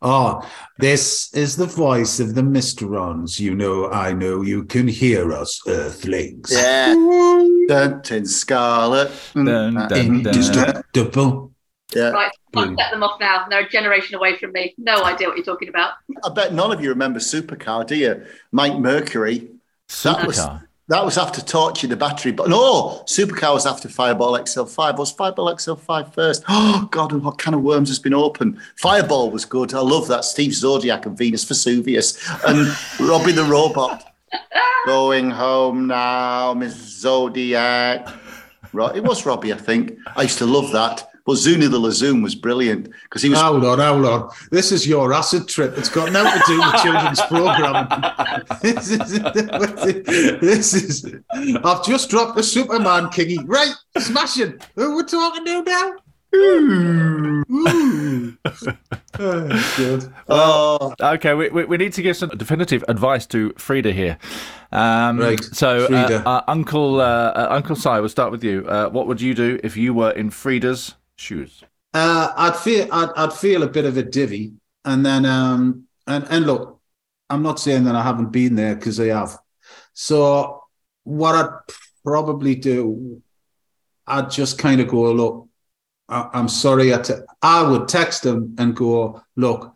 Oh, 0.00 0.48
this 0.78 1.32
is 1.34 1.56
the 1.56 1.66
voice 1.66 2.18
of 2.18 2.34
the 2.34 2.40
Mysterons. 2.40 3.38
You 3.38 3.54
know, 3.54 3.90
I 3.90 4.12
know 4.12 4.42
you 4.42 4.64
can 4.64 4.88
hear 4.88 5.32
us, 5.32 5.60
Earthlings. 5.68 6.50
Yeah. 6.50 6.94
Captain 7.68 8.26
Scarlet. 8.26 9.10
Mm. 9.34 9.46
Dun, 9.46 9.74
dun, 9.74 9.88
dun. 9.88 9.98
Indestructible. 9.98 11.52
Yeah. 11.94 12.10
Right. 12.10 12.32
Can't 12.54 12.78
set 12.78 12.90
them 12.90 13.02
off 13.02 13.20
now. 13.20 13.46
They're 13.48 13.66
a 13.66 13.68
generation 13.68 14.16
away 14.16 14.38
from 14.38 14.52
me. 14.52 14.74
No 14.78 15.04
idea 15.04 15.28
what 15.28 15.36
you're 15.36 15.44
talking 15.44 15.68
about. 15.68 15.92
I 16.24 16.30
bet 16.30 16.52
none 16.52 16.72
of 16.72 16.82
you 16.82 16.88
remember 16.88 17.20
Supercar, 17.20 17.86
do 17.86 17.96
you? 17.96 18.24
Mike 18.50 18.78
Mercury. 18.78 19.50
That 20.02 20.26
was 20.26 20.38
Supercar. 20.38 20.66
That 20.88 21.04
was 21.04 21.16
after 21.16 21.40
Torchy 21.40 21.86
the 21.86 21.96
battery, 21.96 22.32
but 22.32 22.48
no, 22.48 23.02
Supercar 23.06 23.54
was 23.54 23.66
after 23.66 23.88
Fireball 23.88 24.32
XL5. 24.32 24.98
Was 24.98 25.12
Fireball 25.12 25.54
XL5 25.54 26.12
first? 26.12 26.44
Oh 26.48 26.88
God, 26.90 27.12
what 27.12 27.38
kind 27.38 27.54
of 27.54 27.62
worms 27.62 27.88
has 27.88 27.98
been 27.98 28.14
opened? 28.14 28.58
Fireball 28.76 29.30
was 29.30 29.44
good. 29.44 29.72
I 29.74 29.80
love 29.80 30.08
that. 30.08 30.24
Steve 30.24 30.54
Zodiac 30.54 31.06
and 31.06 31.16
Venus 31.16 31.44
Vesuvius 31.44 32.18
and 32.46 32.68
Robbie 33.00 33.32
the 33.32 33.44
Robot. 33.44 34.04
Going 34.86 35.30
home 35.30 35.86
now, 35.86 36.54
Miss 36.54 36.74
Zodiac. 36.74 38.08
Right, 38.72 38.96
it 38.96 39.04
was 39.04 39.24
Robbie, 39.26 39.52
I 39.52 39.56
think. 39.56 39.96
I 40.16 40.22
used 40.22 40.38
to 40.38 40.46
love 40.46 40.72
that. 40.72 41.11
But 41.24 41.34
Zoonie 41.34 41.70
the 41.70 41.78
Lazoon 41.78 42.22
was 42.22 42.34
brilliant 42.34 42.88
because 43.04 43.22
he 43.22 43.28
was 43.30 43.40
Hold 43.40 43.64
on, 43.64 43.78
hold 43.78 44.04
on. 44.06 44.30
This 44.50 44.72
is 44.72 44.86
your 44.86 45.12
acid 45.12 45.46
trip. 45.48 45.78
It's 45.78 45.88
got 45.88 46.10
nothing 46.12 46.40
to 46.40 46.46
do 46.46 46.58
with 46.58 46.82
children's 46.82 47.20
programming. 47.28 47.88
this 48.60 48.90
is 48.90 50.40
this 50.40 50.74
is. 50.74 51.14
I've 51.64 51.84
just 51.84 52.10
dropped 52.10 52.36
the 52.36 52.42
Superman 52.42 53.06
kingy. 53.06 53.38
Right, 53.46 53.72
smashing. 53.98 54.58
Who 54.74 54.96
we're 54.96 55.04
talking 55.06 55.44
to 55.44 55.62
now? 55.62 55.92
Ooh. 56.34 57.44
Ooh. 57.50 58.36
Oh, 59.20 59.74
good. 59.76 60.10
oh, 60.30 60.94
Okay, 60.98 61.34
we, 61.34 61.50
we, 61.50 61.66
we 61.66 61.76
need 61.76 61.92
to 61.92 62.00
give 62.02 62.16
some 62.16 62.30
definitive 62.30 62.82
advice 62.88 63.26
to 63.26 63.52
Frida 63.58 63.92
here. 63.92 64.16
Um, 64.72 65.18
Right, 65.18 65.44
So, 65.44 65.84
uh, 65.84 65.86
Frida. 65.86 66.26
uh, 66.26 66.42
Uncle 66.48 66.98
uh, 67.02 67.04
uh, 67.04 67.46
Uncle 67.50 67.76
Si, 67.76 67.90
we'll 67.90 68.08
start 68.08 68.32
with 68.32 68.42
you. 68.42 68.64
Uh, 68.66 68.88
what 68.88 69.06
would 69.06 69.20
you 69.20 69.34
do 69.34 69.60
if 69.62 69.76
you 69.76 69.92
were 69.92 70.12
in 70.12 70.30
Frida's 70.30 70.94
shoes? 71.22 71.62
Uh, 71.94 72.32
I'd 72.36 72.56
feel 72.56 72.88
I'd, 72.92 73.10
I'd 73.16 73.32
feel 73.32 73.62
a 73.62 73.68
bit 73.68 73.84
of 73.84 73.96
a 73.96 74.02
divvy, 74.02 74.52
and 74.84 75.04
then 75.04 75.24
um 75.24 75.86
and 76.06 76.26
and 76.30 76.46
look, 76.46 76.80
I'm 77.30 77.42
not 77.42 77.60
saying 77.60 77.84
that 77.84 77.94
I 77.94 78.02
haven't 78.02 78.32
been 78.32 78.56
there 78.56 78.74
because 78.74 78.98
I 79.00 79.06
have. 79.06 79.38
So 79.92 80.62
what 81.04 81.34
I'd 81.34 81.74
probably 82.04 82.54
do, 82.54 83.22
I'd 84.06 84.30
just 84.30 84.58
kind 84.58 84.80
of 84.80 84.88
go, 84.88 85.12
look, 85.12 85.48
I, 86.08 86.28
I'm 86.32 86.48
sorry. 86.48 86.94
I, 86.94 86.98
te- 86.98 87.14
I 87.40 87.62
would 87.62 87.88
text 87.88 88.22
them 88.22 88.54
and 88.58 88.74
go, 88.74 89.22
look, 89.36 89.74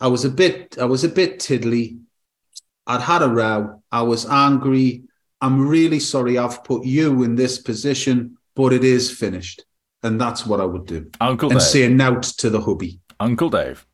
I 0.00 0.08
was 0.08 0.24
a 0.24 0.30
bit 0.30 0.76
I 0.80 0.84
was 0.84 1.04
a 1.04 1.08
bit 1.08 1.40
tiddly. 1.40 1.98
I'd 2.86 3.00
had 3.00 3.22
a 3.22 3.28
row. 3.28 3.82
I 3.92 4.02
was 4.02 4.26
angry. 4.26 5.04
I'm 5.40 5.68
really 5.68 6.00
sorry 6.00 6.38
I've 6.38 6.64
put 6.64 6.84
you 6.84 7.22
in 7.22 7.34
this 7.34 7.58
position, 7.58 8.38
but 8.54 8.72
it 8.72 8.84
is 8.84 9.10
finished. 9.10 9.64
And 10.02 10.20
that's 10.20 10.44
what 10.46 10.60
I 10.60 10.64
would 10.64 10.86
do. 10.86 11.10
Uncle 11.20 11.50
And 11.50 11.58
Dave. 11.60 11.68
say 11.68 11.88
nout 11.88 12.22
to 12.38 12.50
the 12.50 12.60
hubby. 12.60 13.00
Uncle 13.20 13.50
Dave. 13.50 13.86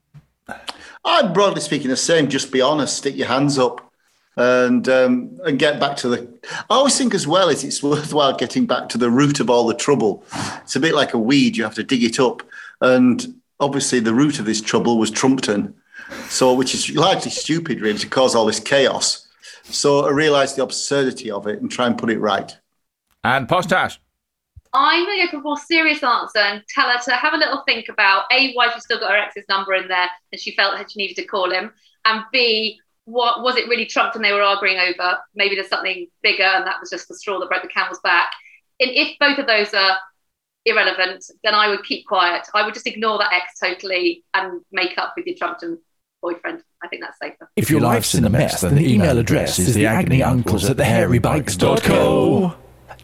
I'm 1.04 1.32
broadly 1.32 1.60
speaking 1.60 1.88
the 1.90 1.96
same. 1.96 2.28
Just 2.28 2.50
be 2.50 2.60
honest, 2.60 2.96
stick 2.96 3.16
your 3.16 3.28
hands 3.28 3.58
up, 3.58 3.92
and 4.36 4.88
um, 4.88 5.38
and 5.44 5.58
get 5.58 5.78
back 5.80 5.96
to 5.98 6.08
the. 6.08 6.28
I 6.70 6.74
always 6.74 6.96
think 6.96 7.14
as 7.14 7.26
well 7.26 7.48
is 7.48 7.64
it's 7.64 7.82
worthwhile 7.82 8.34
getting 8.36 8.66
back 8.66 8.88
to 8.90 8.98
the 8.98 9.10
root 9.10 9.40
of 9.40 9.50
all 9.50 9.66
the 9.66 9.74
trouble. 9.74 10.24
It's 10.62 10.76
a 10.76 10.80
bit 10.80 10.94
like 10.94 11.14
a 11.14 11.18
weed; 11.18 11.56
you 11.56 11.64
have 11.64 11.74
to 11.74 11.84
dig 11.84 12.02
it 12.02 12.18
up, 12.18 12.42
and 12.80 13.34
obviously 13.60 14.00
the 14.00 14.14
root 14.14 14.38
of 14.38 14.44
this 14.46 14.60
trouble 14.60 14.98
was 14.98 15.10
Trumpton, 15.10 15.74
so 16.28 16.54
which 16.54 16.74
is 16.74 16.94
largely 16.94 17.30
stupid, 17.30 17.80
really, 17.80 17.98
to 17.98 18.08
cause 18.08 18.34
all 18.34 18.46
this 18.46 18.60
chaos. 18.60 19.26
So 19.64 20.06
I 20.06 20.10
realised 20.10 20.56
the 20.56 20.62
absurdity 20.62 21.30
of 21.30 21.46
it 21.46 21.60
and 21.60 21.70
try 21.70 21.86
and 21.86 21.98
put 21.98 22.10
it 22.10 22.18
right. 22.18 22.56
And 23.22 23.48
Posh 23.48 23.66
Tash. 23.66 24.00
I'm 24.72 25.04
going 25.04 25.20
to 25.20 25.26
go 25.26 25.30
for 25.30 25.36
a 25.38 25.42
more 25.42 25.56
serious 25.56 26.02
answer 26.02 26.38
and 26.38 26.62
tell 26.68 26.88
her 26.88 26.98
to 27.04 27.12
have 27.12 27.34
a 27.34 27.38
little 27.38 27.62
think 27.66 27.88
about 27.88 28.24
A, 28.32 28.52
why 28.54 28.72
she 28.72 28.80
still 28.80 29.00
got 29.00 29.10
her 29.10 29.16
ex's 29.16 29.44
number 29.48 29.74
in 29.74 29.88
there 29.88 30.08
and 30.32 30.40
she 30.40 30.54
felt 30.54 30.76
that 30.76 30.90
she 30.90 30.98
needed 30.98 31.16
to 31.16 31.26
call 31.26 31.50
him, 31.50 31.72
and 32.04 32.24
B, 32.32 32.80
what 33.04 33.42
was 33.42 33.56
it 33.56 33.68
really 33.68 33.86
Trumpton 33.86 34.20
they 34.20 34.32
were 34.32 34.42
arguing 34.42 34.78
over? 34.78 35.18
Maybe 35.34 35.54
there's 35.54 35.68
something 35.68 36.08
bigger 36.22 36.42
and 36.42 36.66
that 36.66 36.80
was 36.80 36.90
just 36.90 37.08
the 37.08 37.14
straw 37.14 37.40
that 37.40 37.48
broke 37.48 37.62
the 37.62 37.68
camel's 37.68 38.00
back. 38.00 38.30
And 38.80 38.90
if 38.90 39.18
both 39.18 39.38
of 39.38 39.46
those 39.46 39.72
are 39.72 39.96
irrelevant, 40.66 41.24
then 41.42 41.54
I 41.54 41.68
would 41.68 41.84
keep 41.84 42.06
quiet. 42.06 42.46
I 42.54 42.64
would 42.64 42.74
just 42.74 42.86
ignore 42.86 43.18
that 43.18 43.32
ex 43.32 43.58
totally 43.58 44.24
and 44.34 44.60
make 44.72 44.98
up 44.98 45.14
with 45.16 45.26
your 45.26 45.36
Trumpton 45.36 45.78
boyfriend. 46.20 46.62
I 46.82 46.88
think 46.88 47.02
that's 47.02 47.18
safer. 47.18 47.50
If 47.56 47.70
your 47.70 47.80
life's 47.80 48.14
in 48.14 48.24
a 48.24 48.30
mess, 48.30 48.60
then 48.60 48.74
the 48.74 48.92
email 48.92 49.18
address 49.18 49.58
is 49.58 49.74
the 49.74 49.86
agony 49.86 50.22
uncles 50.22 50.68
at 50.68 50.76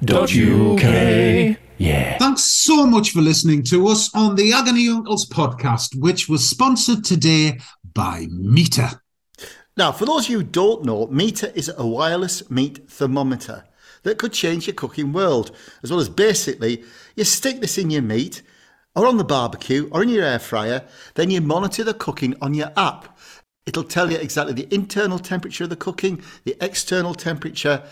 thehairybikers.co.uk. 0.03 1.59
Yeah. 1.77 2.19
Thanks 2.19 2.43
so 2.43 2.87
much 2.87 3.11
for 3.11 3.21
listening 3.21 3.63
to 3.65 3.89
us 3.89 4.15
on 4.15 4.37
the 4.37 4.53
Agony 4.53 4.89
Uncles 4.89 5.29
podcast, 5.29 5.99
which 5.99 6.29
was 6.29 6.49
sponsored 6.49 7.05
today 7.05 7.59
by 7.95 8.27
Meater. 8.31 8.91
Now, 9.77 9.91
for 9.91 10.07
those 10.07 10.27
of 10.27 10.31
you 10.31 10.39
who 10.39 10.45
don't 10.45 10.85
know, 10.85 11.09
Meater 11.09 11.51
is 11.55 11.73
a 11.77 11.87
wireless 11.87 12.49
meat 12.49 12.89
thermometer 12.89 13.65
that 14.05 14.19
could 14.19 14.33
change 14.33 14.69
your 14.69 14.75
cooking 14.75 15.13
world, 15.13 15.51
as 15.83 15.91
well 15.91 15.99
as 15.99 16.09
basically 16.09 16.85
you 17.17 17.25
stick 17.25 17.61
this 17.61 17.77
in 17.77 17.91
your 17.91 18.03
meat 18.03 18.43
or 18.95 19.07
on 19.07 19.17
the 19.17 19.25
barbecue 19.25 19.89
or 19.91 20.03
in 20.03 20.09
your 20.09 20.25
air 20.25 20.39
fryer, 20.39 20.85
then 21.15 21.31
you 21.31 21.41
monitor 21.41 21.83
the 21.83 21.95
cooking 21.95 22.37
on 22.41 22.55
your 22.55 22.71
app. 22.77 23.19
It'll 23.67 23.83
tell 23.83 24.13
you 24.13 24.19
exactly 24.19 24.55
the 24.55 24.73
internal 24.73 25.19
temperature 25.19 25.65
of 25.65 25.71
the 25.71 25.77
cooking, 25.77 26.23
the 26.45 26.57
external 26.61 27.15
temperature, 27.15 27.83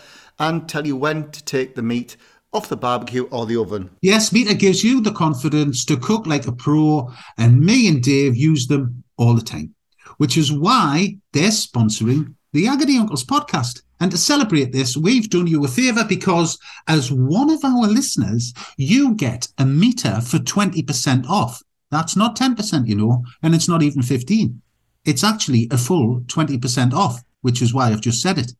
and 0.49 0.67
tell 0.67 0.85
you 0.85 0.95
when 0.95 1.31
to 1.31 1.43
take 1.43 1.75
the 1.75 1.81
meat 1.81 2.17
off 2.53 2.69
the 2.69 2.77
barbecue 2.77 3.23
or 3.31 3.45
the 3.45 3.57
oven. 3.57 3.89
Yes, 4.01 4.31
Meater 4.31 4.53
gives 4.53 4.83
you 4.83 5.01
the 5.01 5.11
confidence 5.11 5.85
to 5.85 5.97
cook 5.97 6.27
like 6.27 6.47
a 6.47 6.51
pro, 6.51 7.11
and 7.37 7.59
me 7.59 7.87
and 7.87 8.01
Dave 8.01 8.35
use 8.35 8.67
them 8.67 9.03
all 9.17 9.33
the 9.33 9.41
time, 9.41 9.73
which 10.17 10.37
is 10.37 10.51
why 10.51 11.17
they're 11.31 11.49
sponsoring 11.49 12.35
the 12.51 12.67
Agony 12.67 12.97
Uncles 12.97 13.23
podcast. 13.25 13.81
And 13.99 14.11
to 14.11 14.17
celebrate 14.17 14.71
this, 14.71 14.97
we've 14.97 15.29
done 15.29 15.47
you 15.47 15.63
a 15.63 15.67
favour 15.67 16.03
because, 16.03 16.59
as 16.87 17.11
one 17.11 17.49
of 17.49 17.63
our 17.63 17.87
listeners, 17.87 18.53
you 18.77 19.15
get 19.15 19.47
a 19.57 19.65
Meater 19.65 20.19
for 20.21 20.37
20% 20.39 21.25
off. 21.27 21.61
That's 21.89 22.15
not 22.15 22.35
10%, 22.35 22.87
you 22.87 22.95
know, 22.95 23.23
and 23.41 23.55
it's 23.55 23.69
not 23.69 23.81
even 23.81 24.01
15. 24.01 24.61
It's 25.05 25.23
actually 25.23 25.67
a 25.71 25.77
full 25.77 26.21
20% 26.21 26.93
off, 26.93 27.23
which 27.41 27.61
is 27.61 27.73
why 27.73 27.87
I've 27.89 28.01
just 28.01 28.21
said 28.21 28.37
it. 28.37 28.51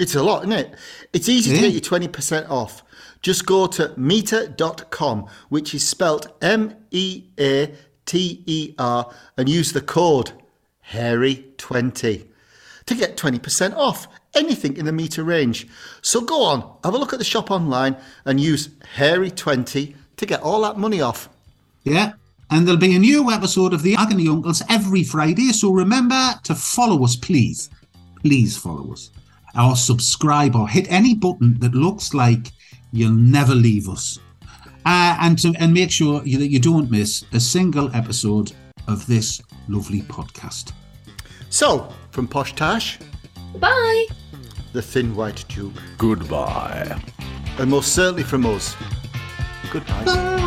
It's 0.00 0.14
a 0.14 0.22
lot, 0.22 0.44
isn't 0.44 0.52
it? 0.52 0.74
It's 1.12 1.28
easy 1.28 1.54
to 1.54 1.60
get 1.60 1.74
you 1.74 1.80
20% 1.80 2.48
off. 2.48 2.82
Just 3.20 3.44
go 3.44 3.66
to 3.66 3.92
meater.com, 3.98 5.26
which 5.50 5.74
is 5.74 5.86
spelt 5.86 6.26
M 6.42 6.74
E 6.90 7.24
A 7.38 7.74
T 8.06 8.42
E 8.46 8.74
R, 8.78 9.12
and 9.36 9.46
use 9.46 9.72
the 9.72 9.82
code 9.82 10.32
HAIRY20 10.90 12.26
to 12.86 12.94
get 12.94 13.18
20% 13.18 13.76
off 13.76 14.08
anything 14.34 14.78
in 14.78 14.86
the 14.86 14.92
Meater 14.92 15.22
range. 15.22 15.68
So 16.00 16.22
go 16.22 16.44
on, 16.44 16.78
have 16.82 16.94
a 16.94 16.98
look 16.98 17.12
at 17.12 17.18
the 17.18 17.24
shop 17.24 17.50
online 17.50 17.94
and 18.24 18.40
use 18.40 18.68
HAIRY20 18.96 19.94
to 20.16 20.26
get 20.26 20.40
all 20.40 20.62
that 20.62 20.78
money 20.78 21.02
off. 21.02 21.28
Yeah. 21.84 22.12
And 22.50 22.66
there'll 22.66 22.80
be 22.80 22.96
a 22.96 22.98
new 22.98 23.30
episode 23.30 23.74
of 23.74 23.82
the 23.82 23.96
Agony 23.96 24.28
Uncles 24.28 24.62
every 24.70 25.04
Friday. 25.04 25.52
So 25.52 25.72
remember 25.72 26.34
to 26.44 26.54
follow 26.54 27.04
us, 27.04 27.16
please. 27.16 27.68
Please 28.22 28.56
follow 28.56 28.92
us. 28.92 29.10
Or 29.58 29.74
subscribe 29.76 30.54
or 30.54 30.68
hit 30.68 30.90
any 30.90 31.14
button 31.14 31.58
that 31.60 31.74
looks 31.74 32.14
like 32.14 32.52
you'll 32.92 33.12
never 33.12 33.54
leave 33.54 33.88
us. 33.88 34.18
Uh, 34.86 35.16
and 35.20 35.38
to, 35.38 35.52
and 35.58 35.74
make 35.74 35.90
sure 35.90 36.22
you, 36.24 36.38
that 36.38 36.48
you 36.50 36.58
don't 36.58 36.90
miss 36.90 37.24
a 37.32 37.40
single 37.40 37.94
episode 37.94 38.52
of 38.88 39.06
this 39.06 39.42
lovely 39.68 40.02
podcast. 40.02 40.72
So, 41.50 41.92
from 42.12 42.26
Posh 42.28 42.54
Tash, 42.54 42.98
Bye. 43.56 44.06
the 44.72 44.80
Thin 44.82 45.14
White 45.14 45.44
Duke, 45.48 45.74
Goodbye. 45.98 46.98
and 47.58 47.70
most 47.70 47.92
certainly 47.94 48.22
from 48.22 48.46
us, 48.46 48.74
goodbye. 49.72 50.46